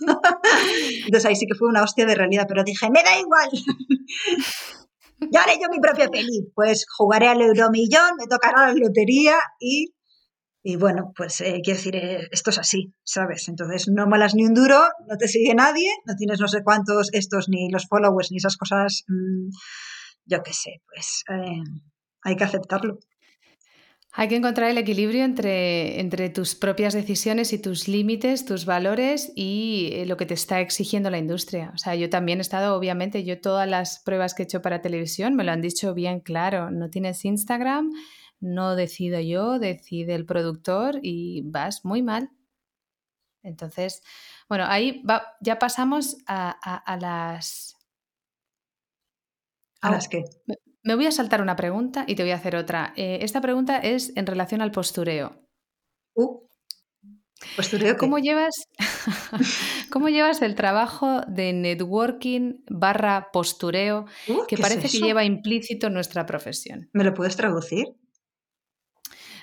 Entonces 1.04 1.26
ahí 1.26 1.36
sí 1.36 1.46
que 1.46 1.54
fue 1.54 1.68
una 1.68 1.82
hostia 1.82 2.06
de 2.06 2.14
realidad, 2.14 2.46
pero 2.48 2.64
dije, 2.64 2.90
me 2.90 3.02
da 3.02 3.18
igual. 3.18 3.50
ya 5.30 5.42
haré 5.42 5.58
yo 5.60 5.68
mi 5.70 5.78
propia 5.78 6.08
peli. 6.08 6.50
Pues 6.54 6.86
jugaré 6.88 7.28
al 7.28 7.42
euromillón, 7.42 8.16
me 8.18 8.26
tocará 8.26 8.68
la 8.68 8.74
lotería 8.74 9.36
y 9.60 9.94
y 10.62 10.76
bueno, 10.76 11.12
pues 11.16 11.40
eh, 11.40 11.60
quiero 11.62 11.78
decir, 11.78 11.96
eh, 11.96 12.28
esto 12.32 12.50
es 12.50 12.58
así, 12.58 12.92
¿sabes? 13.04 13.48
Entonces 13.48 13.88
no 13.88 14.06
malas 14.06 14.34
ni 14.34 14.44
un 14.44 14.54
duro, 14.54 14.78
no 15.08 15.16
te 15.16 15.28
sigue 15.28 15.54
nadie, 15.54 15.90
no 16.04 16.14
tienes 16.16 16.40
no 16.40 16.48
sé 16.48 16.62
cuántos 16.64 17.10
estos, 17.12 17.48
ni 17.48 17.70
los 17.70 17.86
followers, 17.86 18.30
ni 18.32 18.38
esas 18.38 18.56
cosas, 18.56 19.04
mm, 19.06 19.50
yo 20.26 20.42
qué 20.42 20.52
sé, 20.52 20.82
pues 20.92 21.22
eh, 21.30 21.62
hay 22.22 22.36
que 22.36 22.44
aceptarlo. 22.44 22.98
Hay 24.12 24.26
que 24.26 24.36
encontrar 24.36 24.70
el 24.70 24.78
equilibrio 24.78 25.22
entre, 25.22 26.00
entre 26.00 26.28
tus 26.30 26.54
propias 26.56 26.94
decisiones 26.94 27.52
y 27.52 27.58
tus 27.60 27.86
límites, 27.86 28.46
tus 28.46 28.64
valores 28.64 29.30
y 29.36 30.02
lo 30.06 30.16
que 30.16 30.26
te 30.26 30.34
está 30.34 30.60
exigiendo 30.60 31.08
la 31.10 31.18
industria. 31.18 31.70
O 31.74 31.78
sea, 31.78 31.94
yo 31.94 32.10
también 32.10 32.38
he 32.38 32.40
estado, 32.40 32.74
obviamente, 32.74 33.22
yo 33.22 33.40
todas 33.40 33.68
las 33.68 34.00
pruebas 34.04 34.34
que 34.34 34.42
he 34.42 34.44
hecho 34.44 34.62
para 34.62 34.80
televisión 34.80 35.36
me 35.36 35.44
lo 35.44 35.52
han 35.52 35.60
dicho 35.60 35.94
bien 35.94 36.20
claro. 36.20 36.70
No 36.70 36.88
tienes 36.90 37.24
Instagram, 37.24 37.92
no 38.40 38.76
decido 38.76 39.20
yo, 39.20 39.58
decide 39.58 40.14
el 40.14 40.26
productor 40.26 41.00
y 41.02 41.42
vas 41.44 41.84
muy 41.84 42.02
mal. 42.02 42.30
Entonces, 43.42 44.02
bueno, 44.48 44.64
ahí 44.66 45.02
ya 45.40 45.58
pasamos 45.58 46.16
a, 46.26 46.98
las... 47.00 47.76
¿A 49.80 49.90
las 49.90 50.08
qué? 50.08 50.24
Me 50.82 50.94
voy 50.94 51.06
a 51.06 51.12
saltar 51.12 51.42
una 51.42 51.56
pregunta 51.56 52.04
y 52.06 52.14
te 52.14 52.22
voy 52.22 52.32
a 52.32 52.36
hacer 52.36 52.56
otra. 52.56 52.92
Eh, 52.96 53.18
esta 53.22 53.40
pregunta 53.40 53.78
es 53.78 54.12
en 54.16 54.26
relación 54.26 54.60
al 54.60 54.72
postureo. 54.72 55.44
Uh, 56.14 56.48
¿Postureo 57.56 57.96
¿Cómo 57.96 58.18
llevas, 58.18 58.68
¿Cómo 59.90 60.08
llevas 60.08 60.42
el 60.42 60.56
trabajo 60.56 61.20
de 61.28 61.52
networking 61.52 62.64
barra 62.68 63.30
postureo 63.32 64.06
uh, 64.28 64.46
que 64.46 64.56
parece 64.58 64.88
que 64.88 64.98
lleva 64.98 65.24
implícito 65.24 65.88
nuestra 65.90 66.26
profesión? 66.26 66.88
¿Me 66.92 67.04
lo 67.04 67.14
puedes 67.14 67.36
traducir? 67.36 67.86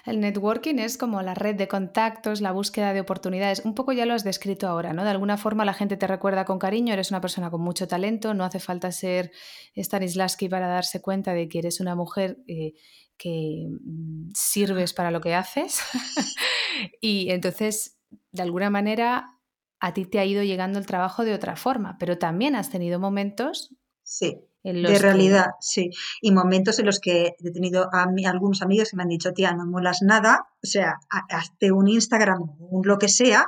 El 0.05 0.19
networking 0.19 0.75
es 0.75 0.97
como 0.97 1.21
la 1.21 1.33
red 1.33 1.55
de 1.55 1.67
contactos, 1.67 2.39
la 2.39 2.51
búsqueda 2.51 2.93
de 2.93 3.01
oportunidades. 3.01 3.65
Un 3.65 3.73
poco 3.73 3.91
ya 3.91 4.05
lo 4.05 4.13
has 4.13 4.23
descrito 4.23 4.67
ahora, 4.67 4.93
¿no? 4.93 5.03
De 5.03 5.09
alguna 5.09 5.37
forma 5.37 5.65
la 5.65 5.73
gente 5.73 5.97
te 5.97 6.05
recuerda 6.05 6.45
con 6.45 6.59
cariño, 6.59 6.93
eres 6.93 7.09
una 7.09 7.21
persona 7.21 7.49
con 7.49 7.61
mucho 7.61 7.87
talento, 7.87 8.33
no 8.33 8.43
hace 8.43 8.59
falta 8.59 8.91
ser 8.91 9.31
Stanislavski 9.75 10.47
para 10.47 10.67
darse 10.67 11.01
cuenta 11.01 11.33
de 11.33 11.49
que 11.49 11.59
eres 11.59 11.79
una 11.79 11.95
mujer 11.95 12.37
eh, 12.47 12.73
que 13.17 13.67
mm, 13.67 14.29
sirves 14.35 14.93
para 14.93 15.09
lo 15.09 15.21
que 15.21 15.33
haces. 15.33 15.79
y 17.01 17.31
entonces, 17.31 17.97
de 18.31 18.43
alguna 18.43 18.69
manera, 18.69 19.39
a 19.79 19.93
ti 19.93 20.05
te 20.05 20.19
ha 20.19 20.25
ido 20.25 20.43
llegando 20.43 20.77
el 20.77 20.85
trabajo 20.85 21.25
de 21.25 21.33
otra 21.33 21.55
forma, 21.55 21.97
pero 21.99 22.19
también 22.19 22.55
has 22.55 22.69
tenido 22.69 22.99
momentos 22.99 23.75
sí 24.03 24.39
de 24.73 24.99
realidad, 24.99 25.51
sí. 25.61 25.91
Y 26.21 26.31
momentos 26.31 26.79
en 26.79 26.87
los 26.87 26.99
que 26.99 27.35
he 27.39 27.51
tenido 27.51 27.87
a 27.93 28.07
algunos 28.27 28.61
amigos 28.61 28.89
que 28.89 28.97
me 28.97 29.03
han 29.03 29.09
dicho, 29.09 29.31
tía, 29.31 29.53
no 29.53 29.65
molas 29.65 29.99
nada, 30.01 30.47
o 30.63 30.67
sea, 30.67 30.95
hazte 31.29 31.71
un 31.71 31.87
Instagram 31.87 32.41
o 32.41 32.67
un 32.71 32.87
lo 32.87 32.97
que 32.97 33.07
sea, 33.07 33.45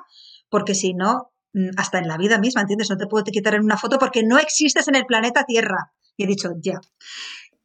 porque 0.49 0.75
si 0.75 0.93
no, 0.93 1.31
mm, 1.53 1.69
hasta 1.77 1.97
en 1.97 2.07
la 2.07 2.17
vida 2.17 2.37
misma, 2.37 2.61
¿entiendes? 2.61 2.89
No 2.89 2.97
te 2.97 3.07
puedo 3.07 3.23
quitar 3.25 3.55
en 3.55 3.63
una 3.63 3.77
foto 3.77 3.97
porque 3.97 4.23
no 4.23 4.37
existes 4.37 4.87
en 4.87 4.95
el 4.95 5.05
planeta 5.05 5.43
Tierra. 5.43 5.91
Y 6.15 6.23
he 6.23 6.27
dicho, 6.27 6.51
ya. 6.61 6.79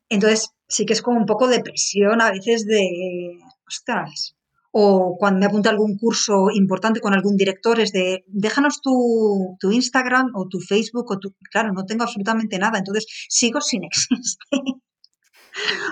Entonces, 0.09 0.50
sí 0.68 0.86
que 0.86 0.94
es 0.94 1.03
como 1.03 1.18
un 1.18 1.26
poco 1.26 1.46
de 1.48 1.61
presión 1.61 2.20
a 2.20 2.30
veces 2.30 2.66
de, 2.66 3.38
ostras, 3.66 4.36
o 4.73 5.16
cuando 5.18 5.41
me 5.41 5.47
apunta 5.47 5.68
a 5.68 5.73
algún 5.73 5.99
curso 5.99 6.51
importante 6.51 7.01
con 7.01 7.12
algún 7.12 7.37
director 7.37 7.79
es 7.79 7.93
de, 7.93 8.25
déjanos 8.27 8.81
tu, 8.81 9.57
tu 9.61 9.70
Instagram 9.70 10.33
o 10.35 10.49
tu 10.49 10.61
Facebook 10.61 11.11
o 11.11 11.18
tu... 11.18 11.35
Claro, 11.51 11.73
no 11.73 11.85
tengo 11.85 12.05
absolutamente 12.05 12.59
nada, 12.59 12.79
entonces 12.79 13.07
sigo 13.29 13.61
sin 13.61 13.85
existir. 13.91 14.39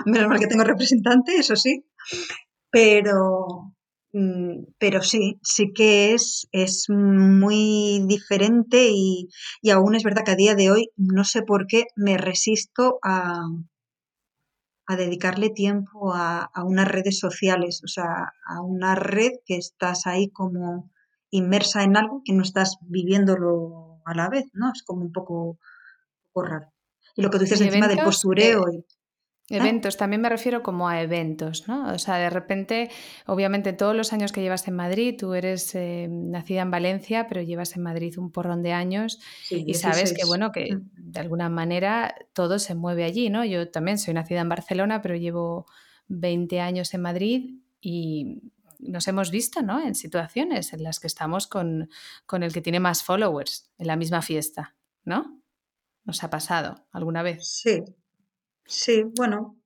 Menos 0.07 0.27
mal 0.27 0.39
que 0.39 0.47
tengo 0.47 0.63
representante, 0.63 1.35
eso 1.35 1.55
sí, 1.55 1.85
pero, 2.71 3.71
mm, 4.13 4.63
pero 4.79 5.03
sí, 5.03 5.39
sí 5.43 5.71
que 5.75 6.13
es, 6.13 6.47
es 6.51 6.85
muy 6.89 8.03
diferente 8.07 8.89
y, 8.91 9.29
y 9.61 9.69
aún 9.69 9.93
es 9.93 10.03
verdad 10.03 10.23
que 10.25 10.31
a 10.31 10.35
día 10.35 10.55
de 10.55 10.71
hoy 10.71 10.89
no 10.97 11.23
sé 11.23 11.43
por 11.43 11.67
qué 11.67 11.85
me 11.95 12.17
resisto 12.17 12.97
a, 13.03 13.43
a 14.91 14.95
dedicarle 14.97 15.49
tiempo 15.49 16.13
a, 16.13 16.43
a, 16.43 16.63
unas 16.63 16.87
redes 16.87 17.19
sociales, 17.19 17.81
o 17.83 17.87
sea, 17.87 18.33
a 18.45 18.61
una 18.61 18.95
red 18.95 19.31
que 19.45 19.57
estás 19.57 20.05
ahí 20.05 20.29
como 20.29 20.91
inmersa 21.29 21.83
en 21.83 21.97
algo 21.97 22.21
que 22.25 22.33
no 22.33 22.43
estás 22.43 22.77
viviéndolo 22.81 24.01
a 24.05 24.13
la 24.13 24.29
vez, 24.29 24.45
¿no? 24.53 24.71
Es 24.73 24.83
como 24.83 25.01
un 25.01 25.11
poco, 25.11 25.43
un 25.43 25.59
poco 26.33 26.47
raro. 26.47 26.73
Y 27.15 27.21
lo 27.21 27.29
que 27.29 27.37
tú 27.37 27.43
dices 27.43 27.61
encima 27.61 27.87
del 27.87 28.03
postureo. 28.03 28.65
y, 28.71 28.85
Eventos, 29.51 29.97
también 29.97 30.21
me 30.21 30.29
refiero 30.29 30.63
como 30.63 30.87
a 30.87 31.01
eventos, 31.01 31.67
¿no? 31.67 31.93
O 31.93 31.99
sea, 31.99 32.17
de 32.17 32.29
repente, 32.29 32.89
obviamente 33.25 33.73
todos 33.73 33.95
los 33.95 34.13
años 34.13 34.31
que 34.31 34.41
llevas 34.41 34.67
en 34.67 34.75
Madrid, 34.75 35.15
tú 35.17 35.33
eres 35.33 35.75
eh, 35.75 36.07
nacida 36.09 36.61
en 36.61 36.71
Valencia, 36.71 37.27
pero 37.27 37.41
llevas 37.41 37.75
en 37.75 37.83
Madrid 37.83 38.17
un 38.17 38.31
porrón 38.31 38.63
de 38.63 38.73
años 38.73 39.19
sí, 39.43 39.63
y 39.67 39.73
sabes 39.73 40.13
que, 40.13 40.25
bueno, 40.25 40.51
que 40.51 40.75
mm. 40.75 40.89
de 40.95 41.19
alguna 41.19 41.49
manera 41.49 42.15
todo 42.33 42.59
se 42.59 42.75
mueve 42.75 43.03
allí, 43.03 43.29
¿no? 43.29 43.45
Yo 43.45 43.69
también 43.69 43.97
soy 43.97 44.13
nacida 44.13 44.41
en 44.41 44.49
Barcelona, 44.49 45.01
pero 45.01 45.15
llevo 45.15 45.65
20 46.07 46.59
años 46.59 46.93
en 46.93 47.01
Madrid 47.01 47.55
y 47.81 48.41
nos 48.79 49.07
hemos 49.07 49.31
visto, 49.31 49.61
¿no? 49.61 49.79
En 49.81 49.95
situaciones 49.95 50.73
en 50.73 50.83
las 50.83 50.99
que 50.99 51.07
estamos 51.07 51.47
con, 51.47 51.89
con 52.25 52.43
el 52.43 52.51
que 52.51 52.61
tiene 52.61 52.79
más 52.79 53.03
followers 53.03 53.71
en 53.77 53.87
la 53.87 53.95
misma 53.95 54.21
fiesta, 54.21 54.75
¿no? 55.03 55.41
¿Nos 56.03 56.23
ha 56.23 56.29
pasado 56.29 56.85
alguna 56.91 57.21
vez? 57.21 57.47
Sí, 57.47 57.83
Sí, 58.65 59.03
bueno. 59.15 59.57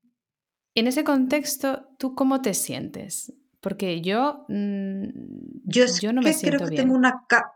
En 0.76 0.88
ese 0.88 1.04
contexto, 1.04 1.88
¿tú 1.98 2.16
cómo 2.16 2.42
te 2.42 2.54
sientes? 2.54 3.34
Porque 3.62 4.02
yo, 4.02 4.46
mmm, 4.50 5.06
yo, 5.64 5.86
yo, 6.02 6.14
no 6.14 6.22
me 6.22 6.34
siento 6.34 6.58
creo 6.58 6.68
que 6.68 6.76
bien. 6.76 6.84
tengo 6.84 6.96
una... 6.96 7.26
Ca... 7.28 7.52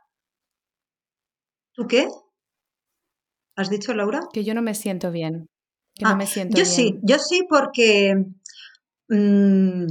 ¿Tú 1.73 1.85
qué? 1.87 2.07
¿Has 3.55 3.69
dicho, 3.69 3.93
Laura? 3.93 4.21
Que 4.31 4.43
yo 4.43 4.53
no 4.53 4.61
me 4.61 4.73
siento 4.73 5.11
bien. 5.11 5.47
Que 5.95 6.05
ah, 6.05 6.11
no 6.11 6.17
me 6.17 6.25
siento 6.25 6.57
yo 6.57 6.63
bien. 6.63 6.75
sí, 6.75 6.99
yo 7.03 7.19
sí 7.19 7.45
porque... 7.49 8.15
Mmm, 9.09 9.85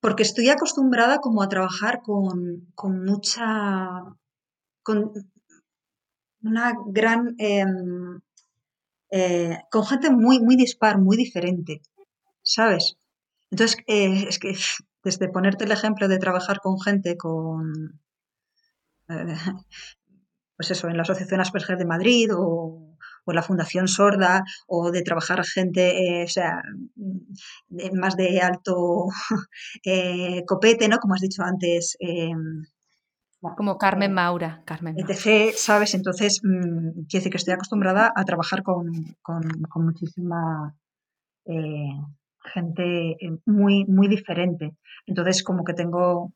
porque 0.00 0.22
estoy 0.22 0.48
acostumbrada 0.50 1.18
como 1.18 1.42
a 1.42 1.48
trabajar 1.48 2.02
con, 2.02 2.72
con 2.74 3.04
mucha... 3.04 4.02
con 4.82 5.12
una 6.42 6.74
gran... 6.86 7.36
Eh, 7.38 7.64
eh, 9.16 9.62
con 9.70 9.86
gente 9.86 10.10
muy, 10.10 10.40
muy 10.40 10.56
dispar, 10.56 10.98
muy 10.98 11.16
diferente, 11.16 11.82
¿sabes? 12.42 12.98
Entonces, 13.48 13.78
eh, 13.86 14.26
es 14.28 14.40
que 14.40 14.56
desde 15.04 15.28
ponerte 15.28 15.62
el 15.64 15.70
ejemplo 15.70 16.08
de 16.08 16.18
trabajar 16.18 16.58
con 16.60 16.80
gente 16.80 17.16
con, 17.16 18.00
eh, 19.08 19.36
pues 20.56 20.72
eso, 20.72 20.88
en 20.88 20.96
la 20.96 21.04
Asociación 21.04 21.40
Asperger 21.40 21.78
de 21.78 21.84
Madrid 21.84 22.28
o, 22.36 22.96
o 23.24 23.32
la 23.32 23.42
Fundación 23.44 23.86
Sorda, 23.86 24.42
o 24.66 24.90
de 24.90 25.02
trabajar 25.02 25.44
gente, 25.44 26.24
o 26.24 26.28
sea, 26.28 26.60
más 27.92 28.16
de 28.16 28.40
alto 28.40 29.06
copete, 30.48 30.88
¿no? 30.88 30.98
Como 30.98 31.14
has 31.14 31.20
dicho 31.20 31.44
antes, 31.44 31.96
como 33.56 33.78
Carmen 33.78 34.12
Maura, 34.12 34.62
Carmen 34.64 34.94
Maura. 34.98 35.14
etc., 35.14 35.54
¿sabes? 35.56 35.94
Entonces, 35.94 36.40
mmm, 36.42 37.04
quiero 37.08 37.20
decir 37.20 37.30
que 37.30 37.36
estoy 37.38 37.54
acostumbrada 37.54 38.12
a 38.14 38.24
trabajar 38.24 38.62
con, 38.62 39.16
con, 39.22 39.42
con 39.68 39.84
muchísima 39.84 40.74
eh, 41.46 41.90
gente 42.52 43.12
eh, 43.12 43.38
muy, 43.46 43.84
muy 43.86 44.08
diferente. 44.08 44.76
Entonces, 45.06 45.42
como 45.42 45.64
que 45.64 45.74
tengo, 45.74 46.32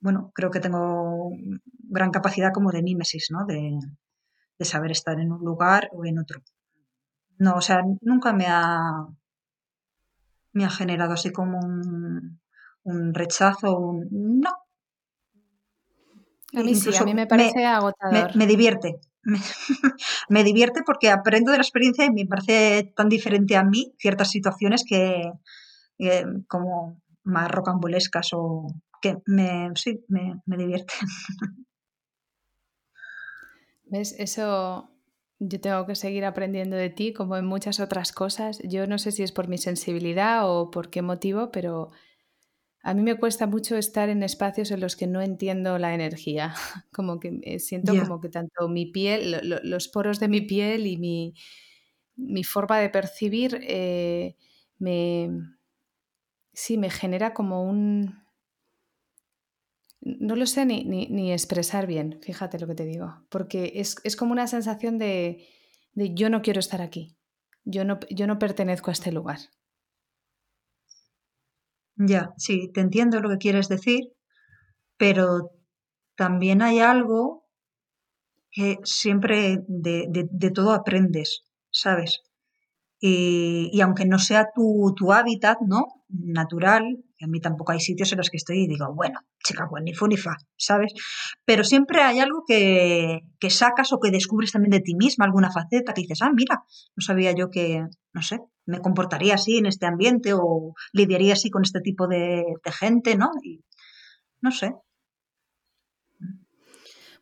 bueno, 0.00 0.30
creo 0.34 0.50
que 0.50 0.60
tengo 0.60 1.30
gran 1.78 2.10
capacidad 2.10 2.52
como 2.52 2.70
de 2.72 2.82
mímesis, 2.82 3.28
¿no? 3.30 3.44
De, 3.46 3.78
de 4.58 4.64
saber 4.64 4.90
estar 4.92 5.18
en 5.20 5.32
un 5.32 5.44
lugar 5.44 5.88
o 5.92 6.04
en 6.04 6.18
otro. 6.18 6.40
No, 7.38 7.54
o 7.54 7.60
sea, 7.60 7.82
nunca 8.02 8.32
me 8.32 8.46
ha, 8.48 9.06
me 10.52 10.64
ha 10.64 10.70
generado 10.70 11.14
así 11.14 11.32
como 11.32 11.58
un, 11.58 12.40
un 12.82 13.14
rechazo, 13.14 13.78
un, 13.78 14.40
no, 14.40 14.50
a 16.54 16.62
mí 16.62 16.74
sí, 16.74 16.90
a 16.96 17.04
mí 17.04 17.14
me 17.14 17.26
parece 17.26 17.58
me, 17.58 17.66
agotador. 17.66 18.36
Me, 18.36 18.44
me 18.44 18.46
divierte. 18.46 19.00
Me, 19.22 19.38
me, 20.28 20.44
divierte 20.44 20.82
porque 20.84 21.10
aprendo 21.10 21.52
de 21.52 21.58
la 21.58 21.62
experiencia 21.62 22.04
y 22.04 22.10
me 22.10 22.26
parece 22.26 22.92
tan 22.96 23.08
diferente 23.08 23.56
a 23.56 23.64
mí 23.64 23.94
ciertas 23.98 24.30
situaciones 24.30 24.84
que 24.88 25.30
eh, 25.98 26.24
como 26.48 27.00
más 27.24 27.50
rocambolescas 27.50 28.30
o 28.32 28.66
que 29.02 29.16
me, 29.26 29.70
sí, 29.74 30.04
me, 30.08 30.40
me 30.46 30.56
divierte. 30.56 30.94
¿Ves? 33.84 34.14
Eso 34.18 34.90
yo 35.40 35.60
tengo 35.60 35.86
que 35.86 35.94
seguir 35.94 36.24
aprendiendo 36.24 36.76
de 36.76 36.90
ti 36.90 37.12
como 37.12 37.36
en 37.36 37.46
muchas 37.46 37.80
otras 37.80 38.12
cosas. 38.12 38.60
Yo 38.62 38.86
no 38.86 38.98
sé 38.98 39.10
si 39.10 39.22
es 39.22 39.32
por 39.32 39.48
mi 39.48 39.58
sensibilidad 39.58 40.48
o 40.48 40.70
por 40.70 40.90
qué 40.90 41.02
motivo, 41.02 41.50
pero 41.50 41.90
a 42.82 42.94
mí 42.94 43.02
me 43.02 43.16
cuesta 43.16 43.46
mucho 43.46 43.76
estar 43.76 44.08
en 44.08 44.22
espacios 44.22 44.70
en 44.70 44.80
los 44.80 44.96
que 44.96 45.06
no 45.06 45.20
entiendo 45.20 45.78
la 45.78 45.94
energía, 45.94 46.54
como 46.92 47.20
que 47.20 47.58
siento 47.58 47.92
yeah. 47.92 48.02
como 48.02 48.20
que 48.20 48.28
tanto 48.28 48.68
mi 48.68 48.86
piel, 48.86 49.32
lo, 49.32 49.42
lo, 49.42 49.60
los 49.62 49.88
poros 49.88 50.20
de 50.20 50.28
mi 50.28 50.40
piel 50.40 50.86
y 50.86 50.96
mi, 50.96 51.34
mi 52.16 52.44
forma 52.44 52.78
de 52.78 52.90
percibir 52.90 53.60
eh, 53.62 54.36
me, 54.78 55.30
sí, 56.52 56.78
me 56.78 56.90
genera 56.90 57.34
como 57.34 57.64
un... 57.64 58.20
No 60.02 60.34
lo 60.34 60.46
sé 60.46 60.64
ni, 60.64 60.84
ni, 60.84 61.08
ni, 61.08 61.30
expresar 61.30 61.86
bien, 61.86 62.20
fíjate 62.22 62.58
lo 62.58 62.66
que 62.66 62.74
te 62.74 62.86
digo, 62.86 63.22
porque 63.28 63.72
es, 63.76 63.96
es 64.02 64.16
como 64.16 64.32
una 64.32 64.46
sensación 64.46 64.96
de, 64.96 65.46
de, 65.92 66.14
yo 66.14 66.30
no 66.30 66.40
quiero 66.40 66.58
estar 66.58 66.80
aquí, 66.80 67.18
yo 67.64 67.84
no, 67.84 68.00
yo 68.08 68.26
no 68.26 68.38
pertenezco 68.38 68.90
a 68.90 68.94
este 68.94 69.12
lugar. 69.12 69.40
Ya, 72.08 72.32
sí, 72.36 72.68
te 72.74 72.80
entiendo 72.80 73.20
lo 73.20 73.28
que 73.28 73.38
quieres 73.38 73.68
decir, 73.68 74.00
pero 74.96 75.52
también 76.16 76.62
hay 76.62 76.80
algo 76.80 77.44
que 78.50 78.78
siempre 78.84 79.58
de, 79.68 80.06
de, 80.08 80.28
de 80.30 80.50
todo 80.50 80.72
aprendes, 80.72 81.44
¿sabes? 81.70 82.22
Y, 83.00 83.70
y, 83.72 83.80
aunque 83.82 84.06
no 84.06 84.18
sea 84.18 84.48
tu, 84.54 84.94
tu 84.96 85.12
hábitat, 85.12 85.58
¿no? 85.66 85.86
Natural, 86.08 86.84
a 87.22 87.26
mí 87.28 87.40
tampoco 87.40 87.72
hay 87.72 87.80
sitios 87.80 88.12
en 88.12 88.18
los 88.18 88.30
que 88.30 88.38
estoy 88.38 88.64
y 88.64 88.68
digo, 88.68 88.94
bueno, 88.94 89.20
chica, 89.44 89.66
pues 89.70 89.82
ni 89.84 89.94
fu 89.94 90.06
ni 90.06 90.16
fa, 90.18 90.36
¿sabes? 90.56 90.92
Pero 91.46 91.64
siempre 91.64 92.02
hay 92.02 92.20
algo 92.20 92.44
que, 92.46 93.20
que 93.40 93.50
sacas 93.50 93.92
o 93.92 94.00
que 94.00 94.10
descubres 94.10 94.52
también 94.52 94.72
de 94.72 94.80
ti 94.80 94.94
misma, 94.96 95.26
alguna 95.26 95.50
faceta 95.52 95.94
que 95.94 96.02
dices, 96.02 96.22
ah, 96.22 96.30
mira, 96.34 96.64
no 96.96 97.02
sabía 97.02 97.32
yo 97.32 97.50
que, 97.50 97.84
no 98.12 98.22
sé, 98.22 98.40
me 98.66 98.80
comportaría 98.80 99.34
así 99.34 99.58
en 99.58 99.66
este 99.66 99.86
ambiente 99.86 100.32
o 100.34 100.74
lidiaría 100.92 101.34
así 101.34 101.50
con 101.50 101.62
este 101.62 101.80
tipo 101.80 102.06
de, 102.08 102.44
gente, 102.78 103.16
¿no? 103.16 103.30
Y 103.42 103.64
no 104.40 104.50
sé, 104.50 104.74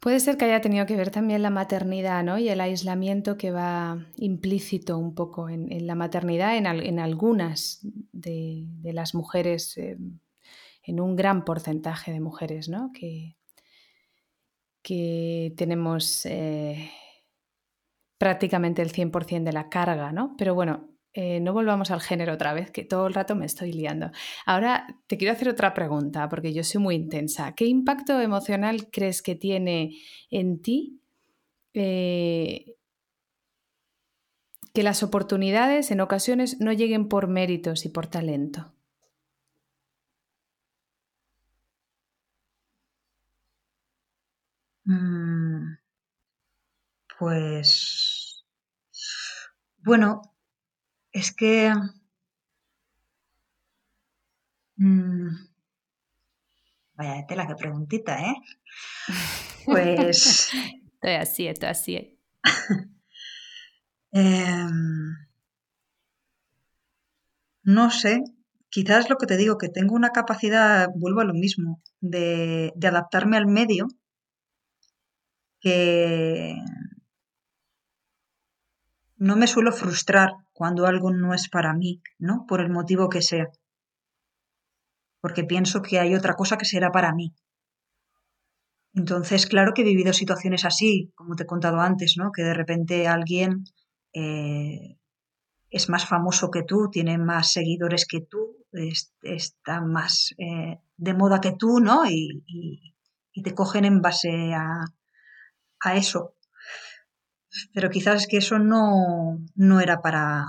Puede 0.01 0.21
ser 0.21 0.37
que 0.37 0.45
haya 0.45 0.61
tenido 0.61 0.87
que 0.87 0.95
ver 0.95 1.11
también 1.11 1.43
la 1.43 1.51
maternidad 1.51 2.23
¿no? 2.23 2.39
y 2.39 2.49
el 2.49 2.61
aislamiento 2.61 3.37
que 3.37 3.51
va 3.51 4.07
implícito 4.17 4.97
un 4.97 5.13
poco 5.13 5.49
en, 5.49 5.87
la 5.89 5.97
maternidad 5.97 6.57
en, 6.57 6.99
algunas 7.01 7.81
de, 8.13 8.65
de, 8.69 8.93
las 8.93 9.17
mujeres, 9.17 9.77
eh, 9.77 9.99
en 10.85 11.01
un 11.01 11.17
gran 11.17 11.45
porcentaje 11.45 12.13
de 12.13 12.21
mujeres, 12.21 12.69
¿no? 12.69 12.93
que, 12.95 13.37
que 14.83 15.53
tenemos 15.57 16.25
eh, 16.27 16.91
prácticamente 18.19 18.83
el 18.83 18.91
100% 18.91 19.51
de 19.51 19.55
la 19.55 19.69
carga, 19.69 20.13
¿no? 20.13 20.35
Pero 20.37 20.55
bueno, 20.55 20.91
eh, 21.15 21.41
no 21.41 21.53
volvamos 21.53 21.91
al 21.91 22.01
género 22.01 22.35
otra 22.35 22.53
vez, 22.53 22.71
que 22.71 22.85
todo 22.85 23.07
el 23.07 23.15
rato 23.15 23.35
me 23.35 23.47
estoy 23.47 23.73
liando. 23.73 24.11
Ahora 24.47 24.87
te 25.07 25.17
quiero 25.17 25.33
hacer 25.33 25.49
otra 25.49 25.75
pregunta, 25.75 26.29
porque 26.29 26.53
yo 26.53 26.65
soy 26.65 26.81
muy 26.81 26.95
intensa. 26.97 27.55
¿Qué 27.55 27.65
impacto 27.67 28.21
emocional 28.21 28.89
crees 28.91 29.23
que 29.23 29.35
tiene 29.35 29.93
en 30.31 30.61
ti 30.63 31.01
eh, 31.75 32.77
que 34.73 34.83
las 34.83 35.03
oportunidades 35.03 35.91
en 35.91 36.01
ocasiones 36.01 36.59
no 36.59 36.73
lleguen 36.73 37.09
por 37.11 37.27
méritos 37.29 37.85
y 37.85 37.91
por 37.91 38.07
talento? 38.07 38.73
Mm, 44.89 45.79
pues, 47.19 48.08
bueno, 49.79 50.23
es 51.13 51.33
que 51.33 51.73
mmm, 54.77 55.49
Vaya 56.99 57.25
tela, 57.29 57.47
qué 57.47 57.55
preguntita, 57.55 58.21
¿eh? 58.21 58.35
Pues... 59.65 60.51
estoy 60.95 61.13
así, 61.13 61.47
estoy 61.47 61.69
así. 61.69 62.19
Em, 64.11 65.15
no 67.63 67.91
sé, 67.91 68.23
quizás 68.71 69.11
lo 69.11 69.17
que 69.17 69.27
te 69.27 69.37
digo, 69.37 69.59
que 69.59 69.69
tengo 69.69 69.95
una 69.95 70.13
capacidad, 70.13 70.89
vuelvo 70.97 71.21
a 71.21 71.25
lo 71.25 71.35
mismo, 71.35 71.83
de, 72.01 72.73
de 72.75 72.89
adaptarme 72.89 73.37
al 73.37 73.47
medio 73.47 73.87
que 75.61 76.57
no 79.19 79.37
me 79.37 79.47
suelo 79.47 79.73
frustrar 79.73 80.31
cuando 80.53 80.87
algo 80.87 81.11
no 81.11 81.35
es 81.35 81.49
para 81.49 81.75
mí, 81.75 82.01
¿no? 82.19 82.47
Por 82.47 82.61
el 82.61 82.71
motivo 82.71 83.09
que 83.09 83.23
sea. 83.23 83.49
Porque 85.21 85.45
pienso 85.45 85.83
que 85.83 85.99
hay 85.99 86.15
otra 86.15 86.35
cosa 86.35 86.57
que 86.57 86.65
será 86.65 86.91
para 86.91 87.13
mí. 87.13 87.35
Entonces, 88.95 89.47
claro 89.47 89.73
que 89.75 89.83
he 89.83 89.85
vivido 89.85 90.13
situaciones 90.13 90.65
así, 90.65 91.13
como 91.15 91.35
te 91.35 91.43
he 91.43 91.47
contado 91.47 91.81
antes, 91.81 92.17
¿no? 92.17 92.31
Que 92.33 92.43
de 92.43 92.55
repente 92.55 93.07
alguien 93.07 93.65
eh, 94.13 94.99
es 95.71 95.89
más 95.89 96.07
famoso 96.07 96.51
que 96.51 96.63
tú, 96.63 96.89
tiene 96.91 97.19
más 97.19 97.53
seguidores 97.53 98.07
que 98.07 98.21
tú, 98.21 98.57
está 99.23 99.81
más 99.81 100.35
eh, 100.39 100.79
de 100.97 101.15
moda 101.15 101.41
que 101.41 101.53
tú, 101.53 101.81
¿no? 101.81 102.05
Y, 102.09 102.45
te 103.45 103.55
cogen 103.55 103.85
en 103.85 104.03
base 104.03 104.53
a, 104.53 104.81
a 105.81 105.95
eso. 105.95 106.35
Pero 107.73 107.91
quizás 107.91 108.27
que 108.27 108.39
eso 108.39 108.59
no, 108.59 109.39
no 109.55 109.81
era 109.81 110.01
para, 110.01 110.47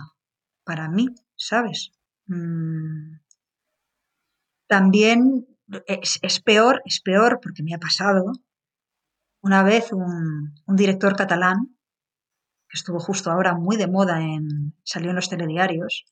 para 0.63 0.89
mí, 0.89 1.07
¿sabes? 1.35 1.91
Mm. 2.27 3.19
También 4.67 5.47
es, 5.87 6.39
peor, 6.41 6.81
es 6.85 7.01
peor 7.01 7.39
porque 7.41 7.63
me 7.63 7.73
ha 7.73 7.79
pasado 7.79 8.33
una 9.41 9.63
vez 9.63 9.91
un, 9.91 10.53
director 10.67 11.15
catalán 11.15 11.75
que 12.67 12.77
estuvo 12.77 12.99
justo 12.99 13.31
ahora 13.31 13.55
muy 13.55 13.77
de 13.77 13.87
moda 13.87 14.21
en 14.21 14.75
salió 14.83 15.09
en 15.09 15.15
los 15.15 15.29
telediarios 15.29 16.05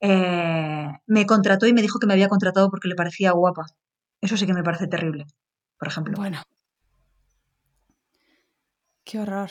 eh, 0.00 0.88
me 1.06 1.26
contrató 1.26 1.66
y 1.66 1.72
me 1.72 1.82
dijo 1.82 1.98
que 1.98 2.06
me 2.06 2.14
había 2.14 2.28
contratado 2.28 2.70
porque 2.70 2.88
le 2.88 2.94
parecía 2.94 3.32
guapa 3.32 3.66
eso 4.20 4.36
sí 4.36 4.46
que 4.46 4.54
me 4.54 4.62
parece 4.62 4.86
terrible 4.86 5.26
por 5.78 5.88
ejemplo 5.88 6.14
bueno 6.16 6.42
qué 9.04 9.18
horror 9.20 9.50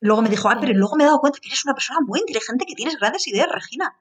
luego 0.00 0.22
me 0.22 0.28
dijo 0.28 0.48
ah 0.48 0.58
pero 0.60 0.72
luego 0.74 0.96
me 0.96 1.04
he 1.04 1.06
dado 1.06 1.20
cuenta 1.20 1.38
que 1.40 1.48
eres 1.48 1.64
una 1.64 1.74
persona 1.74 2.00
muy 2.06 2.20
inteligente 2.20 2.64
que 2.66 2.74
tienes 2.74 2.96
grandes 2.98 3.26
ideas 3.28 3.48
Regina 3.52 4.00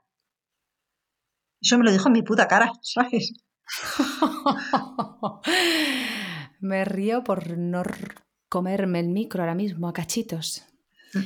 eso 1.62 1.78
me 1.78 1.84
lo 1.84 1.92
dijo 1.92 2.08
en 2.08 2.14
mi 2.14 2.22
puta 2.22 2.48
cara 2.48 2.72
sabes 2.82 3.34
Me 6.60 6.86
río 6.86 7.24
por 7.24 7.58
no 7.58 7.84
comerme 8.50 9.00
el 9.00 9.10
micro 9.10 9.42
ahora 9.42 9.56
mismo 9.56 9.88
a 9.88 9.94
cachitos. 9.94 10.66
Mm. 11.14 11.20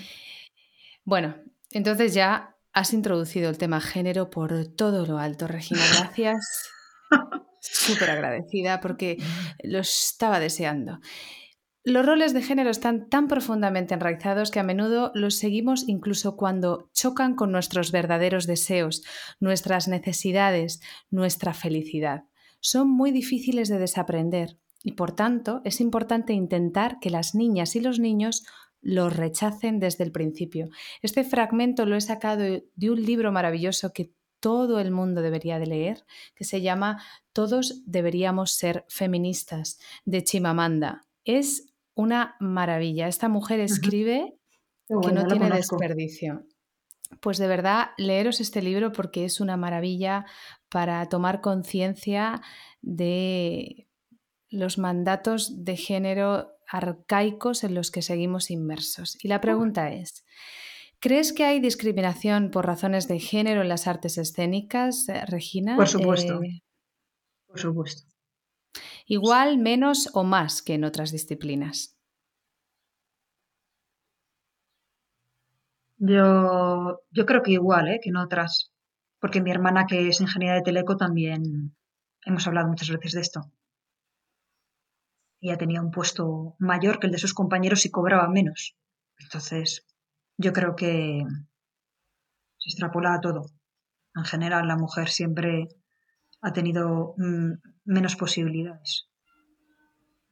Bueno, 1.04 1.36
entonces 1.72 2.14
ya 2.14 2.58
has 2.74 2.94
introducido 2.94 3.50
el 3.50 3.58
tema 3.58 3.82
género 3.82 4.30
por 4.30 4.68
todo 4.76 5.06
lo 5.06 5.18
alto, 5.18 5.48
Regina. 5.48 5.82
Gracias. 5.98 6.70
Súper 7.62 8.10
agradecida 8.10 8.82
porque 8.82 9.18
lo 9.64 9.80
estaba 9.80 10.40
deseando. 10.40 11.00
Los 11.84 12.06
roles 12.06 12.34
de 12.34 12.44
género 12.44 12.70
están 12.70 13.10
tan 13.10 13.28
profundamente 13.28 13.94
enraizados 13.96 14.52
que 14.52 14.60
a 14.60 14.64
menudo 14.64 15.12
los 15.16 15.36
seguimos 15.36 15.88
incluso 15.88 16.36
cuando 16.38 16.90
chocan 16.94 17.36
con 17.36 17.52
nuestros 17.52 17.92
verdaderos 17.92 18.46
deseos, 18.46 19.04
nuestras 19.40 19.88
necesidades, 19.88 20.82
nuestra 21.10 21.54
felicidad 21.54 22.26
son 22.62 22.90
muy 22.90 23.12
difíciles 23.12 23.68
de 23.68 23.80
desaprender 23.80 24.58
y 24.84 24.94
por 24.94 25.14
tanto 25.14 25.62
es 25.66 25.82
importante 25.82 26.34
intentar 26.34 27.00
que 27.00 27.10
las 27.10 27.36
niñas 27.36 27.76
y 27.76 27.82
los 27.82 28.00
niños 28.00 28.46
los 28.82 29.16
rechacen 29.16 29.80
desde 29.80 30.04
el 30.04 30.12
principio. 30.12 30.70
Este 31.02 31.24
fragmento 31.24 31.86
lo 31.86 31.96
he 31.96 32.02
sacado 32.02 32.42
de 32.42 32.90
un 32.90 33.04
libro 33.04 33.32
maravilloso 33.32 33.94
que 33.94 34.14
todo 34.40 34.80
el 34.80 34.90
mundo 34.90 35.22
debería 35.22 35.60
de 35.60 35.68
leer, 35.68 36.06
que 36.34 36.46
se 36.46 36.62
llama 36.62 37.04
Todos 37.32 37.84
deberíamos 37.86 38.54
ser 38.54 38.86
feministas, 38.88 39.80
de 40.06 40.24
Chimamanda. 40.24 41.06
Es 41.26 41.71
una 41.96 42.36
maravilla. 42.39 43.08
Esta 43.08 43.30
mujer 43.30 43.60
escribe 43.60 44.38
que 44.88 45.12
no 45.12 45.28
tiene 45.28 45.50
desperdicio. 45.50 46.46
Pues 47.20 47.38
de 47.38 47.48
verdad, 47.48 47.89
leeros 47.98 48.39
este 48.39 48.62
libro 48.62 48.92
porque 48.92 49.26
es 49.26 49.42
una 49.42 49.58
maravilla 49.58 50.26
para 50.70 51.08
tomar 51.10 51.42
conciencia 51.42 52.42
de 52.82 53.88
los 54.50 54.78
mandatos 54.78 55.64
de 55.64 55.78
género 55.78 56.52
arcaicos 56.68 57.64
en 57.64 57.76
los 57.76 57.92
que 57.92 58.02
seguimos 58.02 58.50
inmersos. 58.50 59.18
Y 59.22 59.28
la 59.28 59.42
pregunta 59.42 59.92
es, 59.92 60.24
¿crees 61.00 61.34
que 61.34 61.44
hay 61.44 61.60
discriminación 61.60 62.50
por 62.50 62.66
razones 62.66 63.08
de 63.08 63.20
género 63.20 63.62
en 63.62 63.70
las 63.70 63.88
artes 63.88 64.18
escénicas, 64.18 65.08
eh, 65.10 65.26
Regina? 65.26 65.76
Por 65.76 65.89
supuesto. 65.89 66.42
Eh, 66.44 66.64
por 67.48 67.60
supuesto. 67.60 68.11
Igual, 69.06 69.58
menos 69.58 70.10
o 70.14 70.24
más 70.24 70.62
que 70.62 70.76
en 70.76 70.84
otras 70.84 71.12
disciplinas. 71.12 71.95
Yo, 75.97 77.02
yo 77.12 77.26
creo 77.26 77.43
que 77.43 77.52
igual, 77.52 77.88
¿eh? 77.88 77.99
que 78.02 78.10
en 78.10 78.18
otras. 78.18 78.72
Porque 79.20 79.41
mi 79.41 79.52
hermana, 79.52 79.86
que 79.88 80.10
es 80.10 80.20
ingeniera 80.20 80.56
de 80.56 80.64
teleco, 80.64 80.97
también 80.97 81.76
hemos 82.26 82.47
hablado 82.47 82.68
muchas 82.68 82.89
veces 82.89 83.12
de 83.14 83.22
esto. 83.22 83.52
Ella 85.41 85.58
tenía 85.58 85.82
un 85.82 85.91
puesto 85.91 86.56
mayor 86.60 86.99
que 86.99 87.08
el 87.08 87.14
de 87.14 87.20
sus 87.20 87.34
compañeros 87.34 87.86
y 87.86 87.91
cobraba 87.91 88.28
menos. 88.28 88.76
Entonces, 89.20 89.86
yo 90.38 90.54
creo 90.54 90.76
que 90.76 91.24
se 92.58 92.70
extrapola 92.70 93.14
a 93.14 93.22
todo. 93.22 93.45
En 94.16 94.26
general, 94.26 94.68
la 94.68 94.78
mujer 94.78 95.10
siempre 95.10 95.68
ha 96.41 96.54
tenido 96.54 97.14
mm, 97.18 97.54
menos 97.86 98.16
posibilidades. 98.16 99.08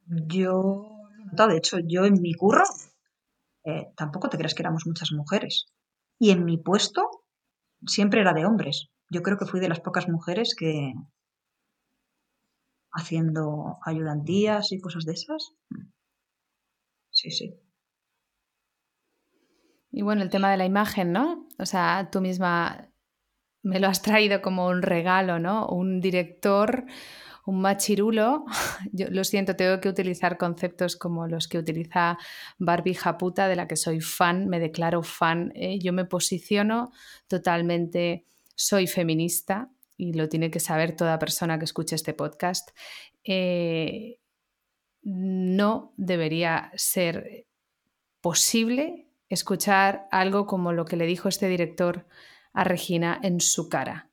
Yo, 0.06 0.88
de 1.32 1.56
hecho, 1.56 1.78
yo 1.78 2.04
en 2.04 2.20
mi 2.20 2.34
curro 2.34 2.64
eh, 3.64 3.92
tampoco 3.96 4.28
te 4.28 4.36
creas 4.36 4.54
que 4.54 4.62
éramos 4.62 4.86
muchas 4.86 5.12
mujeres. 5.12 5.66
Y 6.18 6.30
en 6.30 6.44
mi 6.44 6.58
puesto 6.58 7.08
siempre 7.86 8.20
era 8.20 8.32
de 8.32 8.44
hombres. 8.44 8.90
Yo 9.10 9.22
creo 9.22 9.38
que 9.38 9.46
fui 9.46 9.60
de 9.60 9.68
las 9.68 9.80
pocas 9.80 10.08
mujeres 10.08 10.54
que 10.56 10.92
haciendo 12.92 13.78
ayudantías 13.84 14.72
y 14.72 14.80
cosas 14.80 15.04
de 15.04 15.12
esas. 15.12 15.54
Sí, 17.10 17.30
sí. 17.30 17.54
Y 19.92 20.02
bueno, 20.02 20.22
el 20.22 20.30
tema 20.30 20.50
de 20.50 20.56
la 20.56 20.66
imagen, 20.66 21.12
¿no? 21.12 21.48
O 21.58 21.66
sea, 21.66 22.10
tú 22.10 22.20
misma 22.20 22.90
me 23.62 23.80
lo 23.80 23.88
has 23.88 24.02
traído 24.02 24.40
como 24.40 24.66
un 24.68 24.82
regalo, 24.82 25.38
¿no? 25.38 25.66
Un 25.66 26.00
director 26.00 26.86
un 27.50 27.60
machirulo, 27.60 28.44
yo 28.92 29.08
lo 29.10 29.24
siento, 29.24 29.56
tengo 29.56 29.80
que 29.80 29.88
utilizar 29.88 30.38
conceptos 30.38 30.96
como 30.96 31.26
los 31.26 31.48
que 31.48 31.58
utiliza 31.58 32.16
Barbie 32.58 32.94
Japuta, 32.94 33.48
de 33.48 33.56
la 33.56 33.66
que 33.66 33.76
soy 33.76 34.00
fan, 34.00 34.48
me 34.48 34.60
declaro 34.60 35.02
fan, 35.02 35.52
¿eh? 35.54 35.78
yo 35.80 35.92
me 35.92 36.04
posiciono 36.04 36.92
totalmente, 37.26 38.24
soy 38.54 38.86
feminista 38.86 39.68
y 39.96 40.12
lo 40.12 40.28
tiene 40.28 40.50
que 40.50 40.60
saber 40.60 40.94
toda 40.94 41.18
persona 41.18 41.58
que 41.58 41.64
escuche 41.64 41.96
este 41.96 42.14
podcast. 42.14 42.70
Eh, 43.24 44.18
no 45.02 45.92
debería 45.96 46.70
ser 46.76 47.46
posible 48.20 49.08
escuchar 49.28 50.06
algo 50.10 50.46
como 50.46 50.72
lo 50.72 50.84
que 50.84 50.96
le 50.96 51.06
dijo 51.06 51.28
este 51.28 51.48
director 51.48 52.06
a 52.52 52.64
Regina 52.64 53.18
en 53.22 53.40
su 53.40 53.68
cara. 53.68 54.10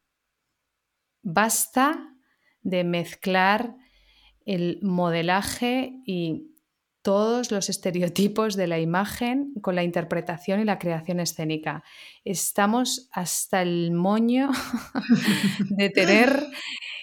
Basta 1.21 2.16
de 2.61 2.83
mezclar 2.83 3.75
el 4.45 4.79
modelaje 4.81 5.93
y 6.05 6.53
todos 7.01 7.51
los 7.51 7.69
estereotipos 7.69 8.55
de 8.55 8.67
la 8.67 8.79
imagen 8.79 9.53
con 9.61 9.75
la 9.75 9.83
interpretación 9.83 10.59
y 10.59 10.65
la 10.65 10.77
creación 10.77 11.19
escénica. 11.19 11.83
Estamos 12.25 13.07
hasta 13.13 13.61
el 13.61 13.91
moño 13.91 14.49
de 15.69 15.89
tener 15.89 16.47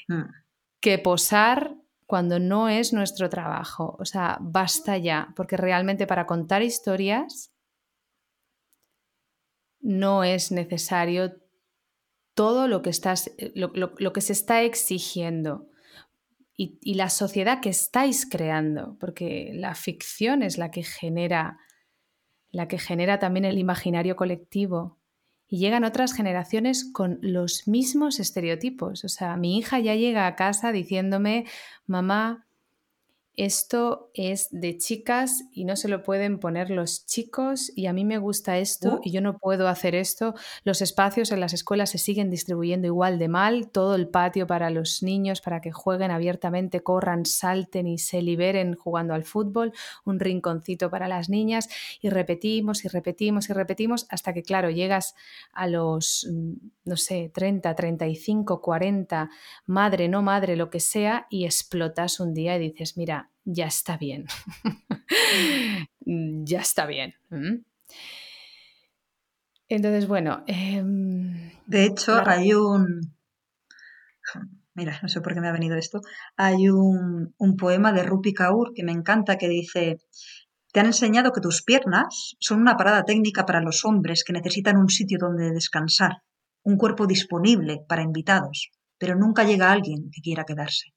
mm. 0.08 0.22
que 0.80 0.98
posar 0.98 1.74
cuando 2.06 2.38
no 2.38 2.68
es 2.68 2.92
nuestro 2.92 3.30
trabajo. 3.30 3.96
O 3.98 4.04
sea, 4.04 4.36
basta 4.40 4.98
ya, 4.98 5.32
porque 5.36 5.56
realmente 5.56 6.06
para 6.06 6.26
contar 6.26 6.62
historias 6.62 7.50
no 9.80 10.24
es 10.24 10.52
necesario 10.52 11.34
todo 12.34 12.68
lo 12.68 12.82
que, 12.82 12.90
estás, 12.90 13.30
eh, 13.38 13.52
lo, 13.54 14.12
que 14.12 14.20
se 14.20 14.32
está 14.32 14.62
exigiendo 14.62 15.68
y, 16.56 16.94
la 16.94 17.10
sociedad 17.10 17.60
que 17.60 17.70
estáis 17.70 18.26
creando, 18.26 18.96
porque 19.00 19.50
la 19.54 19.74
ficción 19.74 20.42
es 20.42 20.56
la 20.56 20.70
que 20.70 20.84
genera, 20.84 21.58
la 22.50 22.68
que 22.68 22.78
genera 22.78 23.18
también 23.18 23.44
el 23.44 23.58
imaginario 23.58 24.14
colectivo. 24.14 24.98
Y 25.48 25.58
llegan 25.58 25.84
otras 25.84 26.14
generaciones 26.14 26.90
con 26.92 27.18
los 27.22 27.68
mismos 27.68 28.18
estereotipos. 28.18 29.04
O 29.04 29.08
sea, 29.08 29.36
mi 29.36 29.58
hija 29.58 29.78
ya 29.78 29.94
llega 29.94 30.26
a 30.26 30.36
casa 30.36 30.72
diciéndome, 30.72 31.44
mamá, 31.86 32.46
esto 33.36 34.10
es 34.14 34.48
de 34.52 34.78
chicas 34.78 35.44
y 35.52 35.64
no 35.64 35.74
se 35.74 35.88
lo 35.88 36.02
pueden 36.02 36.38
poner 36.38 36.70
los 36.70 37.04
chicos 37.04 37.72
y 37.74 37.86
a 37.86 37.92
mí 37.92 38.04
me 38.04 38.18
gusta 38.18 38.58
esto 38.58 39.00
y 39.02 39.10
yo 39.10 39.20
no 39.20 39.38
puedo 39.38 39.66
hacer 39.66 39.94
esto. 39.94 40.34
Los 40.62 40.80
espacios 40.82 41.32
en 41.32 41.40
las 41.40 41.52
escuelas 41.52 41.90
se 41.90 41.98
siguen 41.98 42.30
distribuyendo 42.30 42.86
igual 42.86 43.18
de 43.18 43.28
mal, 43.28 43.70
todo 43.70 43.96
el 43.96 44.08
patio 44.08 44.46
para 44.46 44.70
los 44.70 45.02
niños 45.02 45.40
para 45.40 45.60
que 45.60 45.72
jueguen 45.72 46.12
abiertamente, 46.12 46.82
corran, 46.82 47.26
salten 47.26 47.88
y 47.88 47.98
se 47.98 48.22
liberen 48.22 48.74
jugando 48.74 49.14
al 49.14 49.24
fútbol, 49.24 49.72
un 50.04 50.20
rinconcito 50.20 50.88
para 50.88 51.08
las 51.08 51.28
niñas 51.28 51.68
y 52.00 52.10
repetimos 52.10 52.84
y 52.84 52.88
repetimos 52.88 53.50
y 53.50 53.52
repetimos 53.52 54.06
hasta 54.10 54.32
que 54.32 54.42
claro, 54.42 54.70
llegas 54.70 55.14
a 55.52 55.66
los 55.66 56.28
mm, 56.30 56.52
no 56.84 56.96
sé, 56.96 57.30
30, 57.34 57.74
35, 57.74 58.60
40, 58.60 59.30
madre, 59.66 60.08
no 60.08 60.22
madre, 60.22 60.56
lo 60.56 60.70
que 60.70 60.80
sea 60.80 61.26
y 61.30 61.46
explotas 61.46 62.20
un 62.20 62.34
día 62.34 62.56
y 62.56 62.58
dices, 62.58 62.96
mira, 62.96 63.23
ya 63.44 63.66
está 63.66 63.96
bien. 63.96 64.26
ya 66.00 66.60
está 66.60 66.86
bien. 66.86 67.14
Entonces, 69.68 70.06
bueno. 70.06 70.44
Em, 70.46 71.52
de 71.66 71.84
hecho, 71.84 72.22
hay 72.26 72.54
un. 72.54 73.14
Mira, 74.74 74.98
no 75.02 75.08
sé 75.08 75.20
por 75.20 75.34
qué 75.34 75.40
me 75.40 75.48
ha 75.48 75.52
venido 75.52 75.76
esto. 75.76 76.00
Hay 76.36 76.68
un, 76.68 77.34
un 77.38 77.56
poema 77.56 77.92
de 77.92 78.02
Rupi 78.02 78.34
Kaur 78.34 78.72
que 78.74 78.82
me 78.82 78.92
encanta 78.92 79.38
que 79.38 79.48
dice: 79.48 79.98
Te 80.72 80.80
han 80.80 80.86
enseñado 80.86 81.32
que 81.32 81.40
tus 81.40 81.62
piernas 81.62 82.36
son 82.40 82.60
una 82.60 82.76
parada 82.76 83.04
técnica 83.04 83.46
para 83.46 83.60
los 83.60 83.84
hombres 83.84 84.24
que 84.24 84.32
necesitan 84.32 84.76
un 84.76 84.88
sitio 84.88 85.18
donde 85.20 85.52
descansar, 85.52 86.22
un 86.62 86.76
cuerpo 86.76 87.06
disponible 87.06 87.84
para 87.88 88.02
invitados, 88.02 88.70
pero 88.98 89.14
nunca 89.14 89.44
llega 89.44 89.70
alguien 89.70 90.10
que 90.10 90.22
quiera 90.22 90.44
quedarse. 90.44 90.94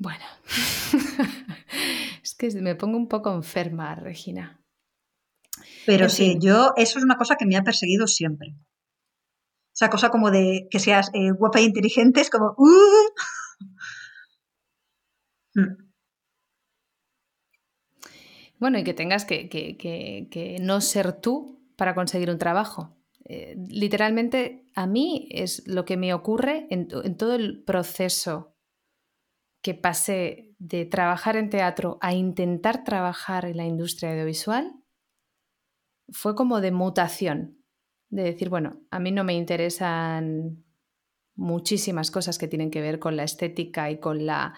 Bueno, 0.00 0.24
es 2.22 2.34
que 2.34 2.50
me 2.62 2.74
pongo 2.74 2.96
un 2.96 3.06
poco 3.06 3.34
enferma, 3.34 3.94
Regina. 3.94 4.64
Pero 5.84 6.08
sí, 6.08 6.38
yo, 6.40 6.72
eso 6.78 6.98
es 6.98 7.04
una 7.04 7.18
cosa 7.18 7.36
que 7.36 7.44
me 7.44 7.54
ha 7.58 7.62
perseguido 7.62 8.06
siempre. 8.06 8.56
Esa 9.74 9.90
cosa 9.90 10.08
como 10.08 10.30
de 10.30 10.68
que 10.70 10.78
seas 10.78 11.10
eh, 11.12 11.32
guapa 11.32 11.58
e 11.60 11.64
inteligente 11.64 12.22
es 12.22 12.30
como... 12.30 12.54
Uh". 12.56 13.10
Mm. 15.52 15.90
Bueno, 18.60 18.78
y 18.78 18.84
que 18.84 18.94
tengas 18.94 19.24
que, 19.24 20.56
no 20.60 20.80
ser 20.80 21.12
tú 21.20 21.60
para 21.74 21.96
conseguir 21.96 22.30
un 22.30 22.38
trabajo. 22.38 22.96
Eh, 23.24 23.56
literalmente, 23.68 24.64
a 24.76 24.86
mí 24.86 25.26
es 25.32 25.66
lo 25.66 25.84
que 25.84 25.96
me 25.96 26.14
ocurre 26.14 26.68
en 26.70 27.16
todo 27.16 27.34
el 27.34 27.64
proceso 27.64 28.49
que 29.62 29.74
pasé 29.74 30.54
de 30.58 30.84
trabajar 30.86 31.36
en 31.36 31.50
teatro 31.50 31.98
a 32.00 32.14
intentar 32.14 32.84
trabajar 32.84 33.44
en 33.44 33.56
la 33.56 33.66
industria 33.66 34.12
audiovisual 34.12 34.72
fue 36.10 36.34
como 36.34 36.60
de 36.60 36.72
mutación, 36.72 37.62
de 38.08 38.22
decir, 38.22 38.48
bueno, 38.48 38.80
a 38.90 38.98
mí 38.98 39.12
no 39.12 39.24
me 39.24 39.34
interesan 39.34 40.64
muchísimas 41.34 42.10
cosas 42.10 42.38
que 42.38 42.48
tienen 42.48 42.70
que 42.70 42.80
ver 42.80 42.98
con 42.98 43.16
la 43.16 43.24
estética 43.24 43.90
y 43.90 44.00
con 44.00 44.26
la 44.26 44.54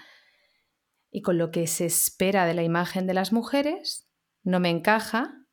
y 1.14 1.20
con 1.20 1.36
lo 1.36 1.50
que 1.50 1.66
se 1.66 1.84
espera 1.84 2.46
de 2.46 2.54
la 2.54 2.62
imagen 2.62 3.06
de 3.06 3.12
las 3.12 3.34
mujeres, 3.34 4.08
no 4.44 4.60
me 4.60 4.70
encaja, 4.70 5.46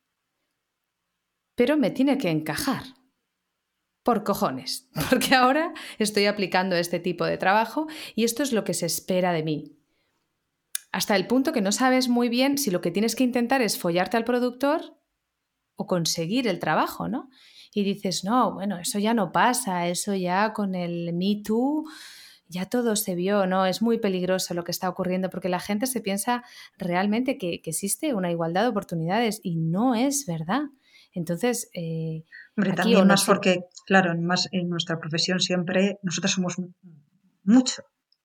pero 1.54 1.76
me 1.76 1.90
tiene 1.90 2.16
que 2.16 2.30
encajar 2.30 2.82
por 4.02 4.24
cojones, 4.24 4.88
porque 5.10 5.34
ahora 5.34 5.72
estoy 5.98 6.26
aplicando 6.26 6.76
este 6.76 7.00
tipo 7.00 7.24
de 7.24 7.38
trabajo 7.38 7.86
y 8.14 8.24
esto 8.24 8.42
es 8.42 8.52
lo 8.52 8.64
que 8.64 8.74
se 8.74 8.86
espera 8.86 9.32
de 9.32 9.42
mí. 9.42 9.76
Hasta 10.92 11.14
el 11.14 11.26
punto 11.26 11.52
que 11.52 11.60
no 11.60 11.70
sabes 11.70 12.08
muy 12.08 12.28
bien 12.28 12.58
si 12.58 12.70
lo 12.70 12.80
que 12.80 12.90
tienes 12.90 13.14
que 13.14 13.24
intentar 13.24 13.62
es 13.62 13.78
follarte 13.78 14.16
al 14.16 14.24
productor 14.24 14.96
o 15.76 15.86
conseguir 15.86 16.48
el 16.48 16.58
trabajo, 16.58 17.08
¿no? 17.08 17.30
Y 17.72 17.84
dices, 17.84 18.24
no, 18.24 18.52
bueno, 18.52 18.78
eso 18.78 18.98
ya 18.98 19.14
no 19.14 19.30
pasa, 19.30 19.86
eso 19.86 20.14
ya 20.16 20.52
con 20.52 20.74
el 20.74 21.12
Me 21.12 21.42
Too 21.44 21.84
ya 22.50 22.66
todo 22.66 22.96
se 22.96 23.14
vio, 23.14 23.46
¿no? 23.46 23.64
Es 23.64 23.80
muy 23.80 23.98
peligroso 23.98 24.54
lo 24.54 24.64
que 24.64 24.72
está 24.72 24.88
ocurriendo 24.88 25.30
porque 25.30 25.48
la 25.48 25.60
gente 25.60 25.86
se 25.86 26.00
piensa 26.00 26.42
realmente 26.76 27.38
que, 27.38 27.62
existe 27.64 28.12
una 28.12 28.32
igualdad 28.32 28.62
de 28.62 28.68
oportunidades 28.68 29.40
y 29.44 29.54
no 29.54 29.94
es 29.94 30.26
verdad. 30.26 30.62
Entonces, 31.12 31.70
eh, 31.74 32.24
Hombre, 32.60 32.72
también 32.74 33.06
más 33.06 33.24
porque, 33.24 33.64
claro, 33.86 34.14
más 34.20 34.48
en 34.52 34.68
nuestra 34.68 34.98
profesión 34.98 35.40
siempre 35.40 35.98
nosotros 36.02 36.32
somos 36.32 36.56
mucho 37.42 37.82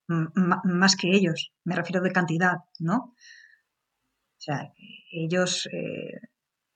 más 0.08 0.96
que 0.96 1.12
ellos. 1.16 1.52
Me 1.64 1.76
refiero 1.76 2.02
de 2.02 2.12
cantidad, 2.12 2.58
¿no? 2.80 2.98
O 2.98 4.42
sea, 4.46 4.74
ellos 5.12 5.68
eh, 5.72 6.20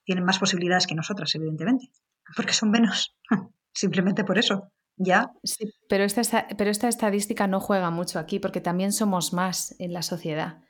tienen 0.04 0.24
más 0.24 0.38
posibilidades 0.38 0.86
que 0.86 0.94
nosotras, 0.94 1.34
evidentemente, 1.34 1.90
porque 2.34 2.52
son 2.52 2.70
menos. 2.70 3.16
Simplemente 3.72 4.24
por 4.24 4.38
eso. 4.38 4.72
¿Ya? 4.96 5.30
Sí, 5.44 5.72
pero 5.88 6.04
esta, 6.04 6.46
pero 6.58 6.70
esta 6.70 6.88
estadística 6.88 7.46
no 7.46 7.60
juega 7.60 7.90
mucho 7.90 8.18
aquí 8.18 8.38
porque 8.38 8.60
también 8.60 8.92
somos 8.92 9.32
más 9.32 9.74
en 9.78 9.92
la 9.92 10.02
sociedad 10.02 10.62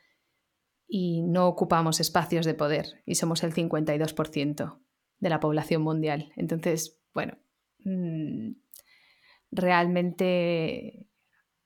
y 0.87 1.21
no 1.21 1.47
ocupamos 1.47 1.99
espacios 1.99 2.45
de 2.45 2.53
poder 2.53 3.01
y 3.05 3.15
somos 3.15 3.43
el 3.43 3.53
52% 3.53 4.79
de 5.21 5.29
la 5.29 5.39
población 5.39 5.81
mundial. 5.83 6.33
Entonces, 6.35 6.99
bueno, 7.13 7.37
mm, 7.85 8.51
realmente 9.51 11.07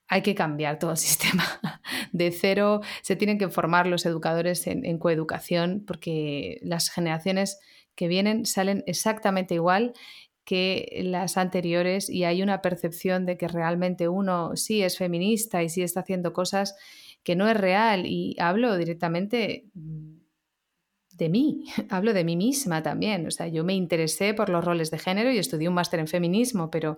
hay 0.07 0.21
que 0.21 0.35
cambiar 0.35 0.77
todo 0.77 0.91
el 0.91 0.97
sistema. 1.09 1.43
De 2.11 2.31
cero 2.31 2.81
se 3.01 3.15
tienen 3.15 3.39
que 3.39 3.49
formar 3.49 3.87
los 3.87 4.05
educadores 4.05 4.67
en, 4.67 4.99
coeducación 4.99 5.83
porque 5.87 6.59
las 6.61 6.89
generaciones 6.89 7.59
que 7.95 8.07
vienen 8.07 8.45
salen 8.45 8.83
exactamente 8.85 9.55
igual 9.55 9.93
que 10.43 11.01
las 11.03 11.37
anteriores 11.37 12.09
y 12.09 12.23
hay 12.23 12.43
una 12.43 12.61
percepción 12.61 13.25
de 13.25 13.37
que 13.37 13.47
realmente 13.47 14.07
uno 14.07 14.55
sí 14.55 14.83
es 14.83 14.97
feminista 14.97 15.63
y 15.63 15.69
sí 15.69 15.81
está 15.81 16.01
haciendo 16.01 16.33
cosas 16.33 16.75
que 17.23 17.35
no 17.35 17.49
es 17.49 17.57
real 17.57 18.05
y 18.05 18.35
hablo 18.39 18.77
directamente 18.77 19.65
mm, 19.73 20.24
de 21.17 21.29
mí, 21.29 21.65
hablo 21.89 22.13
de 22.13 22.23
mí 22.23 22.35
misma 22.35 22.83
también. 22.83 23.25
O 23.27 23.31
sea, 23.31 23.47
yo 23.47 23.63
me 23.63 23.73
interesé 23.73 24.33
por 24.33 24.49
los 24.49 24.63
roles 24.63 24.91
de 24.91 24.99
género 24.99 25.31
y 25.31 25.37
estudié 25.37 25.67
un 25.69 25.75
máster 25.75 25.99
en 25.99 26.07
feminismo, 26.07 26.69
pero 26.69 26.97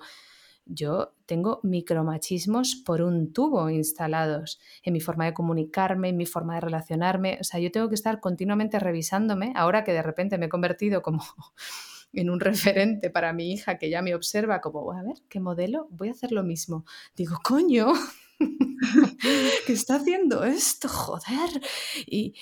yo 0.65 1.13
tengo 1.25 1.61
micromachismos 1.63 2.75
por 2.85 3.01
un 3.01 3.31
tubo 3.31 3.69
instalados 3.69 4.59
en 4.83 4.93
mi 4.93 4.99
forma 4.99 5.25
de 5.25 5.33
comunicarme, 5.33 6.09
en 6.09 6.17
mi 6.17 6.25
forma 6.25 6.55
de 6.55 6.61
relacionarme. 6.61 7.37
O 7.39 7.43
sea, 7.43 7.59
yo 7.59 7.71
tengo 7.71 7.87
que 7.89 7.95
estar 7.95 8.19
continuamente 8.19 8.79
revisándome, 8.79 9.53
ahora 9.55 9.83
que 9.83 9.93
de 9.93 10.01
repente 10.01 10.37
me 10.37 10.47
he 10.47 10.49
convertido 10.49 11.01
como 11.01 11.23
en 12.13 12.29
un 12.29 12.39
referente 12.39 13.09
para 13.09 13.31
mi 13.33 13.51
hija 13.51 13.77
que 13.77 13.89
ya 13.89 14.01
me 14.01 14.15
observa 14.15 14.59
como, 14.59 14.91
a 14.91 15.03
ver, 15.03 15.17
¿qué 15.29 15.39
modelo? 15.39 15.87
Voy 15.91 16.09
a 16.09 16.11
hacer 16.11 16.31
lo 16.31 16.43
mismo. 16.43 16.85
Digo, 17.15 17.37
coño, 17.43 17.93
¿qué 19.65 19.73
está 19.73 19.95
haciendo 19.95 20.43
esto? 20.43 20.89
Joder. 20.89 21.61
Y, 22.05 22.35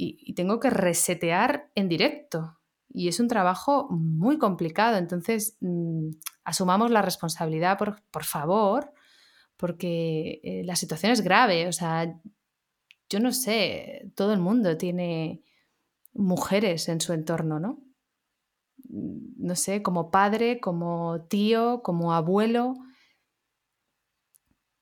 y, 0.00 0.32
tengo 0.34 0.60
que 0.60 0.70
resetear 0.70 1.70
en 1.74 1.88
directo. 1.88 2.58
Y 2.88 3.08
es 3.08 3.20
un 3.20 3.28
trabajo 3.28 3.88
muy 3.90 4.38
complicado. 4.38 4.96
Entonces, 4.96 5.56
mm, 5.60 6.10
asumamos 6.44 6.90
la 6.90 7.02
responsabilidad, 7.02 7.78
por, 7.78 8.02
por 8.10 8.24
favor, 8.24 8.92
porque 9.56 10.40
eh, 10.42 10.62
la 10.64 10.76
situación 10.76 11.12
es 11.12 11.20
grave. 11.20 11.68
O 11.68 11.72
sea, 11.72 12.18
yo 13.10 13.20
no 13.20 13.32
sé, 13.32 14.10
todo 14.14 14.32
el 14.32 14.40
mundo 14.40 14.76
tiene 14.76 15.42
mujeres 16.14 16.88
en 16.88 17.00
su 17.00 17.12
entorno, 17.12 17.60
¿no? 17.60 17.82
Mm, 18.88 19.46
no 19.46 19.54
sé, 19.54 19.82
como 19.82 20.10
padre, 20.10 20.60
como 20.60 21.26
tío, 21.28 21.82
como 21.82 22.14
abuelo. 22.14 22.74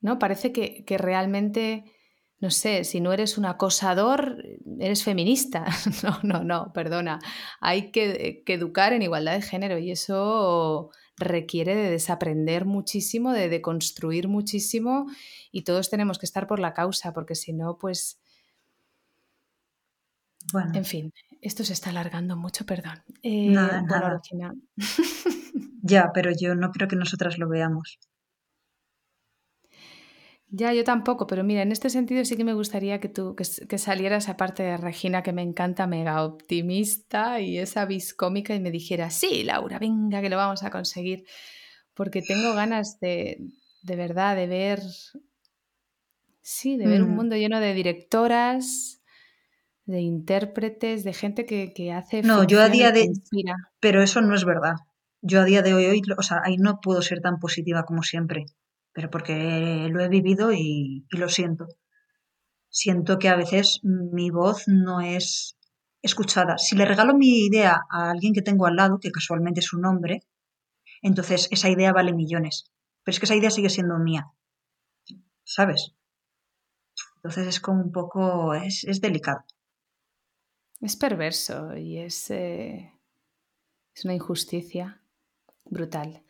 ¿No? 0.01 0.19
Parece 0.21 0.53
que, 0.53 0.85
que 0.85 0.97
realmente 0.97 1.85
no 2.41 2.51
sé, 2.51 2.85
si 2.85 3.01
no 3.01 3.13
eres 3.13 3.37
un 3.37 3.47
acosador, 3.47 4.45
eres 4.79 5.03
feminista. 5.03 5.65
No, 6.03 6.21
no, 6.23 6.45
no, 6.45 6.73
perdona. 6.73 7.19
Hay 7.61 7.91
que, 7.91 8.45
educar 8.47 8.93
en 8.93 9.03
igualdad 9.03 9.35
de 9.35 9.43
género 9.43 9.79
y 9.79 9.91
eso 9.91 10.91
requiere 11.17 11.75
de 11.75 11.91
desaprender 11.91 12.65
muchísimo, 12.65 13.33
de 13.33 13.49
deconstruir 13.49 14.29
muchísimo 14.29 15.07
y 15.51 15.63
todos 15.63 15.91
tenemos 15.91 16.19
que 16.19 16.27
estar 16.27 16.47
por 16.47 16.61
la 16.61 16.75
causa 16.75 17.13
porque 17.13 17.35
si 17.35 17.53
no, 17.53 17.79
pues... 17.79 18.21
Bueno. 20.53 20.73
En 20.75 20.85
fin, 20.85 21.13
esto 21.43 21.65
se 21.65 21.73
está 21.73 21.91
alargando 21.91 22.37
mucho, 22.37 22.65
perdón. 22.65 23.03
Eh, 23.23 23.53
ya, 25.83 26.11
pero 26.15 26.31
yo 26.31 26.55
no 26.55 26.71
creo 26.71 26.89
que 26.89 26.97
nosotras 26.97 27.37
lo 27.39 27.49
veamos. 27.49 27.99
Ya, 30.51 30.73
yo 30.73 30.83
tampoco, 30.83 31.27
pero 31.27 31.45
mira, 31.45 31.61
en 31.61 31.73
este 31.73 31.91
sentido 31.91 32.25
sí 32.25 32.37
que 32.37 32.45
me 32.45 32.55
gustaría 32.55 33.01
que 33.01 33.11
tú, 33.11 33.37
que, 33.37 33.45
salieras 33.45 34.31
aparte 34.31 34.63
de 34.63 34.79
Regina, 34.79 35.23
que 35.23 35.35
me 35.35 35.43
encanta, 35.43 35.87
mega 35.87 36.25
optimista 36.25 37.39
y 37.41 37.59
esa 37.59 37.85
vis 37.85 38.15
cómica 38.15 38.55
y 38.55 38.61
me 38.61 38.71
dijera, 38.71 39.11
sí, 39.11 39.45
Laura, 39.45 39.79
venga, 39.79 40.23
que 40.23 40.31
lo 40.31 40.39
vamos 40.39 40.63
a 40.63 40.71
conseguir, 40.71 41.27
porque 41.93 42.23
tengo 42.23 42.55
ganas 42.55 42.99
de, 42.99 43.39
de 43.83 43.97
verdad, 43.97 44.37
de 44.37 44.47
ver, 44.47 44.81
sí, 46.41 46.79
de 46.79 46.87
ver 46.87 47.03
un 47.03 47.11
Mm. 47.11 47.17
mundo 47.17 47.37
lleno 47.37 47.61
de 47.61 47.75
directoras, 47.75 49.03
de 49.85 50.01
intérpretes, 50.01 51.05
de 51.05 51.13
gente 51.13 51.45
que, 51.45 51.75
que 51.75 51.93
hace 51.93 52.23
No, 52.23 52.45
yo 52.45 52.63
a 52.63 52.71
día 52.71 52.91
de... 52.91 53.03
inspira. 53.03 53.55
Pero 53.81 54.03
eso 54.03 54.23
no 54.23 54.35
es 54.35 54.47
verdad. 54.47 54.77
Yo 55.21 55.43
a 55.43 55.45
día 55.45 55.61
de 55.61 55.75
hoy, 55.75 55.85
hoy, 55.87 56.03
o 56.17 56.23
sea, 56.23 56.41
ahí 56.43 56.57
no 56.57 56.81
puedo 56.81 57.03
ser 57.03 57.21
tan 57.21 57.39
positiva 57.39 57.85
como 57.85 58.03
siempre, 58.03 58.47
pero 58.93 59.11
porque 59.11 59.89
lo 59.91 60.01
he 60.01 60.09
vivido 60.09 60.53
y, 60.53 61.07
lo 61.11 61.29
siento. 61.29 61.67
Siento 62.69 63.19
que 63.19 63.29
a 63.29 63.37
veces 63.37 63.81
mi 63.83 64.31
voz 64.31 64.65
no 64.67 65.01
es 65.01 65.57
escuchada. 66.03 66.59
Si 66.59 66.77
le 66.77 66.85
regalo 66.85 67.15
mi 67.15 67.47
idea 67.47 67.81
a 67.91 68.11
alguien 68.11 68.33
que 68.35 68.43
tengo 68.43 68.67
al 68.67 68.77
lado, 68.77 68.99
que 69.01 69.11
casualmente 69.11 69.61
es 69.61 69.73
un 69.73 69.85
hombre, 69.87 70.21
entonces 71.03 71.49
esa 71.51 71.69
idea 71.69 71.93
vale 71.93 72.13
millones. 72.13 72.71
Pero 73.03 73.13
es 73.13 73.21
que 73.21 73.27
esa 73.27 73.37
idea 73.37 73.51
sigue 73.51 73.71
siendo 73.71 73.99
mía, 73.99 74.27
¿sabes? 75.45 75.95
Entonces 77.17 77.47
es 77.49 77.61
como 77.61 77.83
un 77.83 77.93
poco, 77.93 78.55
es, 78.55 78.85
es 78.85 79.01
delicado. 79.01 79.45
Es 80.81 80.97
perverso 80.97 81.77
y 81.77 81.99
es, 81.99 82.31
eh, 82.31 82.93
es 83.95 84.05
una 84.05 84.15
injusticia 84.15 85.03
brutal. 85.65 86.25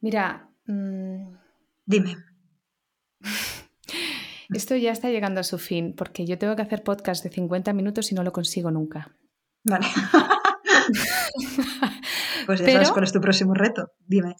Mira, 0.00 0.47
mm, 0.68 1.36
Dime. 1.84 2.16
esto 4.54 4.76
ya 4.76 4.92
está 4.92 5.10
llegando 5.10 5.40
a 5.40 5.44
su 5.44 5.58
fin 5.58 5.94
porque 5.96 6.24
yo 6.24 6.38
tengo 6.38 6.56
que 6.56 6.62
hacer 6.62 6.82
podcast 6.82 7.24
de 7.24 7.30
50 7.30 7.72
minutos 7.72 8.12
y 8.12 8.14
no 8.14 8.22
lo 8.22 8.32
consigo 8.32 8.70
nunca. 8.70 9.14
Vale. 9.64 9.86
pues 12.46 12.60
ya 12.60 12.66
Pero- 12.66 12.78
sabes 12.78 12.92
cuál 12.92 13.04
es 13.04 13.12
tu 13.12 13.20
próximo 13.20 13.54
reto. 13.54 13.92
Dime. 14.06 14.36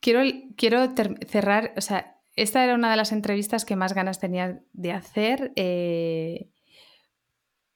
Quiero, 0.00 0.20
quiero 0.56 0.92
cerrar, 1.26 1.72
o 1.76 1.80
sea, 1.80 2.20
esta 2.36 2.62
era 2.62 2.74
una 2.74 2.90
de 2.90 2.96
las 2.96 3.12
entrevistas 3.12 3.64
que 3.64 3.76
más 3.76 3.94
ganas 3.94 4.18
tenía 4.18 4.60
de 4.72 4.92
hacer, 4.92 5.52
eh, 5.56 6.50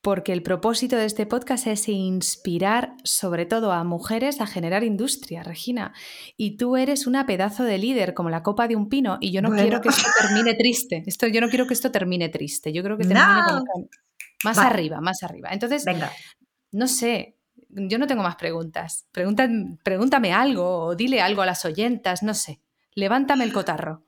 porque 0.00 0.32
el 0.32 0.42
propósito 0.42 0.96
de 0.96 1.04
este 1.06 1.26
podcast 1.26 1.66
es 1.66 1.88
inspirar 1.88 2.94
sobre 3.02 3.46
todo 3.46 3.72
a 3.72 3.82
mujeres 3.84 4.40
a 4.40 4.46
generar 4.46 4.84
industria, 4.84 5.42
Regina. 5.42 5.92
Y 6.36 6.56
tú 6.56 6.76
eres 6.76 7.06
una 7.06 7.26
pedazo 7.26 7.64
de 7.64 7.78
líder, 7.78 8.14
como 8.14 8.30
la 8.30 8.42
copa 8.42 8.68
de 8.68 8.76
un 8.76 8.88
pino, 8.88 9.18
y 9.20 9.32
yo 9.32 9.42
no 9.42 9.48
Bueno. 9.48 9.62
quiero 9.62 9.80
que 9.80 9.88
esto 9.88 10.08
termine 10.20 10.54
triste. 10.54 11.02
Esto, 11.06 11.26
yo 11.26 11.40
no 11.40 11.48
quiero 11.48 11.66
que 11.66 11.74
esto 11.74 11.90
termine 11.90 12.28
triste, 12.28 12.72
yo 12.72 12.82
creo 12.82 12.96
que 12.96 13.04
termine 13.04 13.26
No. 13.50 13.64
con- 13.72 13.88
más 14.44 14.56
Vale. 14.56 14.68
arriba, 14.70 15.00
más 15.00 15.22
arriba. 15.24 15.48
Entonces, 15.50 15.84
Venga. 15.84 16.12
no 16.70 16.86
sé, 16.86 17.36
yo 17.68 17.98
no 17.98 18.06
tengo 18.06 18.22
más 18.22 18.36
preguntas. 18.36 19.06
Pregunta- 19.10 19.48
pregúntame 19.82 20.32
algo 20.32 20.84
o 20.84 20.94
dile 20.94 21.20
algo 21.20 21.42
a 21.42 21.46
las 21.46 21.64
oyentas, 21.64 22.22
no 22.22 22.34
sé. 22.34 22.60
Levántame 22.94 23.42
el 23.42 23.52
cotarro. 23.52 24.04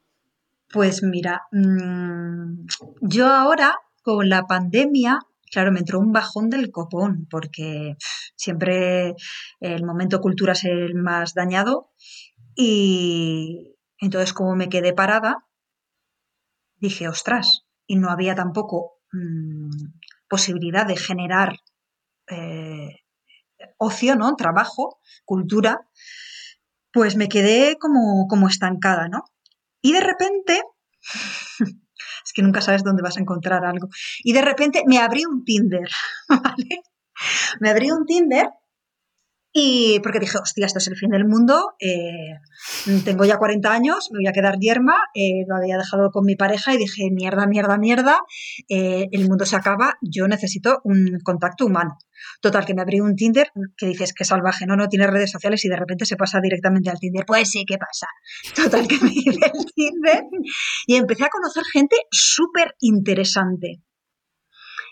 Pues 0.72 1.03
mira, 1.03 1.43
mm, 1.51 2.64
yo 3.01 3.26
ahora 3.26 3.74
con 4.03 4.28
la 4.28 4.47
pandemia, 4.47 5.18
claro, 5.51 5.72
me 5.72 5.80
entró 5.80 5.98
un 5.98 6.12
bajón 6.12 6.51
del 6.51 6.70
copón, 6.70 7.26
porque 7.30 7.96
siempre 8.36 9.14
el 9.61 9.84
momento 9.84 10.20
cultura 10.20 10.53
es 10.53 10.64
el 10.64 10.94
más 10.94 11.34
dañado 11.34 11.90
y 12.55 13.76
entonces 13.98 14.32
como 14.32 14.57
me 14.57 14.68
quedé 14.68 14.92
parada, 14.92 15.46
dije, 16.76 17.09
ostras, 17.09 17.66
y 17.86 17.96
no 17.96 18.11
había 18.11 18.34
tampoco 18.34 18.98
mm, 19.12 19.70
posibilidad 20.28 20.86
de 20.86 20.96
generar 20.96 21.57
eh, 22.28 22.96
ocio, 23.76 24.16
¿no? 24.16 24.36
Trabajo, 24.36 25.01
cultura, 25.24 25.88
pues 26.92 27.16
me 27.16 27.28
quedé 27.28 27.76
como, 27.78 28.26
como 28.28 28.48
estancada, 28.48 29.09
¿no? 29.09 29.24
Y 29.82 29.92
de 29.92 30.01
repente, 30.01 30.62
que 32.32 32.42
nunca 32.42 32.60
sabes 32.60 32.82
dónde 32.82 33.02
vas 33.02 33.16
a 33.16 33.20
encontrar 33.20 33.64
algo, 33.64 33.88
y 34.22 34.32
de 34.32 34.42
repente 34.42 34.82
me 34.86 34.98
abrí 34.98 35.24
un 35.24 35.44
Tinder, 35.44 35.88
¿vale? 36.28 36.82
Me 37.60 37.70
abrí 37.70 37.90
un 37.90 38.06
Tinder 38.06 38.48
y 39.53 39.98
porque 40.01 40.20
dije, 40.20 40.38
hostia, 40.38 40.66
esto 40.66 40.78
es 40.78 40.86
el 40.86 40.96
fin 40.96 41.11
del 41.11 41.26
mundo, 41.26 41.74
eh, 41.80 42.38
tengo 43.05 43.24
ya 43.24 43.36
40 43.36 43.72
años, 43.72 44.09
me 44.12 44.18
voy 44.18 44.28
a 44.28 44.32
quedar 44.32 44.59
yerma, 44.61 44.94
eh, 45.12 45.44
lo 45.48 45.57
había 45.57 45.76
dejado 45.76 46.11
con 46.12 46.24
mi 46.24 46.36
pareja 46.36 46.72
y 46.72 46.78
dije, 46.78 47.11
mierda, 47.11 47.46
mierda, 47.48 47.76
mierda, 47.76 48.20
eh, 48.68 49.09
el 49.11 49.28
mundo 49.28 49.44
se 49.44 49.57
acaba, 49.57 49.98
yo 50.03 50.28
necesito 50.28 50.80
un 50.84 51.18
contacto 51.24 51.66
humano. 51.66 51.98
Total, 52.40 52.64
que 52.64 52.74
me 52.74 52.82
abrí 52.82 53.01
un 53.01 53.16
Tinder 53.16 53.51
que 53.76 53.86
dices 53.86 54.12
que 54.12 54.24
salvaje, 54.24 54.66
no, 54.66 54.76
no 54.76 54.88
tiene 54.88 55.07
redes 55.07 55.32
sociales 55.32 55.64
y 55.64 55.68
de 55.68 55.76
repente 55.76 56.05
se 56.05 56.16
pasa 56.16 56.38
directamente 56.40 56.90
al 56.90 57.01
Tinder. 57.01 57.24
Pues 57.26 57.51
sí, 57.51 57.64
¿qué 57.66 57.76
pasa? 57.78 58.07
Total, 58.55 58.86
que 58.86 58.98
me 59.03 59.11
hice 59.14 59.30
el 59.30 59.64
Tinder 59.74 60.24
y 60.86 60.96
empecé 60.96 61.24
a 61.24 61.28
conocer 61.28 61.64
gente 61.64 61.96
súper 62.11 62.76
interesante. 62.80 63.82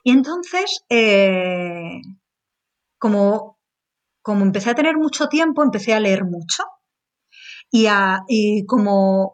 Y 0.03 0.13
entonces, 0.13 0.85
como, 2.99 3.58
como 4.29 4.45
empecé 4.45 4.68
a 4.68 4.74
tener 4.74 4.99
mucho 4.99 5.29
tiempo, 5.29 5.62
empecé 5.62 5.95
a 5.95 6.01
leer 6.01 6.26
mucho. 6.26 6.62
Y, 7.70 7.87
como 8.66 9.33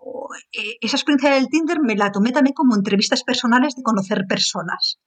eh, 0.52 0.76
esa 0.80 0.96
experiencia 0.96 1.34
del 1.34 1.48
Tinder 1.48 1.80
me 1.80 1.96
la 1.96 2.12
tomé 2.12 2.30
también 2.30 2.54
como 2.54 2.76
entrevistas 2.76 3.24
personales 3.24 3.74
de 3.74 3.82
conocer 3.82 4.22
personas. 4.28 5.00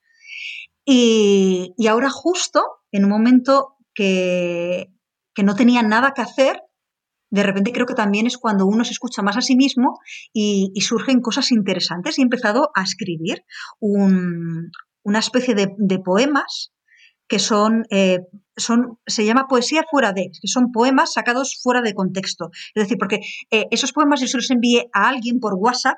Y, 0.83 1.73
y 1.77 1.88
ahora 1.88 2.09
justo, 2.09 2.61
en 2.91 3.05
un 3.05 3.11
momento 3.11 3.77
que, 3.93 4.88
que 5.33 5.43
no 5.43 5.55
tenía 5.55 5.83
nada 5.83 6.11
que 6.13 6.21
hacer, 6.21 6.61
de 7.31 7.43
repente 7.43 7.71
creo 7.71 7.85
que 7.85 7.93
también 7.93 8.27
es 8.27 8.38
cuando 8.38 8.65
uno 8.65 8.83
se 8.83 8.91
escucha 8.91 9.21
más 9.21 9.38
a 9.38 9.41
sí 9.41 9.55
mismo 9.55 9.99
y, 10.33 10.73
surgen 10.81 11.21
cosas 11.21 11.53
interesantes. 11.53 12.17
Y 12.17 12.21
he 12.21 12.23
empezado 12.23 12.71
a 12.75 12.83
escribir 12.83 13.45
un- 13.79 14.69
una 15.03 15.19
especie 15.19 15.55
de 15.55 15.99
poemas 15.99 16.73
que 17.28 17.39
son, 17.39 17.86
eh, 17.89 18.19
son, 18.55 18.99
se 19.05 19.25
llama 19.25 19.47
poesía 19.47 19.84
fuera 19.89 20.13
de, 20.13 20.32
que 20.41 20.47
son 20.47 20.71
poemas 20.71 21.13
sacados 21.13 21.59
fuera 21.61 21.82
de 21.82 21.93
contexto. 21.93 22.49
Es 22.73 22.84
decir, 22.84 22.97
porque 22.97 23.19
eh, 23.51 23.67
esos 23.71 23.91
poemas 23.91 24.21
yo 24.21 24.28
se 24.28 24.38
los 24.38 24.49
envié 24.49 24.89
a 24.93 25.09
alguien 25.09 25.39
por 25.39 25.53
WhatsApp, 25.55 25.97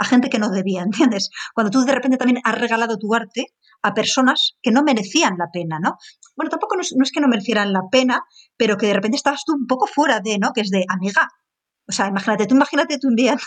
a 0.00 0.04
gente 0.04 0.30
que 0.30 0.38
no 0.38 0.50
debía, 0.50 0.82
¿entiendes? 0.84 1.30
Cuando 1.54 1.70
tú 1.70 1.84
de 1.84 1.94
repente 1.94 2.16
también 2.16 2.40
has 2.44 2.58
regalado 2.58 2.98
tu 2.98 3.14
arte 3.14 3.46
a 3.82 3.94
personas 3.94 4.56
que 4.62 4.70
no 4.70 4.82
merecían 4.82 5.36
la 5.38 5.50
pena, 5.52 5.78
¿no? 5.80 5.96
Bueno, 6.36 6.50
tampoco 6.50 6.76
no 6.76 6.82
es, 6.82 7.12
que 7.12 7.20
no 7.20 7.28
merecieran 7.28 7.72
la 7.72 7.82
pena, 7.90 8.22
pero 8.56 8.76
que 8.76 8.86
de 8.86 8.94
repente 8.94 9.16
estabas 9.16 9.44
tú 9.44 9.54
un 9.54 9.66
poco 9.66 9.86
fuera 9.86 10.20
de, 10.20 10.38
¿no? 10.38 10.52
Que 10.52 10.62
es 10.62 10.70
de 10.70 10.84
amiga. 10.88 11.28
O 11.86 11.92
sea, 11.92 12.08
imagínate, 12.08 12.46
tú 12.46 12.54
imagínate 12.54 12.98
tú 12.98 13.08
enviando 13.08 13.42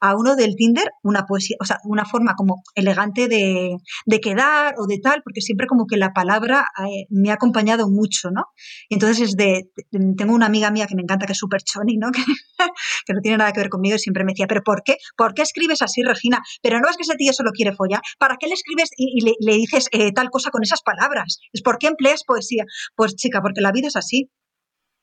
a 0.00 0.16
uno 0.16 0.36
del 0.36 0.56
Tinder 0.56 0.90
una 1.02 1.26
poesía, 1.26 1.56
o 1.60 1.64
sea, 1.64 1.78
una 1.84 2.04
forma 2.04 2.34
como 2.34 2.62
elegante 2.74 3.28
de, 3.28 3.76
de 4.06 4.20
quedar 4.20 4.74
o 4.78 4.86
de 4.86 4.98
tal, 4.98 5.22
porque 5.22 5.40
siempre 5.40 5.66
como 5.66 5.86
que 5.86 5.96
la 5.96 6.12
palabra 6.12 6.66
eh, 6.86 7.06
me 7.10 7.30
ha 7.30 7.34
acompañado 7.34 7.88
mucho, 7.88 8.30
¿no? 8.30 8.44
Entonces 8.88 9.30
es 9.30 9.36
de, 9.36 9.70
tengo 10.16 10.34
una 10.34 10.46
amiga 10.46 10.70
mía 10.70 10.86
que 10.86 10.96
me 10.96 11.02
encanta, 11.02 11.26
que 11.26 11.32
es 11.32 11.38
súper 11.38 11.62
choni, 11.62 11.96
¿no? 11.96 12.08
Que, 12.16 12.22
que 13.06 13.12
no 13.12 13.20
tiene 13.20 13.36
nada 13.36 13.52
que 13.52 13.60
ver 13.60 13.68
conmigo 13.68 13.96
y 13.96 13.98
siempre 13.98 14.24
me 14.24 14.32
decía, 14.32 14.46
pero 14.46 14.62
¿por 14.62 14.82
qué? 14.82 14.96
¿Por 15.16 15.34
qué 15.34 15.42
escribes 15.42 15.82
así, 15.82 16.02
Regina? 16.02 16.40
Pero 16.62 16.80
no 16.80 16.88
es 16.88 16.96
que 16.96 17.02
ese 17.02 17.14
tío 17.14 17.32
solo 17.32 17.50
quiere 17.52 17.74
follar. 17.74 18.00
¿Para 18.18 18.36
qué 18.38 18.46
le 18.46 18.54
escribes 18.54 18.88
y, 18.96 19.18
y 19.18 19.24
le, 19.24 19.32
le 19.40 19.56
dices 19.56 19.88
eh, 19.92 20.12
tal 20.12 20.30
cosa 20.30 20.50
con 20.50 20.62
esas 20.62 20.80
palabras? 20.82 21.38
¿Es 21.52 21.62
por 21.62 21.78
qué 21.78 21.88
empleas 21.88 22.24
poesía? 22.26 22.64
Pues 22.94 23.14
chica, 23.14 23.42
porque 23.42 23.60
la 23.60 23.72
vida 23.72 23.88
es 23.88 23.96
así. 23.96 24.30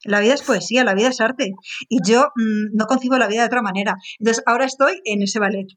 La 0.03 0.19
vida 0.19 0.33
es 0.33 0.41
poesía, 0.41 0.83
la 0.83 0.93
vida 0.93 1.09
es 1.09 1.21
arte. 1.21 1.53
Y 1.89 1.99
yo 2.05 2.27
mm, 2.35 2.75
no 2.75 2.85
concibo 2.85 3.17
la 3.17 3.27
vida 3.27 3.41
de 3.41 3.47
otra 3.47 3.61
manera. 3.61 3.95
Entonces, 4.19 4.43
ahora 4.45 4.65
estoy 4.65 5.01
en 5.05 5.21
ese 5.21 5.39
ballet. 5.39 5.67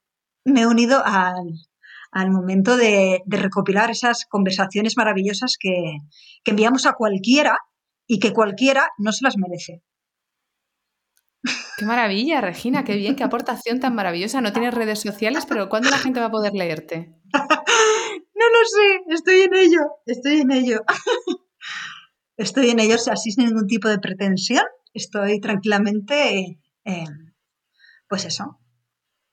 Me 0.44 0.62
he 0.62 0.66
unido 0.66 1.02
al, 1.04 1.52
al 2.12 2.30
momento 2.30 2.76
de, 2.76 3.22
de 3.24 3.36
recopilar 3.36 3.90
esas 3.90 4.26
conversaciones 4.28 4.96
maravillosas 4.96 5.56
que, 5.58 5.98
que 6.44 6.50
enviamos 6.50 6.86
a 6.86 6.92
cualquiera 6.92 7.58
y 8.06 8.18
que 8.18 8.32
cualquiera 8.32 8.90
no 8.98 9.12
se 9.12 9.24
las 9.24 9.36
merece. 9.36 9.82
Qué 11.78 11.84
maravilla, 11.84 12.40
Regina, 12.40 12.84
qué 12.84 12.96
bien, 12.96 13.16
qué 13.16 13.24
aportación 13.24 13.80
tan 13.80 13.94
maravillosa. 13.94 14.40
No 14.40 14.52
tienes 14.52 14.74
redes 14.74 15.00
sociales, 15.00 15.44
pero 15.46 15.68
¿cuándo 15.68 15.90
la 15.90 15.98
gente 15.98 16.20
va 16.20 16.26
a 16.26 16.30
poder 16.30 16.54
leerte? 16.54 17.14
No 18.38 18.44
lo 18.50 18.66
sé, 18.66 19.14
estoy 19.14 19.40
en 19.40 19.54
ello, 19.54 19.80
estoy 20.04 20.40
en 20.42 20.52
ello. 20.52 20.80
Estoy 22.36 22.70
en 22.70 22.80
ello, 22.80 22.96
o 22.96 22.98
sea, 22.98 23.16
sin 23.16 23.44
ningún 23.44 23.66
tipo 23.66 23.88
de 23.88 23.98
pretensión. 23.98 24.64
Estoy 24.92 25.40
tranquilamente, 25.40 26.60
eh, 26.84 27.04
pues 28.08 28.24
eso, 28.24 28.60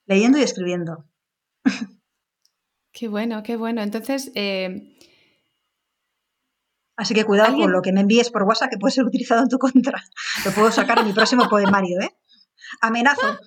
leyendo 0.06 0.38
y 0.38 0.42
escribiendo. 0.44 1.06
Qué 2.92 3.08
bueno, 3.08 3.44
qué 3.44 3.56
bueno. 3.58 3.82
Entonces, 3.82 4.32
eh, 4.36 4.94
Así 6.96 7.14
que 7.14 7.26
cuidado 7.26 7.50
¿Alguien? 7.50 7.66
con 7.66 7.74
lo 7.74 7.82
que 7.82 7.92
me 7.92 8.02
envíes 8.02 8.30
por 8.30 8.44
WhatsApp 8.44 8.70
que 8.70 8.78
puede 8.78 8.94
ser 8.94 9.04
utilizado 9.04 9.42
en 9.42 9.50
tu 9.50 9.58
contra. 9.58 10.02
Lo 10.46 10.52
puedo 10.52 10.72
sacar 10.72 11.00
en 11.00 11.08
mi 11.08 11.14
próximo 11.14 11.50
poemario, 11.50 12.00
¿eh? 12.02 12.12
Amenazo. 12.82 13.40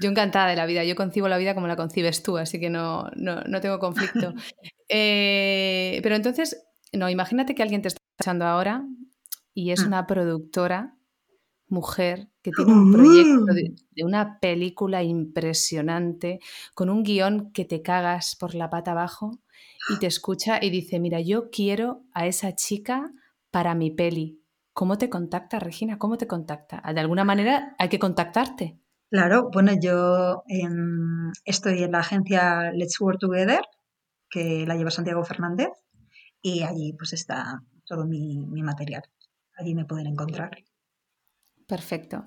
yo 0.00 0.08
encantada 0.08 0.48
de 0.48 0.56
la 0.56 0.66
vida, 0.66 0.82
yo 0.84 0.96
concibo 0.96 1.28
la 1.28 1.36
vida 1.36 1.54
como 1.54 1.66
la 1.66 1.76
concibes 1.76 2.22
tú, 2.22 2.38
así 2.38 2.58
que 2.58 2.70
no, 2.70 3.10
no, 3.16 3.42
no 3.42 3.60
tengo 3.60 3.78
conflicto. 3.78 4.34
Eh, 4.92 6.00
pero 6.02 6.16
entonces, 6.16 6.66
no, 6.92 7.08
imagínate 7.08 7.54
que 7.54 7.62
alguien 7.62 7.82
te 7.82 7.88
está 7.88 7.98
escuchando 8.18 8.44
ahora 8.44 8.84
y 9.54 9.70
es 9.70 9.84
Mm. 9.84 9.86
una 9.88 10.06
productora 10.06 10.96
mujer 11.68 12.28
que 12.42 12.50
tiene 12.50 12.72
un 12.72 12.92
proyecto 12.92 13.44
de, 13.54 13.74
de, 13.92 14.04
una 14.04 14.40
película 14.40 15.02
impresionante, 15.02 16.40
con 16.74 16.90
un 16.90 17.02
guion 17.04 17.52
que 17.52 17.64
te 17.64 17.80
cagas 17.80 18.34
por 18.34 18.54
la 18.54 18.68
pata 18.70 18.90
abajo 18.90 19.38
y 19.88 19.98
te 19.98 20.06
escucha 20.06 20.58
y 20.62 20.70
dice, 20.70 20.98
mira, 20.98 21.20
yo 21.20 21.50
quiero 21.50 22.02
a 22.12 22.26
esa 22.26 22.54
chica 22.54 23.12
para 23.50 23.74
mi 23.74 23.90
peli. 23.90 24.42
¿Cómo 24.72 24.98
te 24.98 25.08
contacta, 25.08 25.58
Regina? 25.58 25.98
¿Cómo 25.98 26.16
te 26.16 26.26
contacta? 26.26 26.82
De 26.92 27.00
alguna 27.00 27.24
manera 27.24 27.74
hay 27.78 27.88
que 27.88 27.98
contactarte. 27.98 28.78
Claro, 29.10 29.50
bueno, 29.52 29.72
yo 29.80 30.42
eh, 30.48 30.68
estoy 31.44 31.82
en 31.82 31.92
la 31.92 31.98
agencia 31.98 32.70
Let's 32.72 33.00
Work 33.00 33.18
Together, 33.18 33.60
que 34.28 34.64
la 34.66 34.76
lleva 34.76 34.90
Santiago 34.90 35.24
Fernández, 35.24 35.68
y 36.42 36.62
allí 36.62 36.92
pues 36.94 37.12
está 37.12 37.62
todo 37.86 38.06
mi, 38.06 38.38
mi 38.46 38.62
material. 38.62 39.02
Allí 39.56 39.74
me 39.74 39.84
pueden 39.84 40.06
encontrar. 40.06 40.50
Perfecto. 41.66 42.24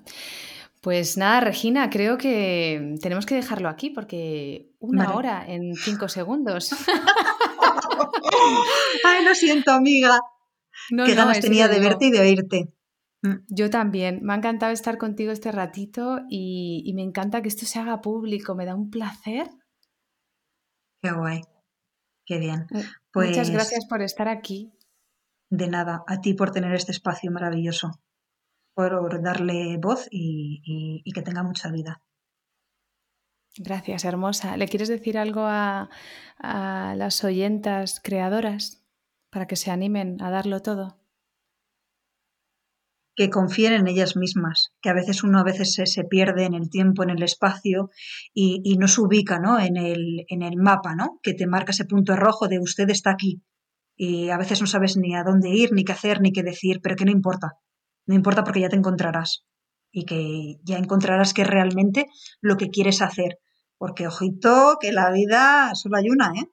Pues 0.80 1.16
nada, 1.16 1.40
Regina, 1.40 1.88
creo 1.88 2.18
que 2.18 2.96
tenemos 3.00 3.24
que 3.26 3.34
dejarlo 3.34 3.68
aquí 3.70 3.88
porque 3.90 4.70
una 4.78 5.04
Vale. 5.04 5.16
hora 5.16 5.44
en 5.46 5.74
cinco 5.74 6.08
segundos. 6.08 6.70
Ay, 9.04 9.24
lo 9.24 9.34
siento, 9.34 9.72
amiga. 9.72 10.18
No, 10.90 11.06
Qué 11.06 11.12
no, 11.14 11.22
ganas 11.22 11.40
tenía 11.40 11.68
te 11.68 11.74
de 11.74 11.80
verte 11.80 12.06
y 12.06 12.10
de 12.10 12.20
oírte. 12.20 12.74
Mm, 13.22 13.36
Yo 13.48 13.70
también. 13.70 14.20
Me 14.22 14.34
ha 14.34 14.36
encantado 14.36 14.72
estar 14.72 14.98
contigo 14.98 15.32
este 15.32 15.50
ratito 15.52 16.20
y, 16.28 16.82
y 16.84 16.92
me 16.92 17.02
encanta 17.02 17.40
que 17.40 17.48
esto 17.48 17.64
se 17.64 17.78
haga 17.78 18.02
público. 18.02 18.54
Me 18.54 18.66
da 18.66 18.74
un 18.74 18.90
placer. 18.90 19.48
Qué 21.00 21.10
guay. 21.12 21.40
Qué 22.26 22.38
bien. 22.38 22.66
Pues 23.12 23.28
Muchas 23.30 23.50
gracias 23.50 23.86
por 23.88 24.02
estar 24.02 24.28
aquí. 24.28 24.72
de 25.50 25.68
nada, 25.68 26.02
a 26.06 26.20
ti 26.20 26.34
por 26.34 26.50
tener 26.50 26.74
este 26.74 26.90
espacio 26.92 27.30
maravilloso, 27.30 28.00
por 28.74 29.22
darle 29.22 29.78
voz 29.78 30.08
y, 30.10 30.60
y- 30.64 31.02
y 31.04 31.12
que 31.12 31.22
tenga 31.22 31.42
mucha 31.42 31.70
vida. 31.70 32.02
Gracias, 33.56 34.04
hermosa. 34.04 34.56
¿Le 34.56 34.66
quieres 34.66 34.88
decir 34.88 35.16
algo 35.16 35.42
a, 35.42 35.88
a 36.38 36.94
las 36.96 37.22
oyentas 37.22 38.00
creadoras 38.00 38.84
para 39.30 39.46
que 39.46 39.56
se 39.56 39.70
animen 39.70 40.20
a 40.22 40.30
darlo 40.30 40.60
todo? 40.60 41.03
Que 43.16 43.30
confíen 43.30 43.72
en 43.74 43.86
ellas 43.86 44.16
mismas, 44.16 44.72
que 44.80 44.90
a 44.90 44.94
veces 44.94 45.22
uno 45.22 45.38
a 45.38 45.44
veces 45.44 45.74
se, 45.74 45.86
se 45.86 46.04
pierde 46.04 46.44
en 46.44 46.54
el 46.54 46.68
tiempo, 46.68 47.02
en 47.02 47.10
el 47.10 47.22
espacio 47.22 47.90
y, 48.32 48.60
y 48.64 48.76
no 48.76 48.88
se 48.88 49.00
ubica 49.00 49.38
¿no? 49.38 49.58
En, 49.58 49.76
el, 49.76 50.24
en 50.28 50.42
el 50.42 50.56
mapa, 50.56 50.94
¿no? 50.94 51.20
que 51.22 51.34
te 51.34 51.46
marca 51.46 51.70
ese 51.70 51.84
punto 51.84 52.16
rojo 52.16 52.48
de 52.48 52.58
usted 52.58 52.90
está 52.90 53.10
aquí. 53.10 53.42
Y 53.96 54.30
a 54.30 54.36
veces 54.38 54.60
no 54.60 54.66
sabes 54.66 54.96
ni 54.96 55.14
a 55.14 55.22
dónde 55.22 55.50
ir, 55.50 55.72
ni 55.72 55.84
qué 55.84 55.92
hacer, 55.92 56.20
ni 56.20 56.32
qué 56.32 56.42
decir, 56.42 56.80
pero 56.82 56.96
que 56.96 57.04
no 57.04 57.12
importa. 57.12 57.52
No 58.06 58.14
importa 58.14 58.42
porque 58.42 58.60
ya 58.60 58.68
te 58.68 58.76
encontrarás 58.76 59.44
y 59.94 60.04
que 60.04 60.56
ya 60.64 60.76
encontrarás 60.76 61.32
qué 61.32 61.42
es 61.42 61.48
realmente 61.48 62.06
lo 62.40 62.56
que 62.56 62.70
quieres 62.70 63.00
hacer. 63.00 63.38
Porque, 63.78 64.08
ojito, 64.08 64.76
que 64.80 64.92
la 64.92 65.10
vida 65.12 65.74
solo 65.74 65.96
hay 65.96 66.10
una, 66.10 66.32
¿eh? 66.36 66.50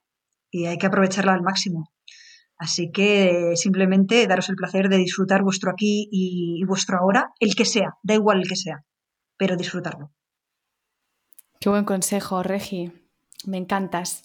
Y 0.50 0.66
hay 0.66 0.78
que 0.78 0.86
aprovecharla 0.86 1.34
al 1.34 1.42
máximo. 1.42 1.90
Así 2.62 2.92
que 2.92 3.54
simplemente 3.56 4.24
daros 4.28 4.48
el 4.48 4.54
placer 4.54 4.88
de 4.88 4.96
disfrutar 4.96 5.42
vuestro 5.42 5.72
aquí 5.72 6.08
y, 6.12 6.64
vuestro 6.64 6.96
ahora, 6.96 7.32
el 7.40 7.56
que 7.56 7.64
sea, 7.64 7.96
da 8.04 8.14
igual 8.14 8.38
el 8.38 8.48
que 8.48 8.54
sea, 8.54 8.84
pero 9.36 9.56
disfrutarlo. 9.56 10.12
Qué 11.58 11.68
buen 11.70 11.84
consejo, 11.84 12.44
Regi. 12.44 12.92
Me 13.46 13.56
encantas. 13.56 14.22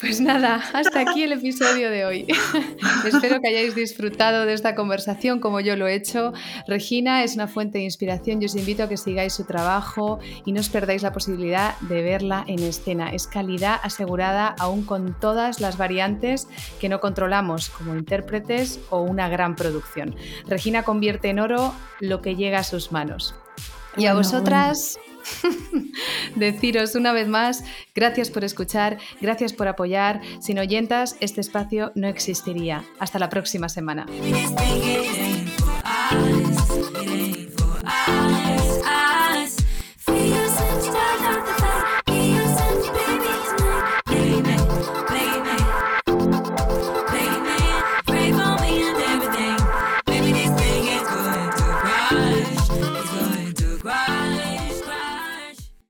Pues 0.00 0.20
nada, 0.20 0.62
hasta 0.74 1.00
aquí 1.00 1.24
el 1.24 1.32
episodio 1.32 1.90
de 1.90 2.04
hoy. 2.04 2.26
Espero 3.04 3.40
que 3.40 3.48
hayáis 3.48 3.74
disfrutado 3.74 4.46
de 4.46 4.52
esta 4.52 4.76
conversación 4.76 5.40
como 5.40 5.58
yo 5.58 5.74
lo 5.76 5.88
he 5.88 5.94
hecho. 5.94 6.32
Regina 6.68 7.24
es 7.24 7.34
una 7.34 7.48
fuente 7.48 7.78
de 7.78 7.84
inspiración. 7.84 8.40
Yo 8.40 8.46
os 8.46 8.54
invito 8.54 8.84
a 8.84 8.88
que 8.88 8.96
sigáis 8.96 9.32
su 9.32 9.44
trabajo 9.44 10.20
y 10.44 10.52
no 10.52 10.60
os 10.60 10.68
perdáis 10.68 11.02
la 11.02 11.12
posibilidad 11.12 11.76
de 11.80 12.02
verla 12.02 12.44
en 12.46 12.60
escena. 12.60 13.10
Es 13.10 13.26
calidad 13.26 13.80
asegurada 13.82 14.54
aún 14.58 14.84
con 14.84 15.18
todas 15.18 15.60
las 15.60 15.76
variantes 15.76 16.46
que 16.80 16.88
no 16.88 17.00
controlamos 17.00 17.68
como 17.68 17.96
intérpretes 17.96 18.78
o 18.90 19.00
una 19.00 19.28
gran 19.28 19.56
producción. 19.56 20.14
Regina 20.46 20.84
convierte 20.84 21.30
en 21.30 21.40
oro 21.40 21.74
lo 21.98 22.22
que 22.22 22.36
llega 22.36 22.60
a 22.60 22.64
sus 22.64 22.92
manos. 22.92 23.34
Y 23.96 24.06
a 24.06 24.14
vosotras, 24.14 24.96
deciros 26.34 26.94
una 26.94 27.12
vez 27.12 27.28
más, 27.28 27.64
gracias 27.94 28.30
por 28.30 28.44
escuchar, 28.44 28.98
gracias 29.20 29.52
por 29.52 29.68
apoyar. 29.68 30.20
Sin 30.40 30.58
oyentas, 30.58 31.16
este 31.20 31.40
espacio 31.40 31.92
no 31.94 32.08
existiría. 32.08 32.84
Hasta 32.98 33.18
la 33.18 33.28
próxima 33.28 33.68
semana. 33.68 34.06